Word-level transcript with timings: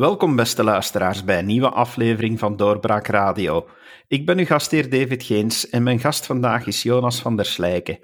Welkom, 0.00 0.36
beste 0.36 0.64
luisteraars, 0.64 1.24
bij 1.24 1.38
een 1.38 1.46
nieuwe 1.46 1.70
aflevering 1.70 2.38
van 2.38 2.56
Doorbraak 2.56 3.06
Radio. 3.06 3.68
Ik 4.08 4.26
ben 4.26 4.38
uw 4.38 4.44
gastheer 4.44 4.90
David 4.90 5.22
Geens 5.22 5.68
en 5.68 5.82
mijn 5.82 5.98
gast 5.98 6.26
vandaag 6.26 6.66
is 6.66 6.82
Jonas 6.82 7.20
van 7.20 7.36
der 7.36 7.44
Slijken. 7.44 7.98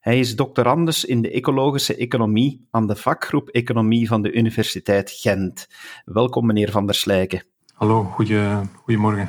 Hij 0.00 0.18
is 0.18 0.36
doctorandus 0.36 1.04
in 1.04 1.22
de 1.22 1.30
ecologische 1.30 1.96
economie 1.96 2.66
aan 2.70 2.86
de 2.86 2.96
vakgroep 2.96 3.48
Economie 3.48 4.08
van 4.08 4.22
de 4.22 4.32
Universiteit 4.32 5.10
Gent. 5.10 5.66
Welkom, 6.04 6.46
meneer 6.46 6.70
van 6.70 6.86
der 6.86 6.94
Slijken. 6.94 7.44
Hallo, 7.74 8.04
goeie, 8.04 8.60
goedemorgen. 8.74 9.28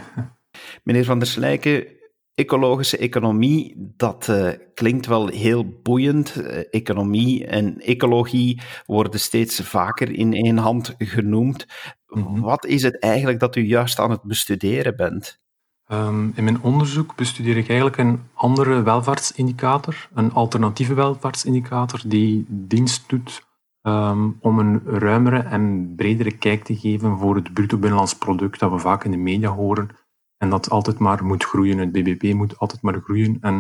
Meneer 0.83 1.05
van 1.05 1.19
der 1.19 1.27
Slijken, 1.27 1.87
ecologische 2.35 2.97
economie, 2.97 3.73
dat 3.77 4.27
uh, 4.29 4.49
klinkt 4.73 5.05
wel 5.05 5.27
heel 5.27 5.81
boeiend. 5.81 6.35
Uh, 6.35 6.57
economie 6.69 7.45
en 7.45 7.79
ecologie 7.79 8.61
worden 8.85 9.19
steeds 9.19 9.59
vaker 9.59 10.11
in 10.11 10.33
één 10.33 10.57
hand 10.57 10.95
genoemd. 10.97 11.65
Mm 12.15 12.23
-hmm. 12.23 12.41
Wat 12.41 12.65
is 12.65 12.83
het 12.83 12.99
eigenlijk 12.99 13.39
dat 13.39 13.55
u 13.55 13.61
juist 13.61 13.99
aan 13.99 14.11
het 14.11 14.21
bestuderen 14.21 14.95
bent? 14.95 15.39
Um, 15.87 16.31
in 16.35 16.43
mijn 16.43 16.61
onderzoek 16.61 17.15
bestudeer 17.15 17.57
ik 17.57 17.67
eigenlijk 17.67 17.97
een 17.97 18.21
andere 18.33 18.81
welvaartsindicator, 18.81 20.09
een 20.13 20.33
alternatieve 20.33 20.93
welvaartsindicator 20.93 22.01
die 22.05 22.45
dienst 22.47 23.09
doet 23.09 23.43
um, 23.81 24.37
om 24.39 24.59
een 24.59 24.81
ruimere 24.85 25.39
en 25.39 25.93
bredere 25.95 26.37
kijk 26.37 26.63
te 26.63 26.77
geven 26.77 27.17
voor 27.17 27.35
het 27.35 27.53
bruto 27.53 27.77
binnenlands 27.77 28.17
product 28.17 28.59
dat 28.59 28.71
we 28.71 28.77
vaak 28.77 29.03
in 29.03 29.11
de 29.11 29.17
media 29.17 29.49
horen 29.49 29.89
en 30.37 30.49
dat 30.49 30.69
altijd 30.69 30.99
maar 30.99 31.25
moet 31.25 31.43
groeien. 31.43 31.77
Het 31.77 31.91
BBP 31.91 32.33
moet 32.33 32.59
altijd 32.59 32.81
maar 32.81 33.01
groeien. 33.01 33.37
En 33.41 33.55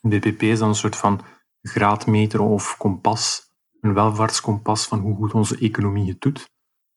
het 0.00 0.20
BBP 0.20 0.42
is 0.42 0.58
dan 0.58 0.68
een 0.68 0.74
soort 0.74 0.96
van 0.96 1.20
graadmeter 1.62 2.40
of 2.40 2.76
kompas, 2.76 3.42
een 3.80 3.94
welvaartskompas 3.94 4.86
van 4.86 4.98
hoe 4.98 5.16
goed 5.16 5.34
onze 5.34 5.58
economie 5.58 6.08
het 6.08 6.20
doet. 6.20 6.48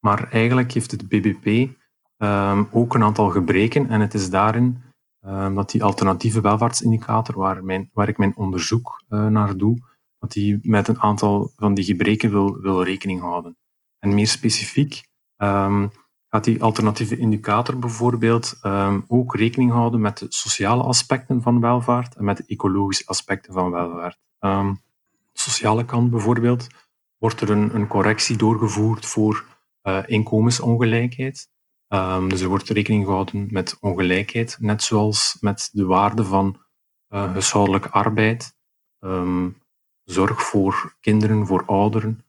Maar 0.02 0.30
eigenlijk 0.32 0.72
heeft 0.72 0.92
het 0.92 1.08
BBP 1.08 1.70
um, 2.18 2.68
ook 2.72 2.94
een 2.94 3.04
aantal 3.04 3.30
gebreken 3.30 3.90
en 3.90 4.02
het 4.02 4.14
is 4.14 4.30
daarin 4.30 4.82
um, 5.26 5.56
dat 5.56 5.72
die 5.72 5.84
alternatieve 5.84 6.42
welvaartsindicator, 6.42 7.36
waar, 7.38 7.64
mijn, 7.64 7.90
waar 7.94 8.08
ik 8.08 8.18
mijn 8.18 8.36
onderzoek 8.36 9.04
uh, 9.10 9.28
naar 9.28 9.58
doe, 9.58 9.78
dat 10.20 10.32
die 10.32 10.60
met 10.62 10.88
een 10.88 11.00
aantal 11.00 11.52
van 11.56 11.74
die 11.74 11.84
gebreken 11.84 12.32
wil, 12.32 12.62
wil 12.62 12.84
rekening 12.84 13.20
houden. 13.20 13.58
En 14.00 14.14
meer 14.14 14.28
specifiek 14.28 15.04
um, 15.38 15.92
gaat 16.30 16.44
die 16.44 16.64
alternatieve 16.64 17.18
indicator 17.18 17.80
bijvoorbeeld 17.80 18.60
ook 19.08 19.36
rekening 19.36 19.72
houden 19.72 20.02
met 20.02 20.18
de 20.18 20.26
sociale 20.30 20.84
aspecten 20.84 21.42
van 21.42 21.60
welvaart 21.60 22.16
en 22.16 22.24
met 22.24 22.38
de 22.38 22.44
ecologische 22.48 23.06
aspecten 23.06 23.54
van 23.54 23.72
welvaart. 23.72 24.20
Um, 24.40 24.82
sociale 25.34 25.86
kant 25.86 26.10
bijvoorbeeld 26.10 26.68
wordt 27.18 27.42
er 27.42 27.50
een, 27.50 27.76
een 27.76 27.88
correctie 27.88 28.38
doorgevoerd 28.38 29.06
voor 29.06 29.46
uh, 29.84 30.04
inkomensongelijkheid. 30.06 31.50
Um, 31.88 32.30
dus 32.30 32.42
er 32.42 32.48
wordt 32.48 32.70
rekening 32.70 33.06
gehouden 33.06 33.48
met 33.50 33.78
ongelijkheid, 33.80 34.58
net 34.60 34.84
zoals 34.84 35.38
met 35.40 35.70
de 35.72 35.86
waarde 35.86 36.24
van 36.24 36.62
uh, 37.10 37.32
huishoudelijke 37.32 37.90
arbeid, 37.90 38.56
zorg 40.04 40.44
voor 40.44 40.98
kinderen, 41.00 41.48
voor 41.48 41.66
ouderen, 41.66 42.26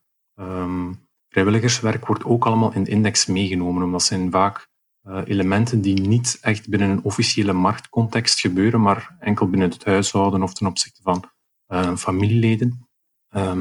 Vrijwilligerswerk 1.28 2.06
wordt 2.06 2.24
ook 2.24 2.46
allemaal 2.46 2.72
in 2.72 2.82
de 2.82 2.90
index 2.90 3.26
meegenomen, 3.26 3.82
omdat 3.82 4.02
zijn 4.02 4.30
vaak 4.30 4.68
uh, 5.08 5.20
elementen 5.24 5.80
die 5.80 6.00
niet 6.00 6.38
echt 6.40 6.68
binnen 6.68 6.90
een 6.90 7.04
officiële 7.04 7.52
marktcontext 7.52 8.40
gebeuren, 8.40 8.80
maar 8.80 9.16
enkel 9.20 9.48
binnen 9.48 9.70
het 9.70 9.84
huishouden 9.84 10.42
of 10.42 10.54
ten 10.54 10.66
opzichte 10.66 11.02
van 11.02 11.30
familieleden. 11.96 12.88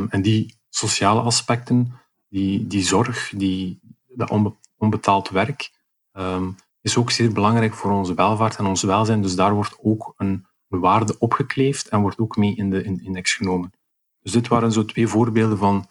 En 0.09 0.21
die 0.21 0.59
sociale 0.69 1.21
aspecten, 1.21 1.93
die, 2.27 2.67
die 2.67 2.83
zorg, 2.83 3.33
die, 3.35 3.79
dat 4.15 4.29
onbe 4.29 4.53
onbetaald 4.77 5.29
werk, 5.29 5.71
um, 6.11 6.55
is 6.81 6.97
ook 6.97 7.11
zeer 7.11 7.33
belangrijk 7.33 7.73
voor 7.73 7.91
onze 7.91 8.13
welvaart 8.13 8.55
en 8.55 8.65
ons 8.65 8.83
welzijn. 8.83 9.21
Dus 9.21 9.35
daar 9.35 9.53
wordt 9.53 9.77
ook 9.81 10.13
een 10.17 10.45
waarde 10.67 11.19
opgekleefd 11.19 11.87
en 11.87 12.01
wordt 12.01 12.19
ook 12.19 12.35
mee 12.35 12.55
in 12.55 12.69
de, 12.69 12.83
in 12.83 12.95
de 12.95 13.03
index 13.03 13.33
genomen. 13.33 13.71
Dus 14.19 14.31
dit 14.31 14.47
waren 14.47 14.71
zo 14.71 14.85
twee 14.85 15.07
voorbeelden 15.07 15.57
van 15.57 15.87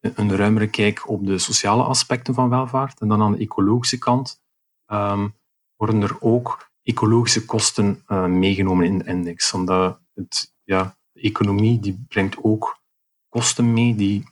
een 0.00 0.36
ruimere 0.36 0.66
kijk 0.66 1.08
op 1.08 1.26
de 1.26 1.38
sociale 1.38 1.82
aspecten 1.82 2.34
van 2.34 2.48
welvaart. 2.48 3.00
En 3.00 3.08
dan 3.08 3.22
aan 3.22 3.32
de 3.32 3.38
ecologische 3.38 3.98
kant 3.98 4.42
um, 4.86 5.34
worden 5.76 6.02
er 6.02 6.16
ook 6.20 6.70
ecologische 6.82 7.44
kosten 7.44 8.02
uh, 8.08 8.24
meegenomen 8.24 8.86
in 8.86 8.98
de 8.98 9.04
index. 9.04 9.52
Omdat 9.52 10.00
het, 10.14 10.54
ja, 10.62 10.96
de 11.12 11.20
economie 11.20 11.80
die 11.80 12.04
brengt 12.08 12.36
ook 12.42 12.80
kosten 13.28 13.72
mee 13.72 13.94
die 13.94 14.24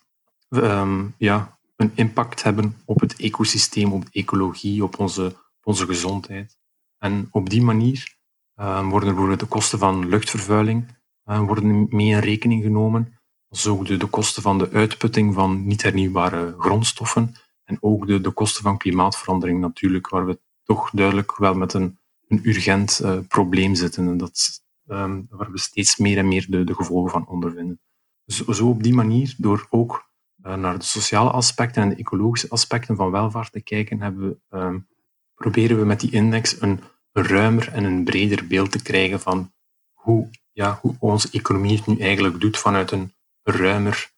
um, 0.49 1.15
ja, 1.19 1.59
een 1.81 1.93
impact 1.95 2.43
hebben 2.43 2.77
op 2.85 3.01
het 3.01 3.17
ecosysteem, 3.17 3.93
op 3.93 4.05
de 4.05 4.11
ecologie, 4.13 4.85
op 4.85 4.99
onze, 4.99 5.37
onze 5.63 5.87
gezondheid. 5.87 6.59
En 6.99 7.29
op 7.31 7.51
die 7.51 7.63
manier 7.63 8.17
um, 8.55 8.91
worden 8.91 9.39
de 9.39 9.47
kosten 9.47 9.79
van 9.79 10.09
luchtvervuiling 10.09 10.99
uh, 11.25 11.41
worden 11.41 11.87
mee 11.91 12.07
in 12.07 12.19
rekening 12.19 12.63
genomen 12.63 13.19
als 13.49 13.67
ook 13.67 13.87
de, 13.87 13.97
de 13.97 14.07
kosten 14.07 14.43
van 14.43 14.59
de 14.59 14.71
uitputting 14.71 15.35
van 15.35 15.67
niet 15.67 15.83
hernieuwbare 15.83 16.55
grondstoffen 16.59 17.35
en 17.65 17.77
ook 17.81 18.07
de, 18.07 18.21
de 18.21 18.31
kosten 18.31 18.63
van 18.63 18.79
klimaatverandering 18.79 19.61
natuurlijk, 19.61 20.09
waar 20.09 20.27
we 20.27 20.41
toch 20.65 20.91
duidelijk 20.91 21.37
wel 21.37 21.55
met 21.55 21.73
een, 21.73 21.99
een 22.29 22.41
urgent 22.49 23.01
uh, 23.03 23.19
probleem 23.29 23.75
zitten 23.75 24.09
en 24.09 24.17
dat, 24.17 24.63
um, 24.87 25.27
waar 25.31 25.51
we 25.51 25.59
steeds 25.59 25.97
meer 25.97 26.19
en 26.19 26.29
meer 26.29 26.47
de, 26.49 26.65
de 26.65 26.75
gevolgen 26.75 27.11
van 27.11 27.27
ondervinden. 27.27 27.81
Dus 28.25 28.45
zo 28.45 28.69
op 28.69 28.83
die 28.83 28.95
manier, 28.95 29.35
door 29.39 29.67
ook 29.71 30.10
naar 30.43 30.79
de 30.79 30.85
sociale 30.85 31.31
aspecten 31.31 31.83
en 31.83 31.89
de 31.89 31.95
ecologische 31.95 32.49
aspecten 32.49 32.97
van 32.97 33.11
welvaart 33.11 33.53
te 33.53 33.63
kijken, 33.63 34.01
hebben 34.01 34.29
we, 34.29 34.57
um, 34.59 34.89
proberen 35.35 35.79
we 35.79 35.85
met 35.85 36.01
die 36.01 36.13
index 36.13 36.61
een, 36.61 36.81
een 37.13 37.25
ruimer 37.25 37.73
en 37.73 37.85
een 37.85 38.05
breder 38.05 38.47
beeld 38.47 38.71
te 38.71 38.83
krijgen 38.83 39.21
van 39.21 39.53
hoe, 39.93 40.29
ja, 40.53 40.79
hoe 40.83 40.97
onze 40.99 41.29
economie 41.33 41.77
het 41.77 41.87
nu 41.87 41.99
eigenlijk 41.99 42.41
doet 42.41 42.59
vanuit 42.59 42.91
een 42.91 43.13
ruimer 43.43 44.11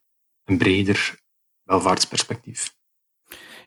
en 0.43 0.57
breder 0.57 1.21
welvaartsperspectief. 1.63 2.75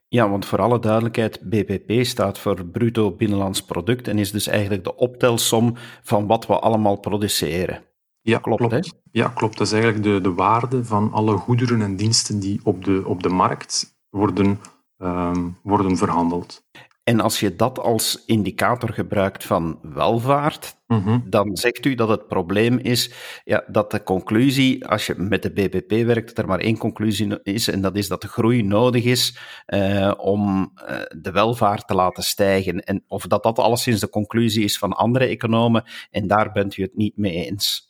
Ja, 0.08 0.28
want 0.28 0.46
voor 0.46 0.60
alle 0.60 0.78
duidelijkheid, 0.78 1.40
BBP 1.40 2.04
staat 2.04 2.38
voor 2.38 2.64
Bruto 2.64 3.10
Binnenlands 3.10 3.62
Product 3.64 4.08
en 4.08 4.18
is 4.18 4.30
dus 4.30 4.46
eigenlijk 4.46 4.84
de 4.84 4.96
optelsom 4.96 5.76
van 6.02 6.26
wat 6.26 6.46
we 6.46 6.58
allemaal 6.58 6.96
produceren. 6.96 7.84
Ja, 8.26 8.38
klopt. 8.38 8.66
klopt. 8.66 8.94
Ja, 9.10 9.28
klopt. 9.28 9.58
Dat 9.58 9.66
is 9.66 9.72
eigenlijk 9.72 10.02
de, 10.02 10.20
de 10.20 10.34
waarde 10.34 10.84
van 10.84 11.12
alle 11.12 11.36
goederen 11.36 11.82
en 11.82 11.96
diensten 11.96 12.40
die 12.40 12.60
op 12.64 12.84
de, 12.84 13.02
op 13.06 13.22
de 13.22 13.28
markt 13.28 13.98
worden, 14.10 14.60
um, 14.98 15.58
worden 15.62 15.96
verhandeld. 15.96 16.64
En 17.08 17.20
als 17.20 17.40
je 17.40 17.56
dat 17.56 17.78
als 17.78 18.22
indicator 18.24 18.92
gebruikt 18.92 19.44
van 19.44 19.78
welvaart, 19.82 20.76
mm-hmm. 20.86 21.24
dan 21.26 21.56
zegt 21.56 21.84
u 21.84 21.94
dat 21.94 22.08
het 22.08 22.28
probleem 22.28 22.78
is 22.78 23.12
ja, 23.44 23.64
dat 23.68 23.90
de 23.90 24.02
conclusie, 24.02 24.86
als 24.86 25.06
je 25.06 25.14
met 25.14 25.42
de 25.42 25.50
BBP 25.50 26.06
werkt, 26.06 26.26
dat 26.28 26.38
er 26.38 26.46
maar 26.46 26.60
één 26.60 26.78
conclusie 26.78 27.42
is, 27.42 27.68
en 27.68 27.80
dat 27.80 27.96
is 27.96 28.08
dat 28.08 28.20
de 28.20 28.28
groei 28.28 28.62
nodig 28.62 29.04
is 29.04 29.38
uh, 29.66 30.12
om 30.16 30.72
uh, 30.88 31.00
de 31.18 31.30
welvaart 31.30 31.86
te 31.86 31.94
laten 31.94 32.22
stijgen. 32.22 32.80
En 32.80 33.04
of 33.08 33.26
dat 33.26 33.42
dat 33.42 33.58
alleszins 33.58 34.00
de 34.00 34.08
conclusie 34.08 34.64
is 34.64 34.78
van 34.78 34.92
andere 34.92 35.26
economen, 35.26 35.84
en 36.10 36.26
daar 36.26 36.52
bent 36.52 36.76
u 36.76 36.82
het 36.82 36.96
niet 36.96 37.16
mee 37.16 37.46
eens. 37.46 37.85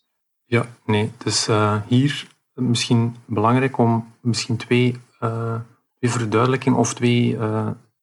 Ja, 0.47 0.67
nee. 0.85 1.13
Is 1.25 1.49
uh, 1.49 1.81
hier 1.87 2.27
misschien 2.55 3.17
belangrijk 3.25 3.79
om 3.79 4.13
misschien 4.21 4.57
twee, 4.57 4.97
twee 5.99 6.11
verduidelijkingen 6.11 6.79
of 6.79 6.95
twee 6.95 7.37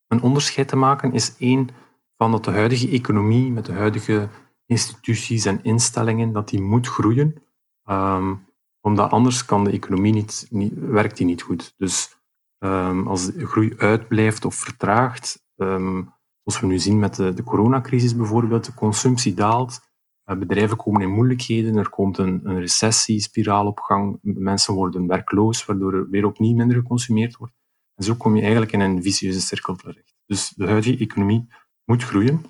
een 0.08 0.22
onderscheid 0.22 0.68
te 0.68 0.76
maken, 0.76 1.14
is 1.14 1.36
één 1.38 1.70
van 2.18 2.32
dat 2.32 2.44
de 2.46 2.52
huidige 2.52 2.90
economie 2.90 3.52
met 3.52 3.66
de 3.66 3.74
huidige 3.74 4.30
instituties 4.66 5.46
en 5.46 5.64
instellingen, 5.64 6.32
dat 6.32 6.50
die 6.50 6.62
moet 6.62 6.88
groeien. 6.88 7.42
Um, 7.90 8.46
omdat 8.82 9.12
anders 9.12 9.46
kan 9.46 9.64
de 9.64 9.72
economie 9.72 10.14
niet, 10.14 10.48
niet, 10.50 10.74
werkt 10.76 11.18
die 11.18 11.26
niet 11.26 11.42
goed. 11.42 11.74
Dus 11.78 12.18
um, 12.60 13.08
als 13.08 13.32
de 13.32 13.46
groei 13.46 13.74
uitblijft 13.78 14.46
of 14.46 14.56
vertraagt, 14.56 15.44
um, 15.56 16.14
zoals 16.44 16.62
we 16.62 16.68
nu 16.68 16.80
zien 16.80 17.00
met 17.00 17.16
de, 17.16 17.34
de 17.34 17.44
coronacrisis 17.44 18.16
bijvoorbeeld, 18.16 18.66
de 18.66 18.74
consumptie 18.74 19.34
daalt, 19.34 19.72
uh, 19.72 19.93
bedrijven 20.24 20.78
komen 20.78 21.02
in 21.02 21.10
moeilijkheden, 21.10 21.76
er 21.76 21.90
komt 21.90 22.18
een, 22.18 22.42
een 22.44 22.60
recessiespiraal 22.60 23.68
op 23.68 23.80
gang, 23.80 24.20
mensen 24.22 24.74
worden 24.74 25.08
werkloos, 25.08 25.66
waardoor 25.66 25.94
er 25.94 26.10
weer 26.10 26.26
opnieuw 26.26 26.56
minder 26.56 26.78
geconsumeerd 26.78 27.36
wordt. 27.36 27.54
En 27.96 28.04
zo 28.04 28.16
kom 28.16 28.36
je 28.36 28.42
eigenlijk 28.42 28.72
in 28.72 28.80
een 28.80 29.04
vicieuze 29.04 29.42
cirkel 29.42 29.76
terecht. 29.76 30.16
Dus 30.26 30.50
de 30.50 30.66
huidige 30.66 30.98
economie 30.98 31.48
moet 31.86 32.04
groeien. 32.04 32.46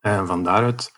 En 0.00 0.26
van 0.26 0.42
daaruit 0.42 0.92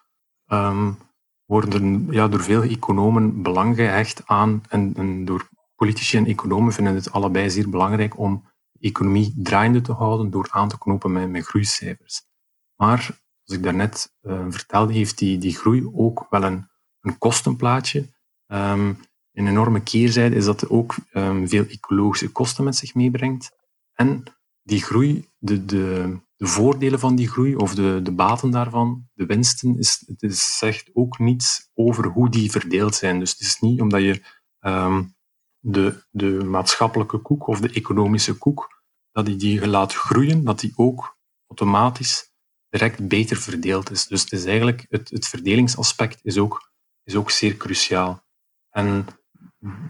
um, 0.46 0.96
worden 1.44 2.06
ja, 2.10 2.28
door 2.28 2.40
veel 2.40 2.62
economen 2.62 3.42
belang 3.42 3.76
gehecht 3.76 4.26
aan, 4.26 4.62
en, 4.68 4.94
en, 4.94 5.24
door 5.24 5.48
politici 5.74 6.16
en 6.16 6.26
economen 6.26 6.72
vinden 6.72 6.94
het 6.94 7.12
allebei 7.12 7.50
zeer 7.50 7.70
belangrijk 7.70 8.18
om 8.18 8.44
de 8.72 8.88
economie 8.88 9.34
draaiende 9.36 9.80
te 9.80 9.92
houden 9.92 10.30
door 10.30 10.48
aan 10.50 10.68
te 10.68 10.78
knopen 10.78 11.12
met, 11.12 11.30
met 11.30 11.46
groeicijfers. 11.46 12.22
Maar, 12.76 13.20
zoals 13.48 13.60
ik 13.60 13.62
daarnet 13.62 14.14
uh, 14.22 14.46
vertelde, 14.48 14.92
heeft 14.92 15.18
die, 15.18 15.38
die 15.38 15.56
groei 15.56 15.88
ook 15.92 16.26
wel 16.30 16.42
een, 16.42 16.68
een 17.00 17.18
kostenplaatje. 17.18 18.08
Um, 18.46 18.98
een 19.32 19.46
enorme 19.46 19.80
keerzijde 19.80 20.36
is 20.36 20.44
dat 20.44 20.60
het 20.60 20.70
ook 20.70 20.94
um, 21.12 21.48
veel 21.48 21.64
ecologische 21.64 22.32
kosten 22.32 22.64
met 22.64 22.76
zich 22.76 22.94
meebrengt. 22.94 23.50
En 23.94 24.22
die 24.62 24.82
groei, 24.82 25.28
de, 25.38 25.64
de, 25.64 26.16
de 26.36 26.46
voordelen 26.46 26.98
van 26.98 27.16
die 27.16 27.28
groei 27.28 27.56
of 27.56 27.74
de, 27.74 28.00
de 28.02 28.12
baten 28.12 28.50
daarvan, 28.50 29.08
de 29.14 29.26
winsten, 29.26 29.78
is, 29.78 30.02
het 30.06 30.22
is, 30.22 30.58
zegt 30.58 30.90
ook 30.92 31.18
niets 31.18 31.70
over 31.74 32.06
hoe 32.06 32.30
die 32.30 32.50
verdeeld 32.50 32.94
zijn. 32.94 33.18
Dus 33.18 33.30
het 33.30 33.40
is 33.40 33.60
niet 33.60 33.80
omdat 33.80 34.00
je 34.00 34.22
ehm, 34.60 35.04
de, 35.58 36.04
de 36.10 36.44
maatschappelijke 36.44 37.18
koek 37.18 37.46
of 37.46 37.60
de 37.60 37.72
economische 37.72 38.34
koek, 38.34 38.82
dat 39.12 39.26
die, 39.26 39.36
die 39.36 39.66
laat 39.66 39.94
groeien, 39.94 40.44
dat 40.44 40.60
die 40.60 40.72
ook 40.76 41.16
automatisch 41.46 42.27
direct 42.70 43.08
beter 43.08 43.36
verdeeld 43.36 43.90
is. 43.90 44.06
Dus 44.06 44.22
het 44.22 44.32
is 44.32 44.44
eigenlijk, 44.44 44.86
het, 44.88 45.10
het 45.10 45.28
verdelingsaspect 45.28 46.18
is 46.22 46.38
ook, 46.38 46.70
is 47.04 47.14
ook 47.14 47.30
zeer 47.30 47.56
cruciaal. 47.56 48.22
En 48.70 49.06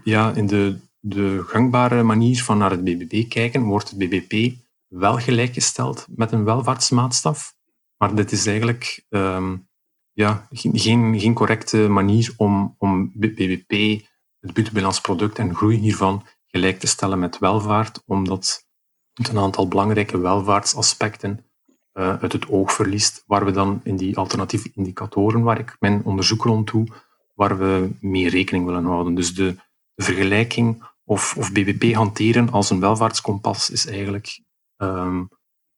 ja, 0.03 0.33
in 0.33 0.47
de, 0.47 0.79
de 0.99 1.43
gangbare 1.47 2.03
manier 2.03 2.43
van 2.43 2.57
naar 2.57 2.71
het 2.71 2.83
BBP 2.83 3.29
kijken, 3.29 3.63
wordt 3.63 3.89
het 3.89 3.97
BBP 3.97 4.55
wel 4.87 5.17
gelijkgesteld 5.17 6.05
met 6.15 6.31
een 6.31 6.43
welvaartsmaatstaf. 6.43 7.55
Maar 7.97 8.15
dit 8.15 8.31
is 8.31 8.45
eigenlijk 8.45 9.05
um, 9.09 9.69
ja, 10.11 10.47
geen, 10.51 11.19
geen 11.19 11.33
correcte 11.33 11.87
manier 11.87 12.33
om, 12.37 12.75
om 12.77 13.11
BBP, 13.13 14.01
het 14.39 14.53
bruto 14.53 14.91
product 15.01 15.37
en 15.37 15.55
groei 15.55 15.77
hiervan 15.77 16.25
gelijk 16.47 16.79
te 16.79 16.87
stellen 16.87 17.19
met 17.19 17.39
welvaart, 17.39 18.01
omdat 18.05 18.67
een 19.13 19.37
aantal 19.37 19.67
belangrijke 19.67 20.17
welvaartsaspecten 20.17 21.48
uit 21.93 22.31
het 22.31 22.49
oog 22.49 22.73
verliest, 22.73 23.23
waar 23.27 23.45
we 23.45 23.51
dan 23.51 23.81
in 23.83 23.95
die 23.95 24.17
alternatieve 24.17 24.71
indicatoren, 24.73 25.41
waar 25.41 25.59
ik 25.59 25.75
mijn 25.79 26.03
onderzoek 26.03 26.43
rond 26.43 26.71
doe, 26.71 26.87
waar 27.33 27.57
we 27.57 27.89
mee 27.99 28.29
rekening 28.29 28.65
willen 28.65 28.85
houden. 28.85 29.15
Dus 29.15 29.35
de, 29.35 29.55
vergelijking 30.03 30.83
of, 31.03 31.37
of 31.37 31.51
BBP 31.51 31.93
hanteren 31.93 32.51
als 32.51 32.69
een 32.69 32.79
welvaartskompas 32.79 33.69
is 33.69 33.85
eigenlijk, 33.85 34.41
um, 34.77 35.29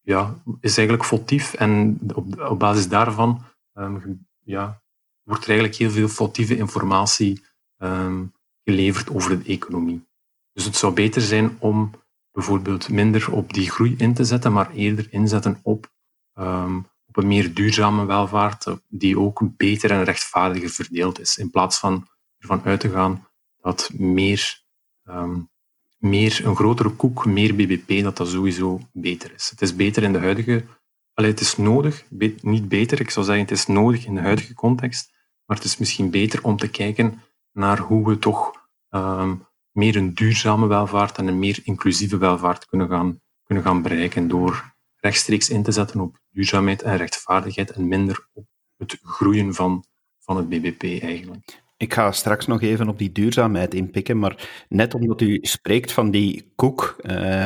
ja, 0.01 0.41
is 0.59 0.77
eigenlijk 0.77 1.07
foutief. 1.07 1.53
En 1.53 1.99
op, 2.13 2.59
basis 2.59 2.87
daarvan 2.87 3.43
um, 3.73 4.27
ja, 4.39 4.81
wordt 5.23 5.43
er 5.43 5.49
eigenlijk 5.49 5.79
heel 5.79 5.91
veel 5.91 6.07
foutieve 6.07 6.57
informatie 6.57 7.41
um, 7.77 8.33
geleverd 8.63 9.09
over 9.09 9.43
de 9.43 9.49
economie. 9.49 10.07
Dus 10.53 10.65
het 10.65 10.75
zou 10.75 10.93
beter 10.93 11.21
zijn 11.21 11.57
om 11.59 11.91
bijvoorbeeld 12.31 12.89
minder 12.89 13.31
op 13.31 13.53
die 13.53 13.69
groei 13.71 13.95
in 13.97 14.13
te 14.13 14.23
zetten, 14.23 14.53
maar 14.53 14.71
eerder 14.71 15.07
inzetten 15.09 15.59
op, 15.61 15.91
op 17.07 17.17
een 17.17 17.27
meer 17.27 17.53
duurzame 17.53 18.05
welvaart, 18.05 18.65
die 18.87 19.19
ook 19.19 19.41
beter 19.57 19.91
en 19.91 20.03
rechtvaardiger 20.03 20.69
verdeeld 20.69 21.19
is, 21.19 21.37
in 21.37 21.49
plaats 21.49 21.79
van 21.79 22.07
ervan 22.37 22.61
uit 22.63 22.79
te 22.79 22.89
gaan 22.89 23.27
dat 23.61 23.89
meer 23.93 24.63
um, 25.03 25.51
meer, 26.01 26.41
een 26.45 26.55
grotere 26.55 26.89
koek, 26.89 27.25
meer 27.25 27.55
BBP, 27.55 28.03
dat 28.03 28.17
dat 28.17 28.27
sowieso 28.27 28.79
beter 28.91 29.33
is. 29.33 29.49
Het 29.49 29.61
is 29.61 29.75
beter 29.75 30.03
in 30.03 30.13
de 30.13 30.19
huidige... 30.19 30.65
Allee, 31.13 31.31
het 31.31 31.39
is 31.39 31.57
nodig, 31.57 32.05
niet 32.41 32.69
beter, 32.69 32.99
ik 32.99 33.09
zou 33.09 33.25
zeggen 33.25 33.43
het 33.43 33.53
is 33.53 33.65
nodig 33.65 34.05
in 34.05 34.15
de 34.15 34.21
huidige 34.21 34.53
context, 34.53 35.11
maar 35.45 35.57
het 35.57 35.65
is 35.65 35.77
misschien 35.77 36.09
beter 36.09 36.43
om 36.43 36.57
te 36.57 36.69
kijken 36.69 37.21
naar 37.51 37.79
hoe 37.79 38.07
we 38.07 38.19
toch 38.19 38.51
um, 38.89 39.47
meer 39.71 39.95
een 39.95 40.13
duurzame 40.13 40.67
welvaart 40.67 41.17
en 41.17 41.27
een 41.27 41.39
meer 41.39 41.59
inclusieve 41.63 42.17
welvaart 42.17 42.65
kunnen 42.65 42.87
gaan, 42.87 43.21
kunnen 43.43 43.63
gaan 43.63 43.81
bereiken 43.81 44.27
door 44.27 44.75
rechtstreeks 44.95 45.49
in 45.49 45.63
te 45.63 45.71
zetten 45.71 45.99
op 45.99 46.20
duurzaamheid 46.31 46.81
en 46.81 46.97
rechtvaardigheid 46.97 47.71
en 47.71 47.87
minder 47.87 48.27
op 48.33 48.45
het 48.77 48.99
groeien 49.03 49.53
van, 49.53 49.85
van 50.19 50.37
het 50.37 50.49
BBP 50.49 50.83
eigenlijk. 51.03 51.61
Ik 51.77 51.93
ga 51.93 52.11
straks 52.11 52.47
nog 52.47 52.61
even 52.61 52.89
op 52.89 52.97
die 52.97 53.11
duurzaamheid 53.11 53.73
inpikken, 53.73 54.19
maar 54.19 54.65
net 54.69 54.93
omdat 54.93 55.21
u 55.21 55.37
spreekt 55.41 55.91
van 55.91 56.11
die 56.11 56.51
koek, 56.55 56.95
uh, 57.01 57.45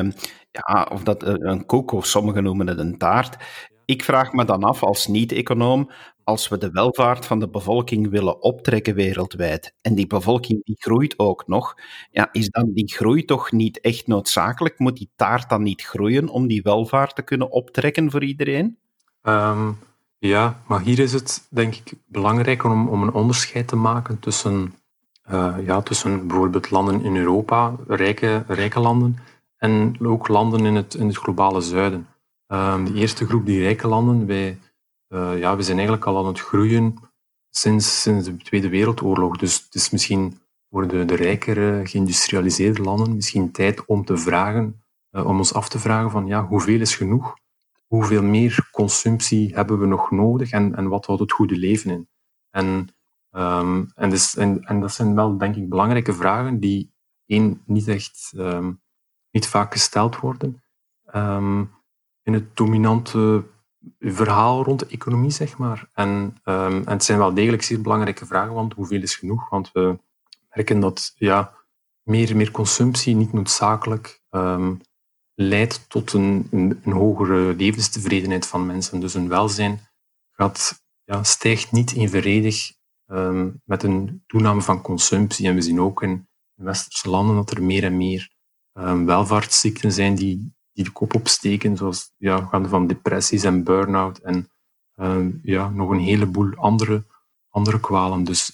ja, 0.52 0.88
of 0.92 1.04
dat 1.04 1.24
eh, 1.24 1.34
een 1.38 1.66
koek, 1.66 1.92
of 1.92 2.06
sommigen 2.06 2.44
noemen 2.44 2.68
het 2.68 2.80
een 2.80 2.98
taart. 2.98 3.38
Ik 3.86 4.04
vraag 4.04 4.34
me 4.34 4.46
dan 4.46 4.64
af 4.64 4.84
als 4.84 5.08
niet-econoom, 5.08 5.92
als 6.26 6.48
we 6.48 6.58
de 6.58 6.72
welvaart 6.72 7.26
van 7.26 7.40
de 7.40 7.50
bevolking 7.50 8.10
willen 8.10 8.42
optrekken 8.42 8.96
wereldwijd, 8.96 9.74
en 9.82 9.96
die 9.96 10.08
bevolking 10.08 10.66
die 10.66 10.76
groeit 10.80 11.20
ook 11.20 11.48
nog, 11.48 11.76
ja, 12.12 12.30
is 12.32 12.50
dan 12.50 12.72
die 12.74 12.94
groei 12.94 13.26
toch 13.26 13.52
niet 13.52 13.80
echt 13.80 14.08
noodzakelijk? 14.08 14.80
Moet 14.80 14.98
die 14.98 15.12
taart 15.16 15.50
dan 15.50 15.64
niet 15.64 15.82
groeien 15.82 16.30
om 16.30 16.48
die 16.48 16.62
welvaart 16.62 17.16
te 17.16 17.22
kunnen 17.22 17.52
optrekken 17.52 18.12
voor 18.12 18.24
iedereen? 18.24 18.78
Um 19.24 19.78
ja, 20.20 20.60
maar 20.68 20.82
hier 20.82 21.00
is 21.00 21.14
het 21.14 21.48
denk 21.50 21.76
ik 21.76 21.94
belangrijk 22.06 22.64
om, 22.64 22.88
om 22.88 23.04
een 23.04 23.14
onderscheid 23.14 23.68
te 23.68 23.76
maken 23.76 24.20
tussen, 24.20 24.74
uh, 25.32 25.56
ja, 25.66 25.82
tussen 25.82 26.28
bijvoorbeeld 26.28 26.72
landen 26.72 27.04
in 27.04 27.16
Europa, 27.16 27.76
rijke, 27.88 28.44
rijke 28.48 28.80
landen, 28.80 29.18
en 29.58 29.96
ook 30.02 30.28
landen 30.28 30.66
in 30.66 30.76
het, 30.76 30.94
in 30.94 31.08
het 31.08 31.18
globale 31.18 31.62
zuiden. 31.62 32.08
Uh, 32.48 32.86
de 32.86 32.94
eerste 32.94 33.26
groep, 33.26 33.46
die 33.46 33.62
rijke 33.62 33.88
landen, 33.88 34.26
wij, 34.26 34.58
uh, 35.10 35.40
ja, 35.40 35.56
we 35.56 35.64
zijn 35.64 35.78
eigenlijk 35.78 36.08
al 36.08 36.18
aan 36.18 36.26
het 36.26 36.40
groeien 36.40 36.96
sinds, 37.50 38.02
sinds 38.02 38.26
de 38.26 38.38
Tweede 38.38 38.70
Wereldoorlog. 38.70 39.38
Dus 39.38 39.64
het 39.64 39.76
is 39.76 39.90
misschien 39.90 40.40
voor 40.70 40.88
de, 40.88 41.06
de 41.06 41.16
rijkere, 41.16 41.82
geïndustrialiseerde 41.84 42.82
landen 42.82 43.16
misschien 43.16 43.52
tijd 43.52 43.86
om 43.86 44.06
te 44.06 44.18
vragen, 44.18 44.84
uh, 45.12 45.26
om 45.26 45.38
ons 45.38 45.54
af 45.54 45.70
te 45.70 45.80
vragen 45.80 46.12
van 46.12 46.28
ja, 46.28 46.46
hoeveel 46.46 46.80
is 46.80 46.96
genoeg? 46.96 47.36
hoeveel 47.88 48.24
meer 48.24 48.70
consumptie 48.72 49.54
hebben 49.54 49.80
we 49.80 49.86
nog 49.86 50.12
nodig 50.12 50.52
en, 50.52 50.76
en 50.76 50.88
wat 50.88 51.06
houdt 51.06 51.22
het 51.22 51.32
goede 51.32 51.58
leven 51.58 51.92
in? 51.92 52.10
En, 52.50 52.88
um, 53.32 53.92
en, 53.96 54.10
dus, 54.10 54.36
en, 54.36 54.64
en, 54.64 54.80
dat 54.80 54.92
zijn 54.92 55.16
wel, 55.16 55.38
denk 55.38 55.56
ik, 55.56 55.70
belangrijke 55.70 56.14
vragen 56.14 56.60
die 56.60 56.94
één, 57.26 57.62
niet 57.66 57.88
echt 57.88 58.34
um, 58.36 58.82
niet 59.32 59.48
vaak 59.48 59.72
gesteld 59.72 60.20
worden. 60.20 60.64
Um, 61.16 61.72
in 62.24 62.34
het 62.34 62.56
dominante 62.56 63.46
verhaal 64.00 64.64
rond 64.64 64.80
de 64.80 64.88
economie, 64.88 65.32
zeg 65.32 65.58
maar. 65.58 65.90
En, 65.94 66.38
en 66.44 66.90
het 66.90 67.04
zijn 67.04 67.18
wel 67.18 67.34
degelijk 67.34 67.64
zeer 67.64 67.82
belangrijke 67.82 68.26
vragen, 68.26 68.54
want 68.54 68.74
hoeveel 68.74 69.02
is 69.02 69.16
genoeg? 69.16 69.50
Want 69.50 69.72
we 69.72 69.98
merken 70.50 70.80
dat 70.80 71.14
ja, 71.16 71.54
meer, 72.04 72.36
meer 72.36 72.52
consumptie 72.52 73.16
niet 73.16 73.34
noodzakelijk 73.34 74.22
leidt 75.36 75.90
tot 75.90 76.14
een, 76.14 76.48
een, 76.52 76.92
hogere 76.92 77.56
levenstevredenheid 77.56 78.48
van 78.48 78.66
mensen. 78.66 79.00
Dus 79.00 79.14
hun 79.14 79.28
welzijn 79.28 79.80
gaat, 80.32 80.84
ja, 81.04 81.24
stijgt 81.24 81.72
niet 81.72 81.94
evenredig 81.94 82.72
um, 83.08 83.62
met 83.64 83.84
een 83.84 84.24
toename 84.28 84.62
van 84.62 84.82
consumptie. 84.82 85.48
En 85.48 85.56
we 85.56 85.62
zien 85.62 85.82
ook 85.82 86.04
in 86.04 86.28
westerse 86.54 87.10
landen 87.10 87.36
dat 87.36 87.52
er 87.52 87.64
meer 87.64 87.84
en 87.84 87.98
meer 87.98 88.34
welvaartsziekten 89.06 89.92
zijn 89.92 90.16
die, 90.16 90.56
die 90.76 90.84
de 90.84 90.92
kop 90.92 91.16
opsteken, 91.16 91.78
zoals 91.78 92.12
ja, 92.18 92.46
gaande 92.46 92.70
van 92.70 92.88
depressies 92.88 93.44
en 93.44 93.64
burn-out 93.64 94.18
en 94.18 94.50
um, 94.96 95.40
ja, 95.44 95.70
nog 95.70 95.90
een 95.90 96.00
heleboel 96.00 96.56
andere, 96.56 97.04
andere 97.50 97.80
kwalen. 97.80 98.24
Dus, 98.24 98.52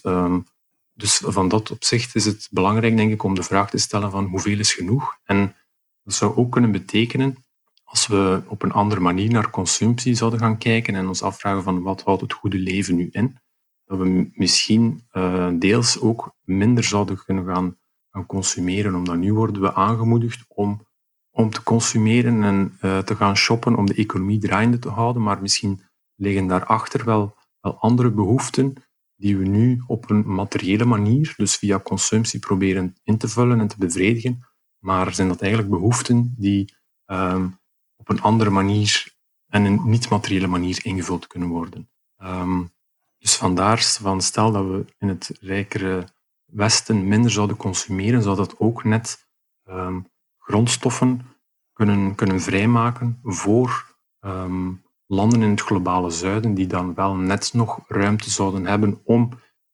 dus 0.92 1.22
van 1.24 1.48
dat 1.48 1.70
opzicht 1.70 2.14
is 2.14 2.24
het 2.24 2.48
belangrijk, 2.50 2.96
denk 2.96 3.12
ik, 3.12 3.22
om 3.22 3.34
de 3.34 3.42
vraag 3.42 3.70
te 3.70 3.78
stellen 3.78 4.10
van 4.10 4.24
hoeveel 4.24 4.58
is 4.58 4.74
genoeg? 4.74 5.18
En 5.24 5.54
dat 6.02 6.14
zou 6.14 6.36
ook 6.36 6.52
kunnen 6.52 6.72
betekenen, 6.72 7.44
als 7.84 8.06
we 8.06 8.42
op 8.46 8.62
een 8.62 8.72
andere 8.72 9.00
manier 9.00 9.30
naar 9.30 9.50
consumptie 9.50 10.14
zouden 10.14 10.38
gaan 10.38 10.58
kijken 10.58 10.94
en 10.94 11.08
ons 11.08 11.22
afvragen 11.22 11.62
van 11.62 11.82
wat 11.82 12.02
houdt 12.02 12.20
het 12.20 12.32
goede 12.32 12.58
leven 12.58 12.96
nu 12.96 13.08
in, 13.10 13.38
dat 13.84 13.98
we 13.98 14.30
misschien 14.34 15.06
uh, 15.12 15.48
deels 15.52 16.00
ook 16.00 16.34
minder 16.44 16.84
zouden 16.84 17.24
kunnen 17.24 17.46
gaan, 17.46 17.76
gaan 18.10 18.26
consumeren, 18.26 18.94
omdat 18.94 19.16
nu 19.16 19.34
worden 19.34 19.62
we 19.62 19.74
aangemoedigd 19.74 20.44
om, 20.48 20.86
om 21.34 21.50
te 21.50 21.62
consumeren 21.62 22.42
en 22.42 22.78
uh, 22.82 22.98
te 22.98 23.16
gaan 23.16 23.36
shoppen 23.36 23.76
om 23.76 23.86
de 23.86 23.94
economie 23.94 24.38
draaiende 24.38 24.78
te 24.78 24.88
houden, 24.88 25.22
maar 25.22 25.40
misschien 25.40 25.80
liggen 26.14 26.46
daarachter 26.46 27.04
wel, 27.04 27.36
wel 27.60 27.78
andere 27.78 28.10
behoeften 28.10 28.74
die 29.16 29.36
we 29.36 29.46
nu 29.46 29.82
op 29.86 30.10
een 30.10 30.34
materiële 30.34 30.84
manier, 30.84 31.34
dus 31.36 31.56
via 31.56 31.80
consumptie, 31.80 32.40
proberen 32.40 32.94
in 33.02 33.18
te 33.18 33.28
vullen 33.28 33.60
en 33.60 33.68
te 33.68 33.78
bevredigen, 33.78 34.46
maar 34.78 35.14
zijn 35.14 35.28
dat 35.28 35.40
eigenlijk 35.40 35.72
behoeften 35.72 36.34
die 36.36 36.74
um, 37.06 37.58
op 37.96 38.08
een 38.08 38.20
andere 38.20 38.50
manier 38.50 39.14
en 39.48 39.64
een 39.64 39.80
niet-materiële 39.84 40.46
manier 40.46 40.84
ingevuld 40.84 41.26
kunnen 41.26 41.48
worden. 41.48 41.90
Um, 42.22 42.72
dus 43.18 43.36
vandaar 43.36 43.82
van 43.82 44.20
stel 44.20 44.52
dat 44.52 44.66
we 44.66 44.84
in 44.98 45.08
het 45.08 45.38
rijkere 45.40 46.08
Westen 46.44 47.08
minder 47.08 47.30
zouden 47.30 47.56
consumeren, 47.56 48.22
zou 48.22 48.36
dat 48.36 48.58
ook 48.58 48.84
net 48.84 49.28
um, 49.64 50.06
grondstoffen 50.42 51.26
kunnen, 51.72 52.14
kunnen 52.14 52.40
vrijmaken 52.40 53.18
voor 53.22 53.96
um, 54.20 54.82
landen 55.06 55.42
in 55.42 55.50
het 55.50 55.60
globale 55.60 56.10
zuiden, 56.10 56.54
die 56.54 56.66
dan 56.66 56.94
wel 56.94 57.14
net 57.14 57.52
nog 57.52 57.80
ruimte 57.88 58.30
zouden 58.30 58.66
hebben 58.66 59.00
om, 59.04 59.30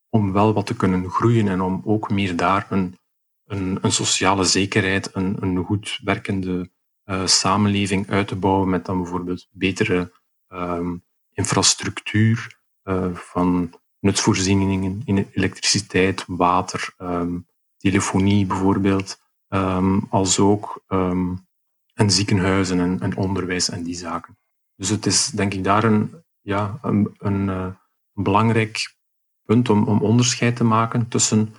om 0.08 0.32
wel 0.32 0.52
wat 0.52 0.66
te 0.66 0.76
kunnen 0.76 1.10
groeien 1.10 1.48
en 1.48 1.60
om 1.60 1.82
ook 1.84 2.10
meer 2.10 2.37
daar 2.37 2.66
een 2.70 2.98
een, 3.48 3.78
een 3.80 3.92
sociale 3.92 4.44
zekerheid, 4.44 5.14
een, 5.14 5.37
een 5.40 5.64
goed 5.64 6.00
werkende 6.02 6.70
uh, 7.04 7.26
samenleving 7.26 8.10
uit 8.10 8.28
te 8.28 8.37
bouwen 8.37 8.68
met 8.68 8.84
dan 8.84 9.02
bijvoorbeeld 9.02 9.48
betere 9.50 10.12
um, 10.48 11.04
infrastructuur 11.32 12.60
uh, 12.84 13.14
van 13.14 13.75
nutsvoorzieningen 14.00 15.02
in 15.04 15.28
elektriciteit, 15.32 16.25
water, 16.26 16.94
um, 16.98 17.46
telefonie 17.76 18.46
bijvoorbeeld, 18.46 19.20
um, 19.49 20.07
als 20.11 20.38
ook 20.38 20.85
en 21.95 22.11
ziekenhuizen 22.11 23.00
en, 23.00 23.17
onderwijs 23.17 23.71
en 23.71 23.83
die 23.83 23.95
zaken. 23.95 24.38
Dus 24.76 24.88
het 24.88 25.07
is 25.07 25.26
denk 25.26 25.55
ik 25.55 25.64
daar 25.64 25.85
een, 25.85 26.25
ja, 26.40 26.78
een, 26.83 27.14
een, 27.19 27.49
een 27.49 27.75
belangrijk 28.12 28.97
punt 29.43 29.69
om, 29.69 29.85
om 29.85 30.02
onderscheid 30.02 30.57
te 30.57 30.64
maken 30.64 31.09
tussen 31.09 31.55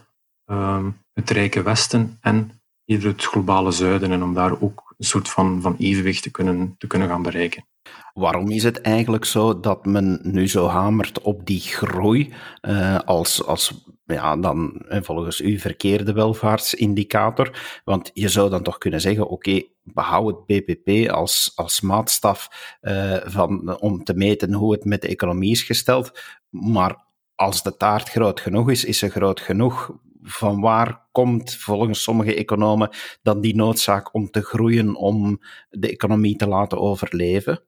um, 0.46 0.98
het 1.13 1.29
rijke 1.29 1.62
Westen 1.62 2.17
en 2.22 2.62
eerder 2.86 3.12
het 3.12 3.24
globale 3.24 3.72
zuiden 3.72 4.12
en 4.12 4.24
om 4.24 4.34
daar 4.34 4.62
ook 4.62 4.93
een 4.98 5.05
soort 5.05 5.29
van, 5.29 5.62
van 5.62 5.75
evenwicht 5.77 6.24
te 6.24 6.31
kunnen, 6.31 6.75
te 6.77 6.88
kunnen 6.88 7.08
gaan 7.08 7.22
bereiken. 7.22 7.67
Waarom 8.13 8.50
is 8.50 8.63
het 8.63 8.81
eigenlijk 8.81 9.25
zo 9.25 9.60
dat 9.60 9.86
men 9.86 10.19
nu 10.24 10.48
zo 10.48 10.67
hamert 10.67 11.22
op 11.22 11.46
die 11.46 11.60
groei 11.60 12.34
uh, 12.62 13.00
als, 13.00 13.46
als 13.46 13.86
ja, 14.15 14.37
dan 14.37 14.81
volgens 14.89 15.41
u 15.41 15.59
verkeerde 15.59 16.13
welvaartsindicator? 16.13 17.81
Want 17.83 18.11
je 18.13 18.29
zou 18.29 18.49
dan 18.49 18.63
toch 18.63 18.77
kunnen 18.77 19.01
zeggen, 19.01 19.27
oké, 19.27 19.61
behoud 19.83 20.35
het 20.35 20.45
BBP 20.45 21.09
als, 21.09 21.51
als 21.55 21.81
maatstaf 21.81 22.49
uh, 22.81 23.17
van, 23.23 23.79
om 23.79 24.03
te 24.03 24.13
meten 24.13 24.53
hoe 24.53 24.71
het 24.71 24.85
met 24.85 25.01
de 25.01 25.07
economie 25.07 25.51
is 25.51 25.63
gesteld, 25.63 26.19
maar 26.49 27.07
als 27.35 27.63
de 27.63 27.77
taart 27.77 28.09
groot 28.09 28.39
genoeg 28.39 28.69
is, 28.69 28.85
is 28.85 28.97
ze 28.97 29.09
groot 29.09 29.39
genoeg. 29.39 29.91
Van 30.21 30.61
waar 30.61 31.07
komt 31.11 31.55
volgens 31.55 32.03
sommige 32.03 32.35
economen 32.35 32.89
dan 33.21 33.41
die 33.41 33.55
noodzaak 33.55 34.13
om 34.13 34.31
te 34.31 34.41
groeien 34.41 34.95
om 34.95 35.39
de 35.69 35.91
economie 35.91 36.35
te 36.35 36.47
laten 36.47 36.79
overleven? 36.79 37.61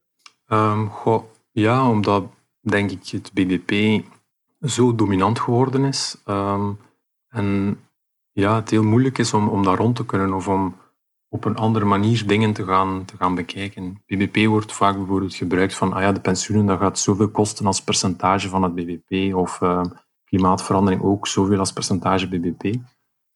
Um, 0.48 0.91
ja, 1.51 1.89
omdat 1.89 2.24
denk 2.62 2.91
ik 2.91 3.07
het 3.07 3.31
BBP 3.33 4.03
zo 4.62 4.96
dominant 4.96 5.39
geworden 5.39 5.86
is. 5.86 6.22
Um, 6.25 6.77
en 7.27 7.80
ja, 8.32 8.56
het 8.56 8.70
heel 8.70 8.84
moeilijk 8.84 9.18
is 9.18 9.34
om, 9.34 9.48
om 9.48 9.63
daar 9.63 9.77
rond 9.77 9.96
te 9.96 10.06
kunnen 10.06 10.34
of 10.34 10.48
om 10.48 10.75
op 11.30 11.46
een 11.46 11.56
andere 11.56 11.86
manier 11.86 12.27
dingen 12.27 12.53
te 12.53 12.65
gaan, 12.65 13.06
te 13.06 13.18
gaan 13.18 13.36
bekijken. 13.36 14.03
BBP 14.06 14.46
wordt 14.48 14.74
vaak 14.74 14.96
bijvoorbeeld 14.96 15.36
gebruikt 15.36 15.75
van 15.75 15.94
ah 15.94 16.01
ja, 16.01 16.12
de 16.12 16.20
pensioenen 16.20 16.65
dat 16.65 16.80
gaat 16.80 17.00
zoveel 17.00 17.30
kosten 17.30 17.65
als 17.65 17.84
percentage 17.84 18.50
van 18.50 18.63
het 18.63 18.75
BBP 18.75 19.36
of 19.36 19.62
uh, 19.62 19.84
klimaatverandering 20.24 21.01
ook 21.01 21.27
zoveel 21.27 21.60
als 21.60 21.74
percentage 21.74 22.27
BBP. 22.27 22.75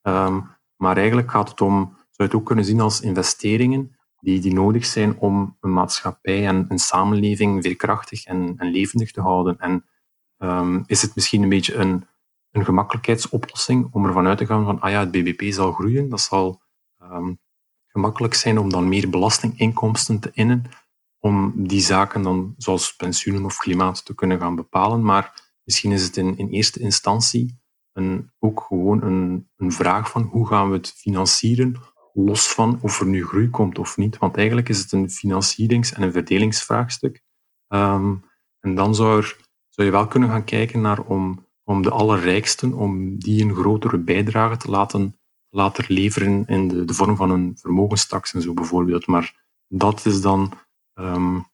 Um, 0.02 0.54
maar 0.76 0.98
eigenlijk 0.98 1.32
gaat 1.32 1.50
het 1.50 1.62
om, 1.62 1.84
zou 1.84 2.10
je 2.16 2.24
het 2.24 2.36
ook 2.36 2.46
kunnen 2.46 2.66
zien 2.66 2.80
als 2.80 3.02
investeringen 3.02 3.96
die, 4.20 4.40
die 4.40 4.54
nodig 4.54 4.86
zijn 4.86 5.18
om 5.20 5.58
een 5.60 5.74
maatschappij 5.74 6.48
en 6.48 6.66
een 6.70 6.80
samenleving 6.80 7.64
veerkrachtig 7.64 8.26
en, 8.26 8.54
en 8.58 8.72
levendig 8.72 9.12
te 9.12 9.22
houden. 9.22 9.60
En 9.60 9.86
um, 10.38 10.84
is 10.88 11.02
het 11.02 11.16
misschien 11.16 11.44
een 11.44 11.50
beetje 11.50 11.76
een, 11.76 12.08
een 12.52 12.66
gemakkelijkheidsoplossing 12.66 13.94
om 13.94 14.06
ervan 14.06 14.28
uit 14.28 14.38
te 14.38 14.46
gaan 14.46 14.66
van 14.66 14.80
ah 14.80 14.92
ja, 14.92 15.00
het 15.00 15.12
BBP 15.12 15.54
zal 15.54 15.72
groeien, 15.72 16.10
dat 16.10 16.22
zal 16.22 16.62
um, 17.02 17.40
gemakkelijk 17.88 18.34
zijn 18.34 18.60
om 18.60 18.70
dan 18.70 18.90
meer 18.90 19.10
belastinginkomsten 19.10 20.20
te 20.20 20.32
innen, 20.34 20.64
om 21.20 21.54
die 21.56 21.82
zaken 21.82 22.22
dan, 22.22 22.54
zoals 22.58 22.96
pensioenen 22.96 23.46
of 23.46 23.58
klimaat, 23.58 24.06
te 24.06 24.16
kunnen 24.16 24.40
gaan 24.40 24.56
bepalen. 24.56 25.04
Maar 25.04 25.54
misschien 25.64 25.92
is 25.92 26.04
het 26.04 26.18
in, 26.18 26.38
in 26.38 26.50
eerste 26.50 26.80
instantie 26.80 27.60
een, 27.94 28.32
ook 28.40 28.62
gewoon 28.68 29.02
een, 29.02 29.50
een 29.56 29.72
vraag 29.72 30.10
van 30.10 30.24
hoe 30.24 30.48
gaan 30.48 30.70
we 30.70 30.76
het 30.76 30.92
financieren, 30.92 31.82
los 32.14 32.48
van 32.48 32.80
of 32.82 33.00
er 33.00 33.06
nu 33.06 33.26
groei 33.26 33.50
komt 33.50 33.80
of 33.80 33.98
niet. 33.98 34.18
Want 34.18 34.38
eigenlijk 34.38 34.70
is 34.70 34.80
het 34.80 34.92
een 34.92 35.10
financierings- 35.10 35.94
en 35.94 36.02
een 36.02 36.12
verdelingsvraagstuk. 36.12 37.24
Um, 37.68 38.24
en 38.60 38.76
dan 38.76 38.96
zou, 38.96 39.22
er, 39.22 39.38
zou 39.76 39.88
je 39.88 39.94
wel 39.94 40.08
kunnen 40.08 40.30
gaan 40.30 40.44
kijken 40.44 40.82
naar 40.82 41.02
om, 41.02 41.48
om 41.64 41.82
de 41.82 41.90
allerrijksten, 41.90 42.74
om 42.74 43.20
die 43.20 43.44
een 43.44 43.56
grotere 43.56 43.98
bijdrage 43.98 44.58
te 44.58 44.70
laten 44.70 45.20
later 45.50 45.86
leveren 45.88 46.46
in 46.46 46.68
de, 46.68 46.86
de 46.86 46.94
vorm 46.94 47.16
van 47.16 47.32
een 47.32 47.58
vermogenstaks 47.58 48.34
en 48.34 48.42
zo 48.42 48.54
bijvoorbeeld. 48.54 49.08
Maar 49.08 49.46
dat 49.68 50.06
is 50.06 50.22
dan 50.22 50.54
um, 50.94 51.46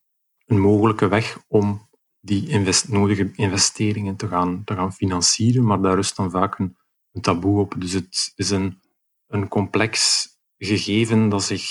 een 0.46 0.60
mogelijke 0.60 1.08
weg 1.08 1.44
om 1.48 1.90
die 2.20 2.48
invest 2.48 2.90
nodige 2.90 3.32
investeringen 3.34 4.16
te 4.16 4.28
gaan, 4.28 4.64
te 4.64 4.74
gaan 4.74 4.94
financieren, 4.94 5.66
maar 5.66 5.82
daar 5.82 5.96
rust 5.96 6.16
dan 6.16 6.32
vaak 6.32 6.60
een, 6.60 6.78
een 7.12 7.22
taboe 7.22 7.60
op. 7.60 7.74
Dus 7.78 7.94
het 7.94 8.32
is 8.36 8.50
een, 8.50 8.82
een 9.28 9.48
complex 9.48 10.28
gegeven 10.58 11.30
dat 11.30 11.44
zich, 11.44 11.64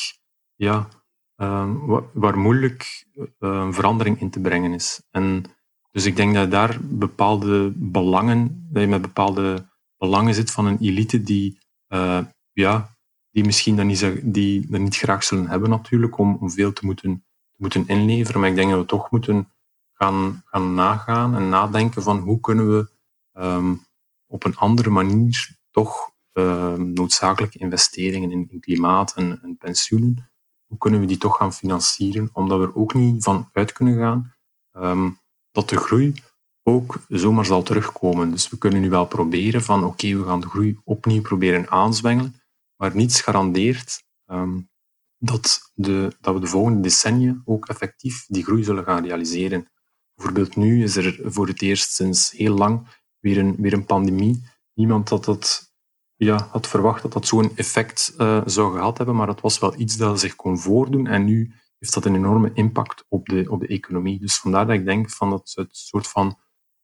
ja, 0.54 0.88
um, 1.37 1.87
waar 2.12 2.38
moeilijk 2.38 3.07
uh, 3.38 3.73
verandering 3.73 4.21
in 4.21 4.30
te 4.30 4.40
brengen 4.40 4.73
is. 4.73 5.02
En 5.11 5.45
dus 5.90 6.04
ik 6.04 6.16
denk 6.16 6.35
dat 6.35 6.50
daar 6.50 6.78
bepaalde 6.82 7.73
belangen, 7.76 8.68
dat 8.73 8.82
je 8.82 8.88
met 8.88 9.02
bepaalde 9.02 9.68
belangen 9.97 10.35
zit 10.35 10.50
van 10.50 10.66
een 10.66 10.78
elite 10.78 11.23
die 11.23 11.59
uh, 11.88 12.20
ja, 12.52 12.97
die 13.30 13.44
misschien 13.44 13.76
dan 13.76 13.87
niet, 13.87 14.35
die 14.35 14.78
niet 14.78 14.97
graag 14.97 15.25
zullen 15.25 15.49
hebben 15.49 15.70
natuurlijk, 15.70 16.18
om, 16.18 16.37
om 16.40 16.50
veel 16.50 16.73
te 16.73 16.85
moeten, 16.85 17.25
te 17.50 17.56
moeten 17.56 17.87
inleveren. 17.87 18.40
Maar 18.40 18.50
ik 18.50 18.56
denk 18.56 18.70
dat 18.70 18.80
we 18.80 18.87
toch 18.87 19.11
moeten 19.11 19.52
gaan, 19.92 20.42
gaan 20.44 20.75
nagaan 20.75 21.35
en 21.37 21.49
nadenken 21.49 22.02
van 22.02 22.18
hoe 22.18 22.40
kunnen 22.40 22.70
we 22.70 22.90
um, 23.32 23.87
op 24.26 24.44
een 24.44 24.56
andere 24.56 24.90
manier 24.90 25.56
toch 25.70 26.11
uh, 26.32 26.75
noodzakelijke 26.75 27.59
investeringen 27.59 28.30
in, 28.30 28.61
klimaat 28.61 29.14
en, 29.14 29.42
en, 29.42 29.56
pensioenen, 29.56 30.30
hoe 30.66 30.78
kunnen 30.78 31.00
we 31.00 31.06
die 31.06 31.18
toch 31.18 31.37
gaan 31.37 31.52
financieren, 31.52 32.30
omdat 32.32 32.59
we 32.59 32.64
er 32.64 32.76
ook 32.76 32.94
niet 32.94 33.25
van 33.25 33.49
uit 33.52 33.73
kunnen 33.73 33.99
gaan 33.99 34.35
um, 34.73 35.19
dat 35.52 35.69
de 35.69 35.76
groei 35.76 36.14
ook 36.62 36.99
zomaar 37.09 37.47
zal 37.47 37.62
terugkomen. 37.62 38.30
Dus 38.30 38.49
we 38.49 38.59
kunnen 38.59 38.80
nu 38.80 38.90
wel 38.90 39.07
proberen 39.07 39.62
van 39.62 39.85
oké, 39.85 40.16
we 40.16 40.25
gaan 40.25 40.40
de 40.40 40.49
groei 40.49 40.78
opnieuw 40.85 41.23
proberen 41.23 41.71
aanzwengelen, 41.71 42.35
maar 42.76 42.97
niets 42.97 43.21
garandeert 43.21 44.02
um, 44.26 44.71
dat, 45.19 45.73
de, 45.75 46.16
dat 46.21 46.35
we 46.35 46.40
de 46.40 46.47
volgende 46.47 46.80
decennia 46.80 47.42
ook 47.45 47.69
effectief 47.69 48.26
die 48.26 48.45
groei 48.45 48.64
zullen 48.64 48.85
gaan 48.85 49.04
realiseren. 49.04 49.69
Bijvoorbeeld 50.14 50.57
nu 50.57 50.83
is 50.83 50.97
er 50.97 51.21
voor 51.25 51.47
het 51.47 51.62
eerst 51.62 51.92
sinds 51.92 52.30
heel 52.30 52.54
lang 52.54 52.87
weer 53.19 53.38
een, 53.38 53.57
weer 53.57 53.73
een 53.73 53.85
pandemie. 53.85 54.49
Niemand 54.75 55.09
had, 55.09 55.25
dat, 55.25 55.73
ja, 56.16 56.49
had 56.50 56.66
verwacht 56.66 57.02
dat 57.02 57.12
dat 57.12 57.26
zo'n 57.26 57.57
effect 57.57 58.14
uh, 58.19 58.42
zou 58.45 58.73
gehad 58.75 58.97
hebben, 58.97 59.16
maar 59.16 59.28
het 59.28 59.40
was 59.40 59.59
wel 59.59 59.78
iets 59.78 59.97
dat 59.97 60.21
zich 60.21 60.37
kon 60.37 60.59
voordoen 60.59 61.07
en 61.07 61.25
nu 61.25 61.54
heeft 61.80 61.94
dat 61.94 62.04
een 62.04 62.14
enorme 62.14 62.50
impact 62.54 63.04
op 63.08 63.28
de, 63.28 63.50
op 63.50 63.60
de 63.60 63.66
economie. 63.66 64.20
Dus 64.20 64.38
vandaar 64.38 64.66
dat 64.66 64.75
ik 64.75 64.84
denk 64.84 65.10
van 65.10 65.30
dat 65.30 65.52
het 65.54 65.76
soort 65.76 66.08
van 66.08 66.38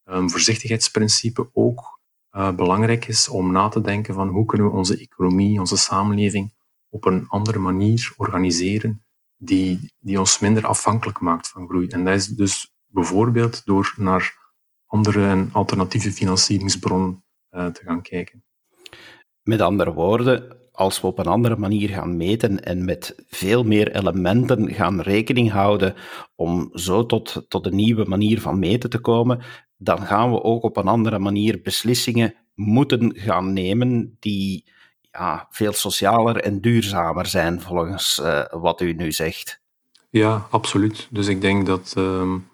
um, 0.04 0.30
voorzichtigheidsprincipe 0.30 1.50
ook 1.52 2.00
uh, 2.36 2.54
belangrijk 2.54 3.06
is 3.06 3.28
om 3.28 3.52
na 3.52 3.68
te 3.68 3.80
denken 3.80 4.14
van 4.14 4.28
hoe 4.28 4.44
kunnen 4.44 4.66
we 4.66 4.76
onze 4.76 4.98
economie, 4.98 5.60
onze 5.60 5.76
samenleving 5.76 6.54
op 6.88 7.04
een 7.04 7.28
andere 7.28 7.58
manier 7.58 8.12
organiseren 8.16 9.04
die, 9.36 9.92
die 9.98 10.18
ons 10.18 10.38
minder 10.38 10.66
afhankelijk 10.66 11.20
maakt 11.20 11.48
van 11.48 11.68
groei. 11.68 11.86
En 11.86 12.04
dat 12.04 12.14
is 12.14 12.26
dus 12.26 12.74
bijvoorbeeld 12.86 13.64
door 13.64 13.94
naar 13.96 14.34
andere 14.86 15.26
en 15.26 15.48
alternatieve 15.52 16.12
financieringsbronnen 16.12 17.24
uh, 17.50 17.66
te 17.66 17.82
gaan 17.84 18.02
kijken. 18.02 18.44
Met 19.42 19.60
andere 19.60 19.92
woorden, 19.92 20.65
als 20.76 21.00
we 21.00 21.06
op 21.06 21.18
een 21.18 21.26
andere 21.26 21.56
manier 21.56 21.88
gaan 21.88 22.16
meten 22.16 22.64
en 22.64 22.84
met 22.84 23.14
veel 23.28 23.62
meer 23.62 23.96
elementen 23.96 24.74
gaan 24.74 25.00
rekening 25.00 25.50
houden 25.50 25.94
om 26.34 26.70
zo 26.72 27.06
tot, 27.06 27.44
tot 27.48 27.66
een 27.66 27.76
nieuwe 27.76 28.04
manier 28.04 28.40
van 28.40 28.58
meten 28.58 28.90
te 28.90 28.98
komen, 28.98 29.42
dan 29.76 30.06
gaan 30.06 30.30
we 30.30 30.42
ook 30.42 30.62
op 30.62 30.76
een 30.76 30.88
andere 30.88 31.18
manier 31.18 31.60
beslissingen 31.62 32.34
moeten 32.54 33.16
gaan 33.16 33.52
nemen 33.52 34.16
die 34.20 34.64
ja, 35.10 35.46
veel 35.50 35.72
socialer 35.72 36.36
en 36.36 36.60
duurzamer 36.60 37.26
zijn, 37.26 37.60
volgens 37.60 38.20
uh, 38.22 38.44
wat 38.50 38.80
u 38.80 38.92
nu 38.92 39.12
zegt. 39.12 39.60
Ja, 40.10 40.46
absoluut. 40.50 41.08
Dus 41.10 41.26
ik 41.26 41.40
denk 41.40 41.66
dat, 41.66 41.94
um, 41.98 42.48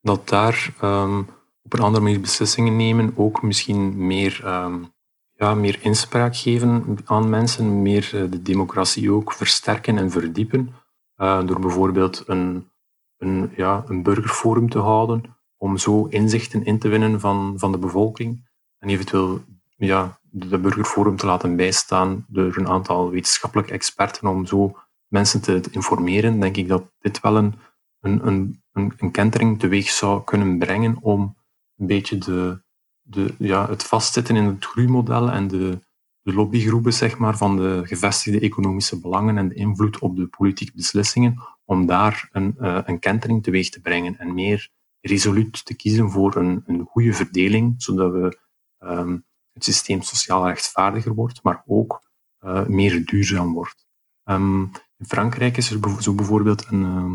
dat 0.00 0.28
daar 0.28 0.74
um, 0.82 1.28
op 1.62 1.72
een 1.72 1.80
andere 1.80 2.04
manier 2.04 2.20
beslissingen 2.20 2.76
nemen 2.76 3.12
ook 3.16 3.42
misschien 3.42 4.06
meer, 4.06 4.42
um, 4.44 4.92
ja, 5.38 5.54
meer 5.54 5.78
inspraak 5.82 6.36
geven 6.36 6.98
aan 7.04 7.30
mensen, 7.30 7.82
meer 7.82 8.10
uh, 8.14 8.30
de 8.30 8.42
democratie 8.42 9.12
ook 9.12 9.32
versterken 9.32 9.98
en 9.98 10.10
verdiepen, 10.10 10.74
uh, 11.16 11.46
door 11.46 11.60
bijvoorbeeld 11.60 12.22
een, 12.26 12.70
een, 13.16 13.52
ja, 13.56 13.84
een 13.86 14.02
burgerforum 14.02 14.68
te 14.68 14.78
houden, 14.78 15.36
om 15.56 15.76
zo 15.76 16.06
inzichten 16.06 16.64
in 16.64 16.78
te 16.78 16.88
winnen 16.88 17.20
van, 17.20 17.54
van 17.58 17.72
de 17.72 17.78
bevolking 17.78 18.48
en 18.78 18.88
eventueel 18.88 19.40
ja, 19.76 20.18
de 20.30 20.58
burgerforum 20.58 21.16
te 21.16 21.26
laten 21.26 21.56
bijstaan 21.56 22.24
door 22.28 22.56
een 22.56 22.68
aantal 22.68 23.10
wetenschappelijke 23.10 23.72
experten 23.72 24.28
om 24.28 24.46
zo 24.46 24.76
mensen 25.06 25.40
te, 25.40 25.60
informeren, 25.70 26.40
denk 26.40 26.56
ik 26.56 26.68
dat 26.68 26.82
dit 26.98 27.20
wel 27.20 27.36
een, 27.36 27.54
een, 28.00 28.26
een, 28.72 28.92
een 28.96 29.10
kentering 29.10 29.58
teweeg 29.58 29.88
zou 29.90 30.24
kunnen 30.24 30.58
brengen 30.58 30.96
om 31.00 31.36
een 31.76 31.86
beetje 31.86 32.18
de, 32.18 32.62
de, 33.10 33.34
ja, 33.38 33.68
het 33.68 33.82
vastzitten 33.82 34.36
in 34.36 34.44
het 34.44 34.64
groeimodel 34.64 35.30
en 35.30 35.48
de, 35.48 35.78
de 36.22 36.32
lobbygroepen 36.32 36.92
zeg 36.92 37.18
maar, 37.18 37.36
van 37.36 37.56
de 37.56 37.80
gevestigde 37.84 38.40
economische 38.40 39.00
belangen 39.00 39.38
en 39.38 39.48
de 39.48 39.54
invloed 39.54 39.98
op 39.98 40.16
de 40.16 40.26
politieke 40.26 40.72
beslissingen, 40.76 41.42
om 41.64 41.86
daar 41.86 42.28
een, 42.32 42.54
uh, 42.60 42.78
een 42.84 42.98
kentering 42.98 43.42
teweeg 43.42 43.68
te 43.68 43.80
brengen 43.80 44.18
en 44.18 44.34
meer 44.34 44.70
resoluut 45.00 45.64
te 45.64 45.74
kiezen 45.74 46.10
voor 46.10 46.36
een, 46.36 46.62
een 46.66 46.84
goede 46.84 47.12
verdeling, 47.12 47.74
zodat 47.76 48.12
we 48.12 48.38
um, 48.78 49.24
het 49.52 49.64
systeem 49.64 50.02
sociaal 50.02 50.46
rechtvaardiger 50.46 51.14
wordt, 51.14 51.42
maar 51.42 51.62
ook 51.66 52.02
uh, 52.44 52.66
meer 52.66 53.06
duurzaam 53.06 53.52
wordt. 53.52 53.86
Um, 54.24 54.70
in 54.96 55.06
Frankrijk 55.06 55.56
is 55.56 55.70
er 55.70 56.02
zo 56.02 56.14
bijvoorbeeld 56.14 56.66
een, 56.66 56.82
uh, 56.82 57.12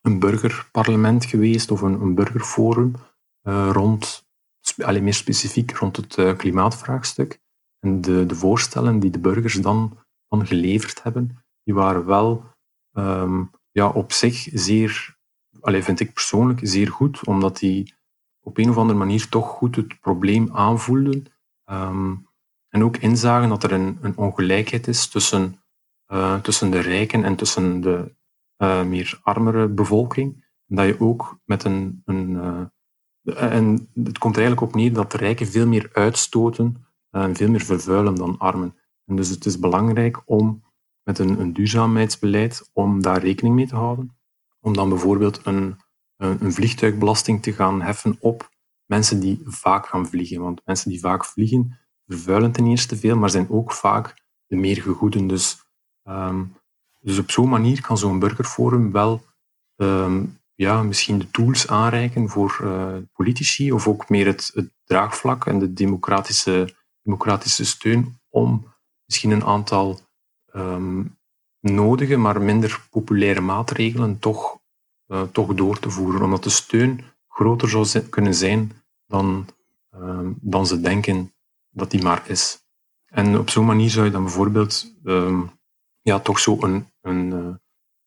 een 0.00 0.18
burgerparlement 0.18 1.24
geweest 1.24 1.70
of 1.70 1.80
een, 1.80 2.00
een 2.00 2.14
burgerforum 2.14 2.94
uh, 3.42 3.68
rond, 3.72 4.26
alleen 4.78 5.04
meer 5.04 5.14
specifiek 5.14 5.72
rond 5.72 5.96
het 5.96 6.16
uh, 6.16 6.36
klimaatvraagstuk. 6.36 7.40
En 7.78 8.00
de, 8.00 8.26
de 8.26 8.34
voorstellen 8.34 8.98
die 8.98 9.10
de 9.10 9.18
burgers 9.18 9.54
dan, 9.54 9.98
geleverd 10.28 11.02
hebben, 11.02 11.44
die 11.62 11.74
waren 11.74 12.06
wel 12.06 12.44
um, 12.92 13.50
ja, 13.70 13.88
op 13.88 14.12
zich 14.12 14.48
zeer, 14.52 15.16
alleen 15.60 15.82
vind 15.82 16.00
ik 16.00 16.12
persoonlijk, 16.12 16.60
zeer 16.62 16.90
goed, 16.90 17.26
omdat 17.26 17.58
die 17.58 17.94
op 18.40 18.58
een 18.58 18.70
of 18.70 18.76
andere 18.76 18.98
manier 18.98 19.28
toch 19.28 19.46
goed 19.48 19.76
het 19.76 20.00
probleem 20.00 20.48
aanvoelden. 20.52 21.24
Um, 21.70 22.28
en 22.68 22.84
ook 22.84 22.96
inzagen 22.96 23.48
dat 23.48 23.62
er 23.62 23.72
een, 23.72 23.98
een 24.00 24.16
ongelijkheid 24.16 24.86
is 24.86 25.08
tussen, 25.08 25.62
uh, 26.12 26.40
tussen 26.40 26.70
de 26.70 26.80
rijken 26.80 27.24
en 27.24 27.36
tussen 27.36 27.80
de 27.80 28.14
uh, 28.58 28.84
meer 28.84 29.20
armere 29.22 29.68
bevolking. 29.68 30.46
En 30.68 30.76
dat 30.76 30.86
je 30.86 31.00
ook 31.00 31.38
met 31.44 31.64
een. 31.64 32.02
een 32.04 32.72
en 33.24 33.88
het 33.94 34.18
komt 34.18 34.36
er 34.36 34.42
eigenlijk 34.42 34.60
op 34.60 34.74
neer 34.74 34.92
dat 34.92 35.10
de 35.10 35.18
rijken 35.18 35.46
veel 35.46 35.66
meer 35.66 35.90
uitstoten 35.92 36.86
en 37.10 37.36
veel 37.36 37.50
meer 37.50 37.60
vervuilen 37.64 38.14
dan 38.14 38.38
armen. 38.38 38.76
En 39.04 39.16
dus 39.16 39.28
het 39.28 39.46
is 39.46 39.58
belangrijk 39.58 40.22
om 40.24 40.62
met 41.02 41.18
een, 41.18 41.40
een 41.40 41.52
duurzaamheidsbeleid 41.52 42.70
om 42.72 43.02
daar 43.02 43.22
rekening 43.22 43.54
mee 43.54 43.66
te 43.66 43.76
houden. 43.76 44.16
Om 44.60 44.72
dan 44.72 44.88
bijvoorbeeld 44.88 45.40
een, 45.44 45.76
een, 46.16 46.52
vliegtuigbelasting 46.52 47.42
te 47.42 47.52
gaan 47.52 47.82
heffen 47.82 48.16
op 48.20 48.48
mensen 48.86 49.20
die 49.20 49.40
vaak 49.44 49.86
gaan 49.86 50.06
vliegen. 50.06 50.40
Want 50.40 50.60
mensen 50.64 50.90
die 50.90 51.00
vaak 51.00 51.24
vliegen 51.24 51.78
vervuilen 52.06 52.52
ten 52.52 52.66
eerste 52.66 52.96
veel, 52.96 53.16
maar 53.16 53.30
zijn 53.30 53.50
ook 53.50 53.72
vaak 53.72 54.14
de 54.46 54.56
meer 54.56 54.82
gegoeden. 54.82 55.26
Dus 55.26 55.64
um, 56.08 56.54
dus 57.00 57.18
op 57.18 57.30
zo'n 57.30 57.48
manier 57.48 57.80
kan 57.80 57.98
zo'n 57.98 58.18
burgerforum 58.18 58.92
wel 58.92 59.24
um, 59.76 60.38
ja, 60.54 60.82
misschien 60.82 61.18
de 61.18 61.30
tools 61.30 61.68
aanreiken 61.68 62.28
voor 62.28 62.58
uh, 62.62 62.96
politici 63.12 63.72
of 63.72 63.88
ook 63.88 64.08
meer 64.08 64.26
het, 64.26 64.50
het, 64.54 64.72
draagvlak 64.84 65.46
en 65.46 65.58
de 65.58 65.72
democratische, 65.72 66.74
democratische 67.02 67.64
steun 67.64 68.18
om 68.28 68.72
misschien 69.04 69.30
een 69.30 69.44
aantal 69.44 70.00
um, 70.52 71.18
nodige, 71.60 72.16
maar 72.16 72.42
minder 72.42 72.86
populaire 72.90 73.40
maatregelen 73.40 74.18
toch, 74.18 74.58
uh, 75.08 75.22
toch 75.22 75.54
door 75.54 75.78
te 75.78 75.90
voeren. 75.90 76.22
Omdat 76.22 76.42
de 76.44 76.50
steun 76.50 77.00
groter 77.28 77.68
zou 77.68 78.00
kunnen 78.00 78.34
zijn 78.34 78.72
dan, 79.06 79.46
um, 79.94 80.38
dan 80.40 80.66
ze 80.66 80.80
denken 80.80 81.32
dat 81.70 81.90
die 81.90 82.02
maar 82.02 82.22
is. 82.26 82.62
En 83.06 83.38
op 83.38 83.50
zo'n 83.50 83.66
manier 83.66 83.90
zou 83.90 84.04
je 84.04 84.10
dan 84.10 84.22
bijvoorbeeld 84.22 84.94
ja, 86.04 86.20
toch 86.20 86.38
zo 86.38 86.56
een, 86.60 86.86
een, 87.00 87.32
eh, 87.32 87.54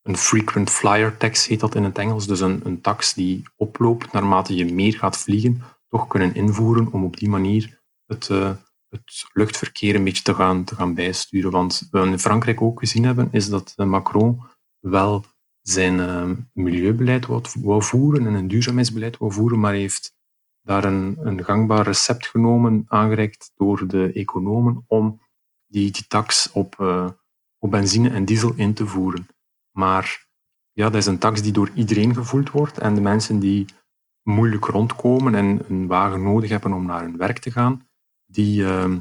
een 0.07 0.17
frequent 0.17 0.69
flyer 0.69 1.17
tax 1.17 1.47
heet 1.47 1.59
dat 1.59 1.75
in 1.75 1.83
het 1.83 1.97
Engels. 1.97 2.27
Dus 2.27 2.39
een, 2.39 2.61
een 2.63 2.81
tax 2.81 3.13
die 3.13 3.43
oploopt 3.55 4.11
naarmate 4.11 4.55
je 4.55 4.73
meer 4.73 4.93
gaat 4.93 5.17
vliegen, 5.17 5.61
toch 5.89 6.07
kunnen 6.07 6.35
invoeren 6.35 6.91
om 6.91 7.03
op 7.03 7.17
die 7.17 7.29
manier 7.29 7.81
het, 8.05 8.29
uh, 8.29 8.51
het 8.89 9.25
luchtverkeer 9.33 9.95
een 9.95 10.03
beetje 10.03 10.23
te 10.23 10.33
gaan, 10.33 10.63
te 10.63 10.75
gaan 10.75 10.93
bijsturen. 10.93 11.51
Want 11.51 11.87
we 11.91 11.99
in 11.99 12.19
Frankrijk 12.19 12.61
ook 12.61 12.79
gezien 12.79 13.03
hebben, 13.03 13.27
is 13.31 13.49
dat 13.49 13.73
Macron 13.77 14.41
wel 14.79 15.25
zijn 15.61 15.99
uh, 15.99 16.29
milieubeleid 16.53 17.25
wou, 17.25 17.83
voeren 17.83 18.27
en 18.27 18.33
een 18.33 18.47
duurzaamheidsbeleid 18.47 19.17
wou 19.17 19.31
voeren, 19.31 19.59
maar 19.59 19.73
heeft 19.73 20.15
daar 20.61 20.83
een, 20.83 21.17
een 21.19 21.43
gangbaar 21.43 21.85
recept 21.85 22.27
genomen, 22.27 22.85
aangereikt 22.87 23.51
door 23.55 23.87
de 23.87 24.11
economen, 24.13 24.83
om 24.87 25.22
die, 25.65 25.91
die 25.91 26.07
tax 26.07 26.51
op, 26.51 26.75
uh, 26.79 27.09
op 27.57 27.72
benzine 27.72 28.09
en 28.09 28.25
diesel 28.25 28.53
in 28.55 28.74
te 28.74 28.87
voeren. 28.87 29.27
Maar 29.77 30.27
ja, 30.72 30.83
dat 30.90 30.96
is 30.96 31.05
een 31.05 31.18
tax 31.18 31.42
die 31.42 31.51
door 31.51 31.70
iedereen 31.74 32.13
gevoeld 32.13 32.50
wordt. 32.51 32.77
En 32.77 32.96
de 32.96 33.01
mensen 33.01 33.40
die 33.40 33.66
moeilijk 34.24 34.66
rondkomen 34.66 35.35
en 35.35 35.61
een 35.68 35.87
wagen 35.87 36.24
nodig 36.24 36.50
hebben 36.50 36.74
om 36.74 36.85
naar 36.85 37.01
hun 37.01 37.18
werk 37.18 37.40
te 37.40 37.51
gaan, 37.51 37.87
die, 38.25 38.61
uh, 38.61 38.96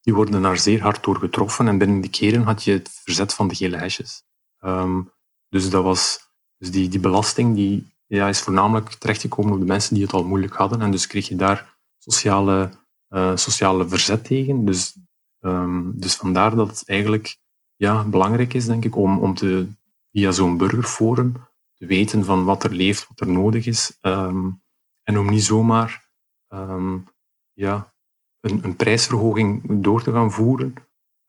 die 0.00 0.14
worden 0.14 0.42
daar 0.42 0.58
zeer 0.58 0.82
hard 0.82 1.04
door 1.04 1.16
getroffen. 1.16 1.68
En 1.68 1.78
binnen 1.78 2.00
die 2.00 2.10
keren 2.10 2.42
had 2.42 2.64
je 2.64 2.72
het 2.72 3.00
verzet 3.04 3.34
van 3.34 3.48
de 3.48 3.54
gele 3.54 3.76
hesjes. 3.76 4.24
Um, 4.60 5.10
dus 5.48 5.70
dat 5.70 5.82
was, 5.82 6.30
dus 6.58 6.70
die, 6.70 6.88
die 6.88 7.00
belasting 7.00 7.54
die, 7.54 7.92
ja, 8.06 8.28
is 8.28 8.40
voornamelijk 8.40 8.92
terechtgekomen 8.92 9.52
op 9.52 9.58
de 9.58 9.66
mensen 9.66 9.94
die 9.94 10.04
het 10.04 10.12
al 10.12 10.24
moeilijk 10.24 10.54
hadden. 10.54 10.80
En 10.80 10.90
dus 10.90 11.06
kreeg 11.06 11.28
je 11.28 11.36
daar 11.36 11.76
sociale, 11.98 12.70
uh, 13.08 13.36
sociale 13.36 13.88
verzet 13.88 14.24
tegen. 14.24 14.64
Dus, 14.64 14.96
um, 15.40 15.92
dus 16.00 16.14
vandaar 16.14 16.54
dat 16.54 16.68
het 16.68 16.88
eigenlijk 16.88 17.36
ja, 17.76 18.04
belangrijk 18.04 18.54
is, 18.54 18.66
denk 18.66 18.84
ik, 18.84 18.96
om, 18.96 19.18
om 19.18 19.34
te, 19.34 19.68
via 20.12 20.30
zo'n 20.30 20.56
burgerforum 20.56 21.32
te 21.74 21.86
weten 21.86 22.24
van 22.24 22.44
wat 22.44 22.64
er 22.64 22.74
leeft, 22.74 23.08
wat 23.08 23.20
er 23.20 23.28
nodig 23.28 23.66
is. 23.66 23.98
Um, 24.00 24.62
en 25.02 25.18
om 25.18 25.30
niet 25.30 25.44
zomaar 25.44 26.10
um, 26.48 27.04
ja, 27.52 27.94
een, 28.40 28.64
een, 28.64 28.76
prijsverhoging 28.76 29.62
door 29.82 30.02
te 30.02 30.12
gaan 30.12 30.32
voeren 30.32 30.74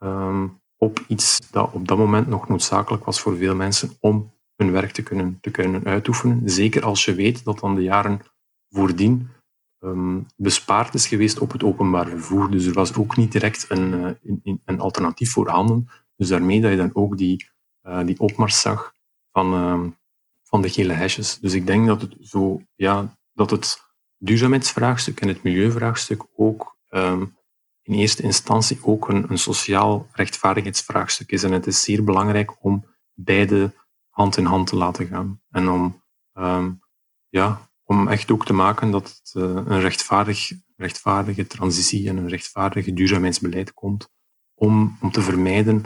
um, 0.03 0.61
op 0.77 0.99
iets 1.07 1.51
dat 1.51 1.71
op 1.71 1.87
dat 1.87 1.97
moment 1.97 2.27
nog 2.27 2.47
noodzakelijk 2.47 3.05
was 3.05 3.21
voor 3.21 3.37
veel 3.37 3.55
mensen 3.55 3.97
om 3.99 4.31
hun 4.55 4.71
werk 4.71 4.91
te 4.91 5.03
kunnen, 5.03 5.37
te 5.41 5.51
kunnen 5.51 5.85
uitoefenen. 5.85 6.49
Zeker 6.49 6.83
als 6.83 7.05
je 7.05 7.13
weet 7.13 7.43
dat 7.43 7.59
dan 7.59 7.75
de 7.75 7.83
jaren 7.83 8.19
voordien 8.69 9.29
bespaard 10.35 10.93
is 10.93 11.07
geweest 11.07 11.39
op 11.39 11.51
het 11.51 11.63
openbaar 11.63 12.07
vervoer. 12.07 12.51
Dus 12.51 12.65
er 12.65 12.73
was 12.73 12.95
ook 12.95 13.17
niet 13.17 13.31
direct 13.31 13.65
een, 13.69 13.93
een, 14.43 14.61
een 14.65 14.79
alternatief 14.79 15.31
voorhanden 15.31 15.87
dus 16.15 16.27
daarmee 16.27 16.61
dat 16.61 16.71
je 16.71 16.77
dan 16.77 16.95
ook 16.95 17.17
die, 17.17 17.49
uh, 17.83 18.05
die 18.05 18.19
opmars 18.19 18.61
zag 18.61 18.93
van, 19.31 19.53
uh, 19.53 19.91
van 20.43 20.61
de 20.61 20.69
gele 20.69 20.93
hesjes. 20.93 21.39
Dus 21.39 21.53
ik 21.53 21.65
denk 21.65 21.87
dat 21.87 22.01
het, 22.01 22.15
zo, 22.21 22.61
ja, 22.75 23.17
dat 23.33 23.49
het 23.49 23.81
duurzaamheidsvraagstuk 24.17 25.21
en 25.21 25.27
het 25.27 25.43
milieuvraagstuk 25.43 26.25
ook 26.35 26.77
um, 26.89 27.37
in 27.81 27.93
eerste 27.93 28.23
instantie 28.23 28.79
ook 28.81 29.09
een, 29.09 29.31
een 29.31 29.37
sociaal 29.37 30.07
rechtvaardigheidsvraagstuk 30.11 31.31
is. 31.31 31.43
En 31.43 31.51
het 31.51 31.67
is 31.67 31.83
zeer 31.83 32.03
belangrijk 32.03 32.63
om 32.63 32.85
beide 33.13 33.73
hand 34.09 34.37
in 34.37 34.45
hand 34.45 34.67
te 34.67 34.75
laten 34.75 35.07
gaan. 35.07 35.41
En 35.49 35.69
om, 35.69 36.03
um, 36.33 36.81
ja, 37.29 37.69
om 37.83 38.07
echt 38.07 38.31
ook 38.31 38.45
te 38.45 38.53
maken 38.53 38.91
dat 38.91 39.07
het 39.07 39.33
uh, 39.37 39.43
een 39.43 39.79
rechtvaardig, 39.79 40.51
rechtvaardige 40.75 41.47
transitie 41.47 42.09
en 42.09 42.17
een 42.17 42.29
rechtvaardige 42.29 42.93
duurzaamheidsbeleid 42.93 43.73
komt. 43.73 44.11
Om, 44.53 44.97
om 45.01 45.11
te 45.11 45.21
vermijden 45.21 45.83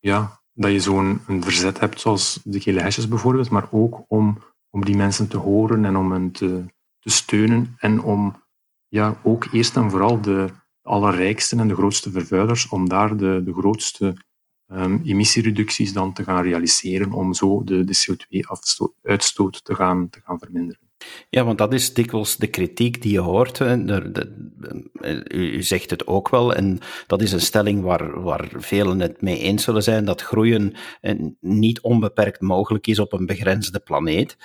ja, 0.00 0.39
dat 0.60 0.72
je 0.72 0.80
zo'n 0.80 1.20
verzet 1.26 1.80
hebt, 1.80 2.00
zoals 2.00 2.40
de 2.44 2.60
gele 2.60 2.80
hesjes 2.80 3.08
bijvoorbeeld, 3.08 3.50
maar 3.50 3.68
ook 3.70 4.04
om, 4.08 4.42
om 4.70 4.84
die 4.84 4.96
mensen 4.96 5.28
te 5.28 5.36
horen 5.36 5.84
en 5.84 5.96
om 5.96 6.12
hen 6.12 6.30
te, 6.30 6.64
te 6.98 7.10
steunen 7.10 7.74
en 7.78 8.02
om 8.02 8.42
ja, 8.88 9.20
ook 9.22 9.48
eerst 9.52 9.76
en 9.76 9.90
vooral 9.90 10.20
de 10.20 10.48
allerrijksten 10.82 11.60
en 11.60 11.68
de 11.68 11.74
grootste 11.74 12.10
vervuilers, 12.10 12.68
om 12.68 12.88
daar 12.88 13.16
de, 13.16 13.42
de 13.44 13.52
grootste 13.52 14.16
um, 14.66 15.02
emissiereducties 15.04 15.92
dan 15.92 16.12
te 16.12 16.24
gaan 16.24 16.42
realiseren, 16.42 17.12
om 17.12 17.34
zo 17.34 17.64
de, 17.64 17.84
de 17.84 17.96
CO2-uitstoot 17.96 19.64
te 19.64 19.74
gaan, 19.74 20.08
te 20.08 20.20
gaan 20.20 20.38
verminderen. 20.38 20.89
Ja, 21.30 21.44
want 21.44 21.58
dat 21.58 21.74
is 21.74 21.94
dikwijls 21.94 22.36
de 22.36 22.46
kritiek 22.46 23.02
die 23.02 23.12
je 23.12 23.20
hoort. 23.20 23.60
U 25.28 25.62
zegt 25.62 25.90
het 25.90 26.06
ook 26.06 26.28
wel, 26.28 26.54
en 26.54 26.78
dat 27.06 27.22
is 27.22 27.32
een 27.32 27.40
stelling 27.40 27.82
waar, 27.82 28.22
waar 28.22 28.48
velen 28.56 29.00
het 29.00 29.22
mee 29.22 29.38
eens 29.38 29.64
zullen 29.64 29.82
zijn, 29.82 30.04
dat 30.04 30.22
groeien 30.22 30.74
niet 31.40 31.80
onbeperkt 31.80 32.40
mogelijk 32.40 32.86
is 32.86 32.98
op 32.98 33.12
een 33.12 33.26
begrensde 33.26 33.80
planeet. 33.80 34.36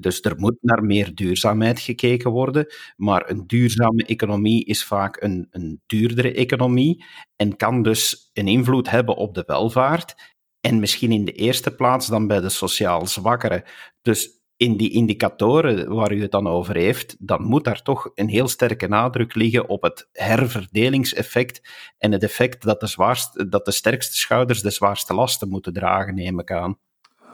Dus 0.00 0.20
er 0.20 0.34
moet 0.36 0.56
naar 0.60 0.84
meer 0.84 1.14
duurzaamheid 1.14 1.80
gekeken 1.80 2.30
worden, 2.30 2.66
maar 2.96 3.30
een 3.30 3.46
duurzame 3.46 4.04
economie 4.04 4.64
is 4.64 4.84
vaak 4.84 5.22
een, 5.22 5.46
een 5.50 5.80
duurdere 5.86 6.34
economie 6.34 7.04
en 7.36 7.56
kan 7.56 7.82
dus 7.82 8.30
een 8.32 8.48
invloed 8.48 8.90
hebben 8.90 9.16
op 9.16 9.34
de 9.34 9.42
welvaart 9.46 10.14
en 10.60 10.80
misschien 10.80 11.12
in 11.12 11.24
de 11.24 11.32
eerste 11.32 11.74
plaats 11.74 12.06
dan 12.06 12.26
bij 12.26 12.40
de 12.40 12.48
sociaal 12.48 13.06
zwakkeren. 13.06 13.62
Dus 14.02 14.41
in 14.62 14.76
die 14.76 14.90
indicatoren 14.90 15.94
waar 15.94 16.12
u 16.12 16.20
het 16.20 16.30
dan 16.30 16.46
over 16.46 16.76
heeft, 16.76 17.16
dan 17.18 17.42
moet 17.42 17.64
daar 17.64 17.82
toch 17.82 18.10
een 18.14 18.28
heel 18.28 18.48
sterke 18.48 18.88
nadruk 18.88 19.34
liggen 19.34 19.68
op 19.68 19.82
het 19.82 20.08
herverdelingseffect 20.12 21.68
en 21.98 22.12
het 22.12 22.22
effect 22.22 22.62
dat 22.62 22.80
de, 22.80 22.86
zwaarste, 22.86 23.48
dat 23.48 23.64
de 23.64 23.72
sterkste 23.72 24.16
schouders 24.16 24.62
de 24.62 24.70
zwaarste 24.70 25.14
lasten 25.14 25.48
moeten 25.48 25.72
dragen, 25.72 26.14
neem 26.14 26.40
ik 26.40 26.50
aan. 26.52 26.78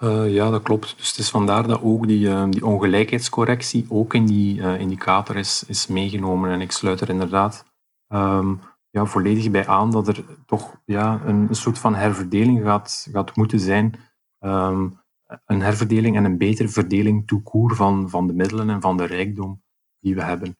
Uh, 0.02 0.34
ja, 0.34 0.50
dat 0.50 0.62
klopt. 0.62 0.94
Dus 0.96 1.08
het 1.08 1.18
is 1.18 1.30
vandaar 1.30 1.66
dat 1.66 1.82
ook 1.82 2.06
die, 2.06 2.26
uh, 2.26 2.44
die 2.50 2.66
ongelijkheidscorrectie 2.66 3.86
ook 3.88 4.14
in 4.14 4.26
die 4.26 4.58
uh, 4.58 4.80
indicator 4.80 5.36
is, 5.36 5.64
is 5.66 5.86
meegenomen. 5.86 6.50
En 6.50 6.60
ik 6.60 6.72
sluit 6.72 7.00
er 7.00 7.08
inderdaad 7.08 7.64
um, 8.08 8.60
ja, 8.90 9.04
volledig 9.04 9.50
bij 9.50 9.66
aan 9.66 9.90
dat 9.90 10.08
er 10.08 10.24
toch 10.46 10.80
ja, 10.84 11.20
een, 11.24 11.48
een 11.48 11.54
soort 11.54 11.78
van 11.78 11.94
herverdeling 11.94 12.62
gaat, 12.62 13.10
moeten 13.34 13.60
zijn. 13.60 13.94
Um, 14.40 14.97
een 15.46 15.60
herverdeling 15.60 16.16
en 16.16 16.24
een 16.24 16.38
betere 16.38 16.68
verdeling 16.68 17.26
toekoer 17.26 17.74
van, 17.74 18.10
van 18.10 18.26
de 18.26 18.32
middelen 18.32 18.70
en 18.70 18.80
van 18.80 18.96
de 18.96 19.04
rijkdom 19.04 19.62
die 20.00 20.14
we 20.14 20.22
hebben. 20.22 20.56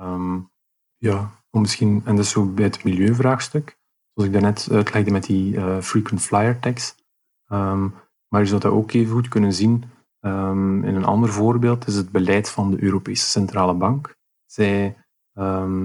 Um, 0.00 0.50
ja, 0.96 1.30
misschien, 1.50 2.02
en 2.04 2.16
dat 2.16 2.24
is 2.24 2.30
zo 2.30 2.46
bij 2.46 2.64
het 2.64 2.84
milieuvraagstuk, 2.84 3.78
zoals 4.14 4.28
ik 4.28 4.34
daarnet 4.34 4.68
uitlegde 4.70 5.10
met 5.10 5.24
die 5.24 5.54
uh, 5.54 5.80
frequent 5.80 6.22
flyer 6.22 6.58
tax. 6.58 6.94
Um, 7.52 7.94
maar 8.28 8.40
je 8.40 8.46
zou 8.46 8.60
dat 8.60 8.72
ook 8.72 8.92
even 8.92 9.12
goed 9.12 9.28
kunnen 9.28 9.52
zien 9.52 9.84
Um, 10.26 10.84
in 10.84 10.94
een 10.94 11.04
ander 11.04 11.28
voorbeeld 11.28 11.86
is 11.86 11.94
het 11.94 12.10
beleid 12.10 12.50
van 12.50 12.70
de 12.70 12.82
Europese 12.82 13.26
Centrale 13.26 13.74
Bank. 13.74 14.16
Zij 14.46 14.96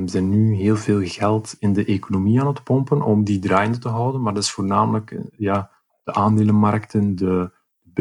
zijn 0.05 0.29
nu 0.29 0.55
heel 0.55 0.75
veel 0.75 1.01
geld 1.03 1.55
in 1.59 1.73
de 1.73 1.85
economie 1.85 2.41
aan 2.41 2.47
het 2.47 2.63
pompen 2.63 3.01
om 3.01 3.23
die 3.23 3.39
draaiende 3.39 3.77
te 3.77 3.89
houden, 3.89 4.21
maar 4.21 4.33
dat 4.33 4.43
is 4.43 4.51
voornamelijk 4.51 5.11
eh, 5.11 5.19
ja, 5.31 5.71
de 6.03 6.13
aandelenmarkten, 6.13 7.15
de, 7.15 7.51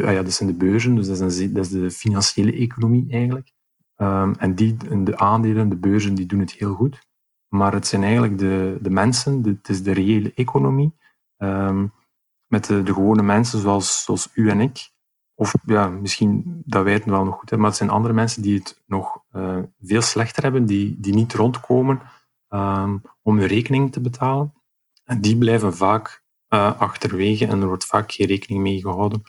ah 0.04 0.12
ja, 0.12 0.22
dat 0.22 0.32
zijn 0.32 0.48
de 0.48 0.54
beurzen, 0.54 0.94
dus 0.94 1.06
dat 1.06 1.20
is, 1.20 1.38
een, 1.38 1.52
dat 1.52 1.64
is 1.64 1.70
de 1.70 1.90
financiële 1.90 2.52
economie 2.52 3.10
eigenlijk. 3.10 3.52
Um, 3.96 4.34
en 4.34 4.54
die, 4.54 4.76
de 5.04 5.18
aandelen, 5.18 5.68
de 5.68 5.76
beurzen, 5.76 6.14
die 6.14 6.26
doen 6.26 6.40
het 6.40 6.52
heel 6.52 6.74
goed. 6.74 7.06
Maar 7.48 7.72
het 7.72 7.86
zijn 7.86 8.02
eigenlijk 8.02 8.38
de, 8.38 8.78
de 8.80 8.90
mensen, 8.90 9.42
het 9.42 9.68
is 9.68 9.82
de 9.82 9.92
reële 9.92 10.32
economie, 10.34 10.94
um, 11.36 11.92
met 12.46 12.64
de, 12.64 12.82
de, 12.82 12.92
gewone 12.92 13.22
mensen 13.22 13.60
zoals, 13.60 14.04
zoals 14.04 14.30
u 14.34 14.50
en 14.50 14.60
ik. 14.60 14.90
Of 15.34 15.54
ja, 15.66 15.88
misschien 15.88 16.62
dat 16.64 16.84
wij 16.84 16.92
het 16.92 17.04
wel 17.04 17.24
nog 17.24 17.34
goed 17.34 17.50
hebben, 17.50 17.58
maar 17.58 17.68
het 17.68 17.78
zijn 17.78 17.90
andere 17.90 18.14
mensen 18.14 18.42
die 18.42 18.58
het 18.58 18.82
nog 18.86 19.22
uh, 19.32 19.58
veel 19.80 20.02
slechter 20.02 20.42
hebben, 20.42 20.66
die, 20.66 21.00
die 21.00 21.14
niet 21.14 21.34
rondkomen 21.34 22.00
um, 22.48 23.02
om 23.22 23.38
hun 23.38 23.46
rekening 23.46 23.92
te 23.92 24.00
betalen. 24.00 24.54
En 25.04 25.20
die 25.20 25.38
blijven 25.38 25.74
vaak 25.74 26.24
uh, 26.48 26.80
achterwege 26.80 27.46
en 27.46 27.60
er 27.60 27.66
wordt 27.66 27.86
vaak 27.86 28.12
geen 28.12 28.26
rekening 28.26 28.62
mee 28.62 28.80
gehouden 28.80 29.22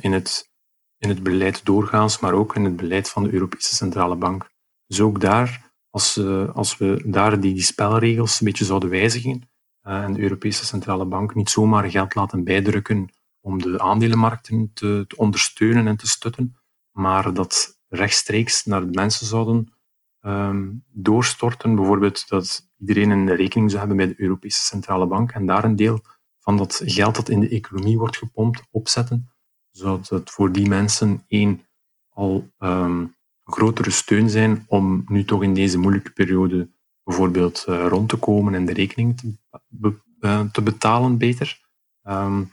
in, 0.00 0.12
het, 0.12 0.50
in 0.98 1.08
het 1.08 1.22
beleid 1.22 1.64
doorgaans, 1.64 2.18
maar 2.18 2.32
ook 2.32 2.56
in 2.56 2.64
het 2.64 2.76
beleid 2.76 3.08
van 3.08 3.22
de 3.22 3.32
Europese 3.32 3.74
Centrale 3.74 4.16
Bank. 4.16 4.50
Dus 4.86 5.00
ook 5.00 5.20
daar, 5.20 5.72
als, 5.90 6.16
uh, 6.16 6.54
als 6.54 6.76
we 6.76 7.02
daar 7.06 7.40
die, 7.40 7.54
die 7.54 7.62
spelregels 7.62 8.40
een 8.40 8.46
beetje 8.46 8.64
zouden 8.64 8.90
wijzigen 8.90 9.50
en 9.82 10.12
de 10.12 10.20
Europese 10.20 10.66
Centrale 10.66 11.04
Bank 11.04 11.34
niet 11.34 11.50
zomaar 11.50 11.90
geld 11.90 12.14
laten 12.14 12.44
bijdrukken 12.44 13.08
om 13.40 13.62
de 13.62 13.78
aandelenmarkten 13.78 14.70
te, 14.74 15.04
te 15.08 15.16
ondersteunen 15.16 15.86
en 15.86 15.96
te 15.96 16.08
stutten, 16.08 16.56
maar 16.90 17.34
dat 17.34 17.78
rechtstreeks 17.88 18.64
naar 18.64 18.80
de 18.80 18.90
mensen 18.90 19.26
zouden 19.26 19.72
um, 20.20 20.84
doorstorten. 20.88 21.74
Bijvoorbeeld 21.74 22.28
dat 22.28 22.68
iedereen 22.78 23.10
een 23.10 23.34
rekening 23.34 23.70
zou 23.70 23.86
hebben 23.86 24.06
bij 24.06 24.06
de 24.06 24.22
Europese 24.22 24.64
Centrale 24.64 25.06
Bank 25.06 25.30
en 25.30 25.46
daar 25.46 25.64
een 25.64 25.76
deel 25.76 26.00
van 26.38 26.56
dat 26.56 26.80
geld 26.84 27.14
dat 27.14 27.28
in 27.28 27.40
de 27.40 27.48
economie 27.48 27.98
wordt 27.98 28.16
gepompt 28.16 28.62
opzetten, 28.70 29.30
zodat 29.70 30.08
het 30.08 30.30
voor 30.30 30.52
die 30.52 30.68
mensen 30.68 31.24
één 31.28 31.66
al 32.08 32.50
um, 32.58 33.14
grotere 33.44 33.90
steun 33.90 34.30
zijn 34.30 34.64
om 34.66 35.04
nu 35.06 35.24
toch 35.24 35.42
in 35.42 35.54
deze 35.54 35.78
moeilijke 35.78 36.10
periode 36.10 36.70
bijvoorbeeld 37.04 37.64
uh, 37.68 37.86
rond 37.86 38.08
te 38.08 38.16
komen 38.16 38.54
en 38.54 38.64
de 38.64 38.72
rekening 38.72 39.18
te, 39.18 39.32
be, 39.68 39.94
uh, 40.20 40.40
te 40.40 40.62
betalen 40.62 41.18
beter. 41.18 41.60
Um, 42.02 42.52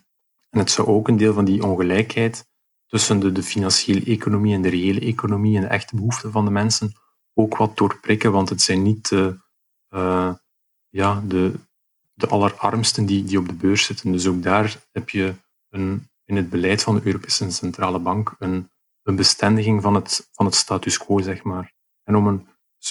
en 0.49 0.59
het 0.59 0.71
zou 0.71 0.87
ook 0.87 1.07
een 1.07 1.17
deel 1.17 1.33
van 1.33 1.45
die 1.45 1.63
ongelijkheid 1.63 2.49
tussen 2.85 3.19
de, 3.19 3.31
de 3.31 3.43
financiële 3.43 4.03
economie 4.03 4.53
en 4.53 4.61
de 4.61 4.69
reële 4.69 4.99
economie 4.99 5.55
en 5.55 5.61
de 5.61 5.67
echte 5.67 5.95
behoeften 5.95 6.31
van 6.31 6.45
de 6.45 6.51
mensen 6.51 6.91
ook 7.33 7.57
wat 7.57 7.77
doorprikken, 7.77 8.31
want 8.31 8.49
het 8.49 8.61
zijn 8.61 8.81
niet 8.81 9.09
de, 9.09 9.39
uh, 9.89 10.33
ja, 10.89 11.23
de, 11.27 11.53
de 12.13 12.27
allerarmsten 12.27 13.05
die, 13.05 13.23
die 13.23 13.37
op 13.37 13.47
de 13.47 13.53
beurs 13.53 13.85
zitten. 13.85 14.11
Dus 14.11 14.27
ook 14.27 14.43
daar 14.43 14.87
heb 14.91 15.09
je 15.09 15.35
een, 15.69 16.09
in 16.27 16.35
het 16.35 16.49
beleid 16.49 16.83
van 16.83 16.95
de 16.95 17.01
Europese 17.05 17.51
Centrale 17.51 17.99
Bank 17.99 18.35
een, 18.39 18.69
een 19.03 19.15
bestendiging 19.15 19.81
van 19.81 19.95
het, 19.95 20.29
van 20.31 20.45
het 20.45 20.55
status 20.55 20.97
quo, 20.97 21.21
zeg 21.21 21.43
maar. 21.43 21.73
En 22.03 22.15
om 22.15 22.27
een, 22.27 22.47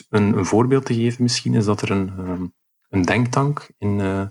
een, 0.08 0.36
een 0.38 0.46
voorbeeld 0.46 0.84
te 0.84 0.94
geven 0.94 1.22
misschien, 1.22 1.54
is 1.54 1.64
dat 1.64 1.82
er 1.82 1.90
een, 1.90 2.18
um, 2.18 2.54
een 2.88 3.02
denktank 3.02 3.70
in 3.78 3.98
uh, 3.98 4.26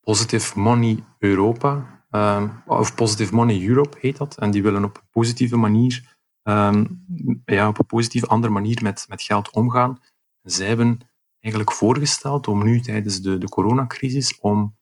Positive 0.00 0.58
Money 0.58 1.04
Europa 1.18 1.92
Um, 2.14 2.62
of 2.66 2.94
Positive 2.94 3.34
Money 3.34 3.66
Europe 3.66 3.96
heet 4.00 4.16
dat. 4.16 4.38
En 4.38 4.50
die 4.50 4.62
willen 4.62 4.84
op 4.84 4.96
een 4.96 5.08
positieve 5.10 5.56
manier, 5.56 6.18
um, 6.42 7.04
ja, 7.44 7.68
op 7.68 7.78
een 7.78 7.86
positieve 7.86 8.26
andere 8.26 8.52
manier 8.52 8.82
met, 8.82 9.06
met 9.08 9.22
geld 9.22 9.50
omgaan. 9.50 10.00
Zij 10.42 10.66
hebben 10.66 10.98
eigenlijk 11.40 11.74
voorgesteld 11.74 12.48
om 12.48 12.64
nu 12.64 12.80
tijdens 12.80 13.20
de, 13.20 13.38
de 13.38 13.48
coronacrisis, 13.48 14.38
om 14.40 14.76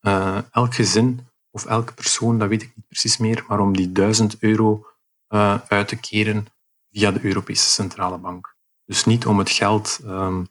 uh, 0.00 0.38
elk 0.50 0.74
gezin 0.74 1.27
of 1.58 1.70
elke 1.70 1.94
persoon, 1.94 2.38
dat 2.38 2.48
weet 2.48 2.62
ik 2.62 2.72
niet 2.76 2.88
precies 2.88 3.16
meer, 3.16 3.44
maar 3.48 3.60
om 3.60 3.76
die 3.76 3.92
1000 3.92 4.38
euro 4.38 4.86
uh, 5.28 5.58
uit 5.68 5.88
te 5.88 5.96
keren 5.96 6.46
via 6.90 7.10
de 7.10 7.24
Europese 7.24 7.70
Centrale 7.70 8.18
Bank. 8.18 8.56
Dus 8.84 9.04
niet 9.04 9.26
om 9.26 9.38
het 9.38 9.50
geld 9.50 10.00
um, 10.04 10.46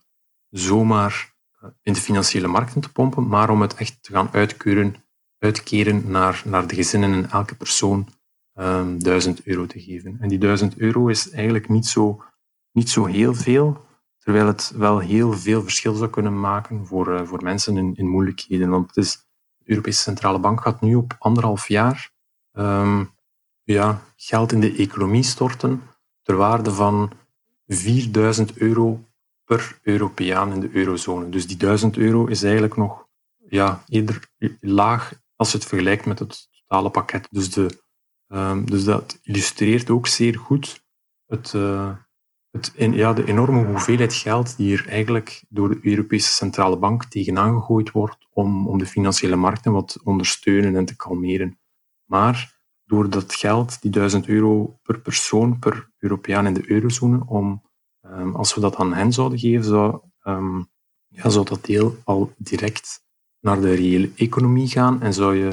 zomaar 0.49 1.33
eh, 1.59 1.69
in 1.81 1.93
de 1.93 1.99
financiële 1.99 2.47
markten 2.47 2.81
te 2.81 2.91
pompen, 2.91 3.27
maar 3.27 3.49
om 3.49 3.61
het 3.61 3.73
echt 3.73 4.03
te 4.03 4.11
gaan 4.11 4.29
uitkeuren 4.31 4.95
uitkeren 5.39 6.11
naar, 6.11 6.41
naar 6.45 6.67
de 6.67 6.75
gezinnen 6.75 7.13
en 7.13 7.29
elke 7.29 7.55
persoon 7.55 8.07
um, 8.53 9.03
1000 9.03 9.43
euro 9.43 9.65
te 9.65 9.79
geven. 9.79 10.17
En 10.19 10.27
die 10.27 10.37
1000 10.37 10.77
euro 10.77 11.07
is 11.07 11.29
eigenlijk 11.29 11.69
niet 11.69 11.85
zo, 11.85 12.23
niet 12.71 12.89
zo 12.89 13.05
heel 13.05 13.33
veel, 13.33 13.85
terwijl 14.17 14.47
het 14.47 14.71
wel 14.75 14.99
heel 14.99 15.33
veel 15.33 15.63
verschil 15.63 15.93
zou 15.93 16.09
kunnen 16.09 16.39
maken 16.39 16.85
voor, 16.85 17.07
uh, 17.07 17.27
voor 17.27 17.43
mensen 17.43 17.77
in, 17.77 17.95
in 17.95 18.07
moeilijkheden. 18.07 18.69
Want 18.69 18.87
het 18.87 19.05
is, 19.05 19.26
de 19.67 19.73
Europese 19.73 20.01
Centrale 20.01 20.39
Bank 20.39 20.61
gaat 20.61 20.81
nu 20.81 20.95
op 20.95 21.15
anderhalf 21.19 21.67
jaar 21.67 22.11
um, 22.53 23.11
ja, 23.63 24.01
geld 24.15 24.51
in 24.51 24.59
de 24.59 24.75
economie 24.75 25.23
storten 25.23 25.81
ter 26.21 26.35
waarde 26.35 26.71
van 26.71 27.11
4000 27.67 28.57
euro 28.57 29.03
per 29.43 29.79
Europeaan 29.81 30.53
in 30.53 30.59
de 30.59 30.69
eurozone. 30.71 31.29
Dus 31.29 31.47
die 31.47 31.57
1000 31.57 31.97
euro 31.97 32.25
is 32.25 32.43
eigenlijk 32.43 32.75
nog 32.75 33.07
ja, 33.49 33.83
eerder 33.87 34.29
laag 34.59 35.13
als 35.35 35.51
je 35.51 35.57
het 35.57 35.67
vergelijkt 35.67 36.05
met 36.05 36.19
het 36.19 36.47
totale 36.51 36.89
pakket. 36.89 37.27
Dus, 37.31 37.49
de, 37.49 37.83
um, 38.27 38.65
dus 38.65 38.83
dat 38.83 39.19
illustreert 39.21 39.89
ook 39.89 40.07
zeer 40.07 40.37
goed 40.37 40.85
het, 41.25 41.53
uh, 41.53 41.95
het 42.51 42.73
ja, 42.75 43.13
de 43.13 43.25
enorme 43.25 43.65
hoeveelheid 43.65 44.13
geld 44.13 44.57
die 44.57 44.77
er 44.77 44.87
eigenlijk 44.87 45.43
door 45.49 45.69
de 45.69 45.79
Europese 45.81 46.31
Centrale 46.31 46.77
Bank 46.77 47.05
tegenaan 47.05 47.53
gegooid 47.53 47.91
wordt 47.91 48.27
om, 48.33 48.67
om 48.67 48.77
de 48.77 48.85
financiële 48.85 49.35
markten 49.35 49.71
wat 49.71 49.87
te 49.87 49.99
ondersteunen 50.03 50.75
en 50.75 50.85
te 50.85 50.95
kalmeren. 50.95 51.59
Maar 52.05 52.57
door 52.85 53.09
dat 53.09 53.33
geld, 53.33 53.81
die 53.81 53.91
1000 53.91 54.27
euro 54.27 54.79
per 54.83 54.99
persoon, 54.99 55.59
per 55.59 55.91
Europeaan 55.97 56.47
in 56.47 56.53
de 56.53 56.71
eurozone, 56.71 57.25
om, 57.25 57.61
um, 58.01 58.35
als 58.35 58.55
we 58.55 58.61
dat 58.61 58.75
aan 58.75 58.93
hen 58.93 59.13
zouden 59.13 59.39
geven, 59.39 59.63
zou, 59.63 59.99
um, 60.23 60.67
ja, 61.07 61.29
zou 61.29 61.45
dat 61.45 61.65
deel 61.65 61.95
al 62.03 62.33
direct 62.37 63.05
naar 63.39 63.61
de 63.61 63.73
reële 63.73 64.11
economie 64.15 64.67
gaan 64.67 65.01
en 65.01 65.13
zou, 65.13 65.35
je, 65.35 65.51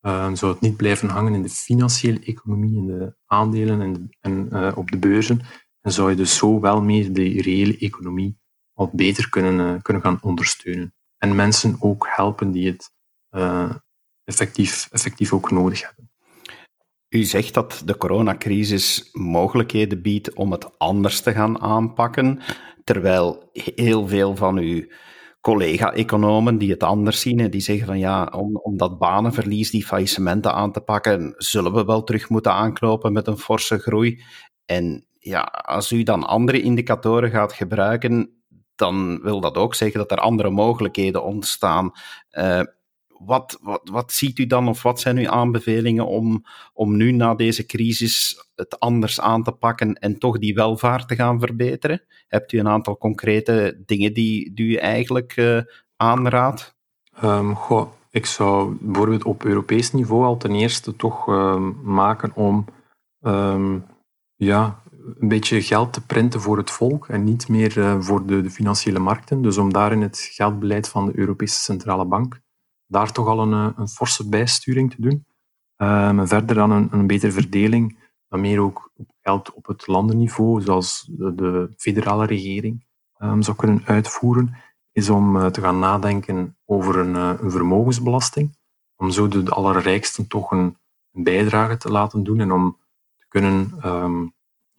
uh, 0.00 0.32
zou 0.32 0.52
het 0.52 0.60
niet 0.60 0.76
blijven 0.76 1.08
hangen 1.08 1.34
in 1.34 1.42
de 1.42 1.48
financiële 1.48 2.20
economie, 2.20 2.76
in 2.76 2.86
de 2.86 3.14
aandelen 3.26 3.80
en, 3.80 4.16
en 4.20 4.48
uh, 4.52 4.72
op 4.74 4.90
de 4.90 4.98
beurzen. 4.98 5.40
En 5.82 5.92
zou 5.92 6.10
je 6.10 6.16
dus 6.16 6.36
zo 6.36 6.60
wel 6.60 6.82
meer 6.82 7.12
de 7.12 7.42
reële 7.42 7.78
economie 7.78 8.38
wat 8.72 8.92
beter 8.92 9.28
kunnen, 9.28 9.74
uh, 9.74 9.82
kunnen 9.82 10.02
gaan 10.02 10.18
ondersteunen. 10.22 10.94
En 11.18 11.34
mensen 11.34 11.76
ook 11.80 12.08
helpen 12.10 12.50
die 12.50 12.66
het 12.66 12.90
effectief, 14.24 14.88
effectief 14.90 15.32
ook 15.32 15.50
nodig 15.50 15.82
hebben. 15.82 16.10
U 17.08 17.24
zegt 17.24 17.54
dat 17.54 17.82
de 17.84 17.96
coronacrisis 17.96 19.08
mogelijkheden 19.12 20.02
biedt 20.02 20.34
om 20.34 20.52
het 20.52 20.78
anders 20.78 21.20
te 21.20 21.32
gaan 21.32 21.60
aanpakken, 21.60 22.40
terwijl 22.84 23.50
heel 23.52 24.08
veel 24.08 24.36
van 24.36 24.58
uw 24.58 24.86
collega-economen 25.40 26.58
die 26.58 26.70
het 26.70 26.82
anders 26.82 27.20
zien 27.20 27.40
en 27.40 27.50
die 27.50 27.60
zeggen 27.60 27.86
van 27.86 27.98
ja, 27.98 28.24
om, 28.24 28.56
om 28.56 28.76
dat 28.76 28.98
banenverlies, 28.98 29.70
die 29.70 29.86
faillissementen 29.86 30.52
aan 30.52 30.72
te 30.72 30.80
pakken, 30.80 31.34
zullen 31.36 31.72
we 31.72 31.84
wel 31.84 32.02
terug 32.02 32.28
moeten 32.28 32.52
aanknopen 32.52 33.12
met 33.12 33.26
een 33.26 33.38
forse 33.38 33.78
groei. 33.78 34.22
En 34.64 35.06
ja, 35.24 35.40
als 35.40 35.92
u 35.92 36.02
dan 36.02 36.24
andere 36.24 36.60
indicatoren 36.60 37.30
gaat 37.30 37.52
gebruiken, 37.52 38.42
dan 38.74 39.20
wil 39.22 39.40
dat 39.40 39.56
ook 39.56 39.74
zeggen 39.74 39.98
dat 39.98 40.10
er 40.10 40.18
andere 40.18 40.50
mogelijkheden 40.50 41.24
ontstaan. 41.24 41.90
Uh, 42.32 42.60
wat, 43.06 43.58
wat, 43.62 43.88
wat 43.92 44.12
ziet 44.12 44.38
u 44.38 44.46
dan 44.46 44.68
of 44.68 44.82
wat 44.82 45.00
zijn 45.00 45.18
uw 45.18 45.28
aanbevelingen 45.28 46.06
om, 46.06 46.44
om 46.72 46.96
nu 46.96 47.12
na 47.12 47.34
deze 47.34 47.66
crisis 47.66 48.36
het 48.54 48.80
anders 48.80 49.20
aan 49.20 49.42
te 49.42 49.52
pakken 49.52 49.94
en 49.94 50.18
toch 50.18 50.38
die 50.38 50.54
welvaart 50.54 51.08
te 51.08 51.14
gaan 51.14 51.40
verbeteren? 51.40 52.02
Hebt 52.28 52.52
u 52.52 52.58
een 52.58 52.68
aantal 52.68 52.98
concrete 52.98 53.82
dingen 53.86 54.12
die, 54.12 54.54
die 54.54 54.66
u 54.66 54.74
eigenlijk 54.74 55.36
uh, 55.36 55.60
aanraadt? 55.96 56.76
Um, 57.24 57.54
goh, 57.54 57.92
ik 58.10 58.26
zou 58.26 58.76
bijvoorbeeld 58.80 59.24
op 59.24 59.44
Europees 59.44 59.92
niveau 59.92 60.24
al 60.24 60.36
ten 60.36 60.54
eerste 60.54 60.96
toch 60.96 61.28
uh, 61.28 61.70
maken 61.82 62.34
om 62.34 62.64
um, 63.20 63.84
ja, 64.36 64.81
een 65.18 65.28
beetje 65.28 65.62
geld 65.62 65.92
te 65.92 66.06
printen 66.06 66.40
voor 66.40 66.56
het 66.56 66.70
volk 66.70 67.08
en 67.08 67.24
niet 67.24 67.48
meer 67.48 67.78
uh, 67.78 68.00
voor 68.00 68.26
de, 68.26 68.50
financiële 68.50 68.98
markten. 68.98 69.42
Dus 69.42 69.58
om 69.58 69.72
daarin 69.72 70.02
het 70.02 70.18
geldbeleid 70.32 70.88
van 70.88 71.06
de 71.06 71.18
Europese 71.18 71.60
Centrale 71.60 72.04
Bank 72.04 72.40
daar 72.86 73.12
toch 73.12 73.26
al 73.26 73.40
een, 73.40 73.52
eh, 73.52 73.78
een 73.78 73.88
forse 73.88 74.28
bijsturing 74.28 74.90
te 74.90 75.00
doen. 75.00 75.26
En 75.76 76.28
verder 76.28 76.54
dan 76.54 76.70
een, 76.70 76.88
een 76.90 77.06
betere 77.06 77.32
verdeling, 77.32 77.98
maar 78.28 78.40
meer 78.40 78.60
ook 78.60 78.92
geld 79.20 79.52
op 79.52 79.66
het 79.66 79.86
landenniveau, 79.86 80.62
zoals 80.62 81.08
de, 81.10 81.34
de 81.34 81.72
federale 81.76 82.26
regering 82.26 82.84
um, 83.18 83.42
zou 83.42 83.56
kunnen 83.56 83.82
uitvoeren, 83.84 84.56
is 84.92 85.10
om 85.10 85.36
uh, 85.36 85.46
te 85.46 85.60
gaan 85.60 85.78
nadenken 85.78 86.56
over 86.64 86.98
een, 86.98 87.14
een, 87.14 87.50
vermogensbelasting, 87.50 88.56
om 88.96 89.10
zo 89.10 89.28
de, 89.28 89.50
allerrijksten 89.50 90.28
toch 90.28 90.50
een, 90.50 90.76
een 91.12 91.22
bijdrage 91.22 91.76
te 91.76 91.90
laten 91.90 92.22
doen 92.22 92.40
en 92.40 92.52
om 92.52 92.78
te 93.18 93.26
kunnen 93.28 93.72
ehm, 93.80 94.26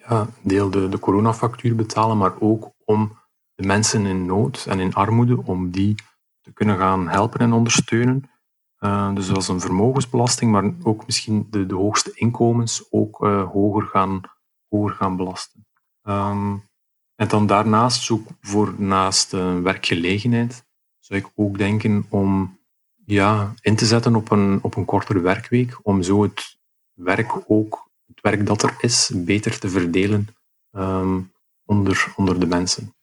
ja, 0.07 0.27
deel 0.41 0.69
de, 0.69 0.89
de 0.89 0.99
coronafactuur 0.99 1.75
betalen, 1.75 2.17
maar 2.17 2.33
ook 2.39 2.71
om 2.85 3.17
de 3.55 3.65
mensen 3.65 4.05
in 4.05 4.25
nood 4.25 4.65
en 4.69 4.79
in 4.79 4.93
armoede, 4.93 5.43
om 5.45 5.71
die 5.71 5.95
te 6.41 6.53
kunnen 6.53 6.77
gaan 6.77 7.07
helpen 7.07 7.39
en 7.39 7.53
ondersteunen. 7.53 8.31
Uh, 8.79 9.15
dus 9.15 9.31
als 9.31 9.47
een 9.47 9.59
vermogensbelasting, 9.59 10.51
maar 10.51 10.73
ook 10.83 11.05
misschien 11.05 11.47
de, 11.49 11.65
de 11.65 11.75
hoogste 11.75 12.11
inkomens 12.13 12.87
ook 12.89 13.23
uh, 13.25 13.51
hoger, 13.51 13.87
gaan, 13.87 14.21
hoger 14.69 14.95
gaan 14.95 15.15
belasten. 15.15 15.65
Um, 16.03 16.69
en 17.15 17.27
dan 17.27 17.47
daarnaast, 17.47 18.01
zoek 18.01 18.27
voor 18.41 18.73
naast 18.77 19.33
uh, 19.33 19.59
werkgelegenheid, 19.59 20.65
zou 20.99 21.19
ik 21.19 21.31
ook 21.35 21.57
denken 21.57 22.05
om 22.09 22.59
ja, 23.05 23.53
in 23.61 23.75
te 23.75 23.85
zetten 23.85 24.15
op 24.15 24.31
een, 24.31 24.59
op 24.61 24.75
een 24.75 24.85
kortere 24.85 25.19
werkweek, 25.19 25.79
om 25.81 26.01
zo 26.01 26.21
het 26.21 26.57
werk 26.93 27.43
ook, 27.47 27.82
het 28.07 28.21
werk 28.21 28.45
dat 28.45 28.63
er 28.63 28.75
is, 28.79 29.11
beter 29.15 29.59
te 29.59 29.69
verdelen 29.69 30.27
um, 30.71 31.31
onder, 31.65 32.13
onder 32.15 32.39
de 32.39 32.45
mensen. 32.45 32.93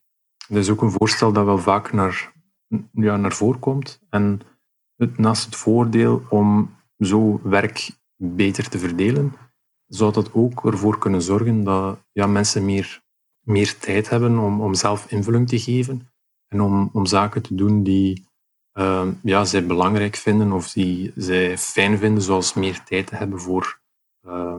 Dat 0.49 0.59
is 0.59 0.71
ook 0.71 0.83
een 0.83 0.91
voorstel 0.91 1.33
dat 1.33 1.45
wel 1.45 1.59
vaak 1.59 1.93
naar, 1.93 2.33
ja, 2.93 3.17
naar 3.17 3.33
voren 3.33 3.61
komt. 3.61 4.01
En 4.11 4.41
het, 4.97 5.19
naast 5.19 5.45
het 5.45 5.57
voordeel 5.57 6.23
om 6.29 6.77
zo 6.99 7.41
werk 7.43 7.91
beter 8.17 8.69
te 8.69 8.79
verdelen, 8.79 9.33
zou 9.87 10.13
dat 10.13 10.35
ook 10.35 10.65
ervoor 10.65 10.99
kunnen 10.99 11.23
zorgen 11.23 11.65
dat 11.65 11.99
ja, 12.13 12.27
mensen 12.27 12.65
meer, 12.65 13.03
meer 13.41 13.79
tijd 13.79 14.09
hebben 14.09 14.39
om, 14.39 14.61
om 14.61 14.75
zelf 14.75 15.11
invulling 15.11 15.49
te 15.49 15.59
geven 15.59 16.09
en 16.49 16.61
om, 16.61 16.91
om 16.93 17.07
zaken 17.07 17.43
te 17.43 17.55
doen 17.55 17.83
die 17.83 18.29
uh, 18.79 19.09
ja, 19.23 19.45
zij 19.45 19.67
belangrijk 19.67 20.17
vinden 20.17 20.53
of 20.53 20.73
die 20.73 21.13
zij 21.15 21.59
fijn 21.59 21.99
vinden, 21.99 22.23
zoals 22.23 22.55
meer 22.55 22.83
tijd 22.85 23.07
te 23.07 23.17
hebben 23.17 23.41
voor, 23.41 23.81
uh, 24.27 24.57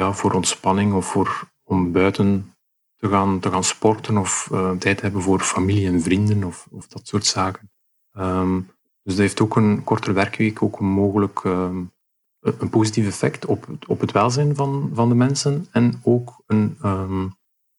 ja, 0.00 0.12
voor 0.12 0.32
ontspanning 0.32 0.92
of 0.92 1.06
voor, 1.06 1.50
om 1.62 1.92
buiten 1.92 2.54
te 2.96 3.08
gaan, 3.08 3.40
te 3.40 3.50
gaan 3.50 3.64
sporten 3.64 4.16
of 4.16 4.48
uh, 4.52 4.70
tijd 4.70 5.00
hebben 5.00 5.22
voor 5.22 5.40
familie 5.40 5.86
en 5.86 6.02
vrienden 6.02 6.44
of, 6.44 6.66
of 6.70 6.86
dat 6.86 7.06
soort 7.06 7.26
zaken. 7.26 7.70
Um, 8.18 8.68
dus 9.02 9.14
dat 9.14 9.22
heeft 9.22 9.40
ook 9.40 9.56
een 9.56 9.84
kortere 9.84 10.12
werkweek 10.12 10.62
ook 10.62 10.78
een 10.78 10.86
mogelijk 10.86 11.44
um, 11.44 11.92
een 12.40 12.70
positief 12.70 13.06
effect 13.06 13.46
op, 13.46 13.68
op 13.86 14.00
het 14.00 14.12
welzijn 14.12 14.54
van, 14.54 14.90
van 14.94 15.08
de 15.08 15.14
mensen 15.14 15.66
en 15.70 16.00
ook 16.02 16.42
een, 16.46 16.78
um, 16.84 17.36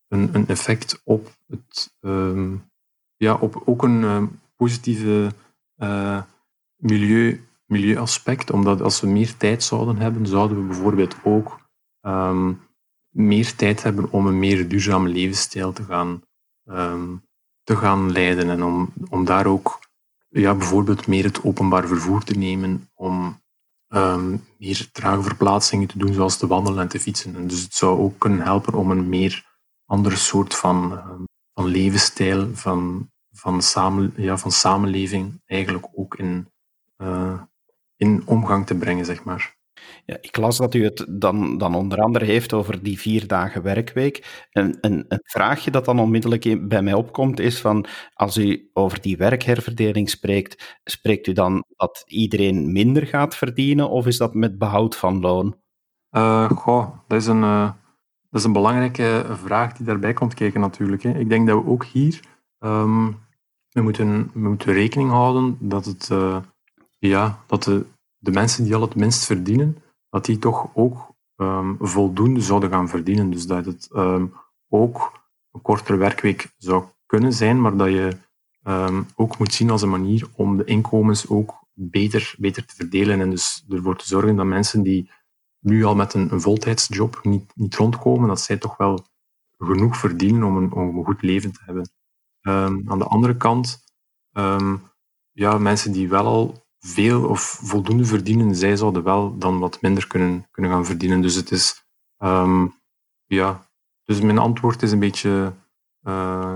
een, 0.08 0.30
een 0.36 0.48
effect 0.48 1.02
op 1.04 1.30
het 1.48 1.94
ja, 3.18 3.34
op 3.36 3.62
ook 3.66 3.84
een 3.84 4.30
positieve 4.56 5.32
uh, 5.78 6.22
milieu, 6.76 7.44
milieuaspect. 7.66 8.52
Omdat 8.52 8.82
als 8.82 9.02
we 9.02 9.08
meer 9.08 9.38
tijd 9.38 9.64
zouden 9.64 9.98
hebben, 9.98 10.26
zouden 10.28 10.58
we 10.58 10.64
bijvoorbeeld 10.64 11.16
ook 11.24 11.61
um, 12.02 12.62
meer 13.10 13.56
tijd 13.56 13.84
hebben 13.84 14.12
om 14.12 14.28
een 14.28 14.40
meer 14.40 14.68
duurzame 14.68 15.10
levensstijl 15.10 15.74
te 15.74 15.84
gaan, 15.84 16.22
um, 16.66 17.28
te 17.64 17.76
gaan 17.76 18.12
leiden. 18.12 18.50
En 18.50 18.64
om, 18.64 18.94
om 19.10 19.26
daar 19.26 19.46
ook 19.46 19.80
ja, 20.30 20.56
bijvoorbeeld 20.56 21.08
meer 21.08 21.24
het 21.24 21.44
openbaar 21.44 21.88
vervoer 21.88 22.24
te 22.24 22.38
nemen, 22.38 22.90
om 22.94 23.42
um, 23.88 24.46
meer 24.58 24.90
trage 24.92 25.22
verplaatsingen 25.22 25.88
te 25.88 25.98
doen, 25.98 26.14
zoals 26.14 26.38
te 26.38 26.48
wandelen 26.48 26.82
en 26.82 26.88
te 26.88 27.00
fietsen. 27.00 27.36
En 27.36 27.48
dus 27.48 27.62
het 27.62 27.74
zou 27.74 28.00
ook 28.00 28.20
kunnen 28.20 28.42
helpen 28.42 28.74
om 28.74 28.92
een 28.92 29.10
meer 29.10 29.46
andere 29.86 30.16
soort 30.16 30.56
van, 30.56 31.02
van 31.54 31.66
levensstijl, 31.66 32.56
van 32.56 33.12
van, 33.32 33.62
samen, 33.62 34.14
ja, 34.16 34.38
van 34.38 34.52
samenleving 34.52 35.42
eigenlijk 35.46 35.88
ook 35.94 36.16
in, 36.16 36.52
uh, 36.98 37.42
in 37.96 38.22
omgang 38.26 38.66
te 38.66 38.76
brengen, 38.76 39.06
zeg 39.06 39.24
maar. 39.24 39.60
Ja, 40.06 40.18
ik 40.22 40.38
las 40.38 40.58
dat 40.58 40.74
u 40.74 40.84
het 40.84 41.06
dan, 41.10 41.58
dan 41.58 41.76
onder 41.76 42.00
andere 42.00 42.26
heeft 42.26 42.54
over 42.54 42.84
die 42.84 43.00
vier 43.00 43.28
dagen 43.28 43.62
werkweek. 43.62 44.46
En, 44.52 44.78
een 44.82 45.06
vraagje 45.24 45.72
dat 45.72 45.86
dan 45.86 46.00
onmiddellijk 46.00 46.68
bij 46.68 46.82
mij 46.82 46.94
opkomt 46.94 47.40
is 47.40 47.60
van, 47.62 47.86
als 48.14 48.38
u 48.38 48.70
over 48.74 49.02
die 49.02 49.18
werkherverdeling 49.18 50.10
spreekt, 50.10 50.80
spreekt 50.84 51.28
u 51.28 51.34
dan 51.34 51.64
dat 51.76 52.04
iedereen 52.06 52.72
minder 52.72 53.08
gaat 53.08 53.36
verdienen 53.36 53.90
of 53.90 54.08
is 54.08 54.18
dat 54.18 54.34
met 54.34 54.58
behoud 54.58 54.96
van 54.96 55.20
loon? 55.20 55.56
Uh, 56.12 56.50
goh, 56.50 56.98
dat 57.08 57.22
is, 57.22 57.28
een, 57.28 57.42
uh, 57.42 57.72
dat 58.30 58.40
is 58.40 58.44
een 58.44 58.54
belangrijke 58.54 59.26
vraag 59.44 59.74
die 59.74 59.86
daarbij 59.86 60.14
komt 60.14 60.34
kijken 60.34 60.60
natuurlijk. 60.60 61.04
Hè. 61.04 61.20
Ik 61.20 61.30
denk 61.30 61.48
dat 61.48 61.64
we 61.64 61.70
ook 61.70 61.86
hier 61.86 62.20
um, 62.60 63.20
we 63.72 63.82
moeten, 63.82 64.32
we 64.34 64.50
moeten 64.50 64.74
rekening 64.74 65.10
houden 65.10 65.58
dat, 65.60 65.86
het, 65.86 66.10
uh, 66.12 66.38
ja, 67.00 67.44
dat 67.48 67.64
de, 67.64 67.86
de 68.18 68.32
mensen 68.32 68.64
die 68.64 68.76
al 68.76 68.82
het 68.82 68.96
minst 68.96 69.26
verdienen, 69.26 69.78
dat 70.12 70.26
die 70.26 70.40
toch 70.40 70.70
ook 70.74 71.16
um, 71.36 71.78
voldoende 71.80 72.42
zouden 72.42 72.70
gaan 72.70 72.90
verdienen. 72.90 73.30
Dus 73.30 73.48
dat 73.48 73.66
het 73.66 73.90
um, 73.96 74.34
ook 74.70 75.12
een 75.52 75.62
kortere 75.62 75.98
werkweek 75.98 76.54
zou 76.58 76.84
kunnen 77.06 77.34
zijn, 77.34 77.62
maar 77.62 77.78
dat 77.78 77.88
je 77.88 78.18
um, 78.64 79.06
ook 79.16 79.38
moet 79.38 79.54
zien 79.54 79.70
als 79.70 79.82
een 79.82 79.90
manier 79.90 80.30
om 80.36 80.58
de 80.58 80.64
inkomens 80.64 81.28
ook 81.28 81.54
beter, 81.74 82.36
beter 82.38 82.66
te 82.66 82.76
verdelen. 82.76 83.22
En 83.22 83.30
dus 83.30 83.66
ervoor 83.70 83.98
te 83.98 84.08
zorgen 84.08 84.36
dat 84.36 84.46
mensen 84.46 84.82
die 84.84 85.12
nu 85.60 85.84
al 85.84 85.96
met 85.96 86.14
een, 86.14 86.32
een 86.32 86.42
voltijdsjob 86.42 87.20
niet, 87.24 87.52
niet 87.56 87.76
rondkomen, 87.76 88.28
dat 88.28 88.42
zij 88.42 88.58
toch 88.58 88.78
wel 88.78 89.06
genoeg 89.58 89.98
verdienen 89.98 90.44
om 90.44 90.58
een, 90.58 90.72
om 90.72 90.98
een 90.98 91.06
goed 91.06 91.22
leven 91.22 91.52
te 91.52 91.60
hebben. 91.66 91.90
Aan 92.88 93.00
de 93.00 93.06
andere 93.06 93.38
kant, 93.38 93.84
ja, 95.32 95.58
mensen 95.58 95.92
die 95.92 96.10
wel 96.10 96.26
al 96.26 96.61
veel 96.82 97.28
of 97.28 97.42
voldoende 97.42 98.06
verdienen, 98.06 98.56
zij 98.56 98.76
zouden 98.76 99.04
wel 99.04 99.38
dan 99.38 99.60
wat 99.60 99.82
minder 99.82 100.08
kunnen, 100.08 100.48
kunnen 100.52 100.72
gaan 100.72 100.86
verdienen. 100.86 101.22
Dus 101.22 101.36
het 101.36 101.52
is, 101.52 101.86
um, 102.18 102.74
ja, 103.26 103.70
dus 104.04 104.22
mijn 104.22 104.38
antwoord 104.38 104.82
is 104.82 104.92
een 104.92 105.00
beetje, 105.00 105.54
uh, 106.08 106.56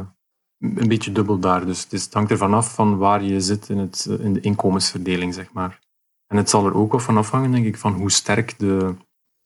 een 0.59 0.87
beetje 0.87 1.11
dubbel 1.11 1.39
daar. 1.39 1.65
Dus 1.65 1.83
het, 1.83 1.93
is, 1.93 2.13
hangt 2.13 2.31
ervan 2.31 2.53
af 2.53 2.73
van 2.73 2.97
waar 2.97 3.23
je 3.23 3.41
zit 3.41 3.69
in, 3.69 3.77
het, 3.77 4.05
in 4.19 4.33
de 4.33 4.39
inkomensverdeling, 4.39 5.33
zeg 5.33 5.51
maar. 5.53 5.79
En 6.27 6.37
het 6.37 6.49
zal 6.49 6.65
er 6.65 6.75
ook 6.75 6.91
wel 6.91 6.99
van 6.99 7.17
afhangen, 7.17 7.51
denk 7.51 7.65
ik, 7.65 7.77
van 7.77 7.93
hoe 7.93 8.11
sterk 8.11 8.59
de, 8.59 8.95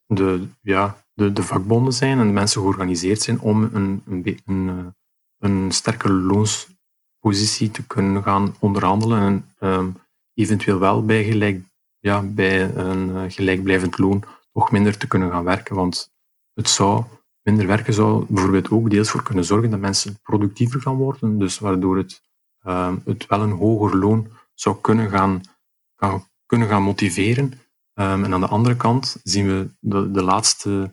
de, 0.06 0.48
ja, 0.62 1.06
de, 1.14 1.34
de 1.34 1.44
vakbonden 1.44 1.94
zijn 1.94 2.20
en 2.20 2.28
de 2.28 2.34
mensen 2.34 2.62
georganiseerd 2.62 3.22
zijn 3.22 3.40
om 3.40 3.64
een, 3.64 4.04
een, 4.06 4.40
een, 4.46 4.96
een 5.38 5.72
sterke 5.72 6.12
loonspositie 6.12 7.72
te 7.72 7.86
kunnen 7.88 8.24
gaan 8.24 8.56
onderhandelen 8.60 9.22
en 9.22 9.70
um, 9.70 9.96
eventueel 10.40 10.80
wel 10.80 11.06
bij, 11.06 11.24
gelijk, 11.24 11.62
ja, 12.00 12.22
bij 12.22 12.76
een 12.76 13.10
uh, 13.10 13.22
gelijkblijvend 13.28 13.98
loon 13.98 14.24
toch 14.54 14.72
minder 14.72 14.98
te 14.98 15.08
kunnen 15.08 15.32
gaan 15.32 15.44
werken. 15.44 15.76
Want 15.76 16.12
het 16.54 16.70
zou, 16.70 17.04
minder 17.42 17.68
werken 17.68 17.94
zou 17.94 18.26
bijvoorbeeld 18.28 18.72
ook 18.72 18.90
deels 18.90 19.10
voor 19.10 19.24
kunnen 19.24 19.44
zorgen 19.44 19.70
dat 19.70 19.80
mensen 19.80 20.20
productiever 20.22 20.82
gaan 20.82 20.96
worden, 20.96 21.40
dus 21.40 21.60
waardoor 21.60 21.98
het, 21.98 22.22
um, 22.64 23.02
het 23.06 23.26
wel 23.28 23.42
een 23.42 23.52
hoger 23.52 23.98
loon 23.98 24.28
zou 24.54 24.78
kunnen 24.82 25.10
gaan, 25.10 25.42
kunnen 26.46 26.68
gaan 26.68 26.84
motiveren. 26.84 27.46
Um, 27.94 28.24
en 28.24 28.34
aan 28.34 28.40
de 28.40 28.48
andere 28.48 28.76
kant 28.76 29.20
zien 29.24 29.48
we 29.48 29.70
de, 29.80 30.12
de 30.12 30.24
laatste, 30.24 30.92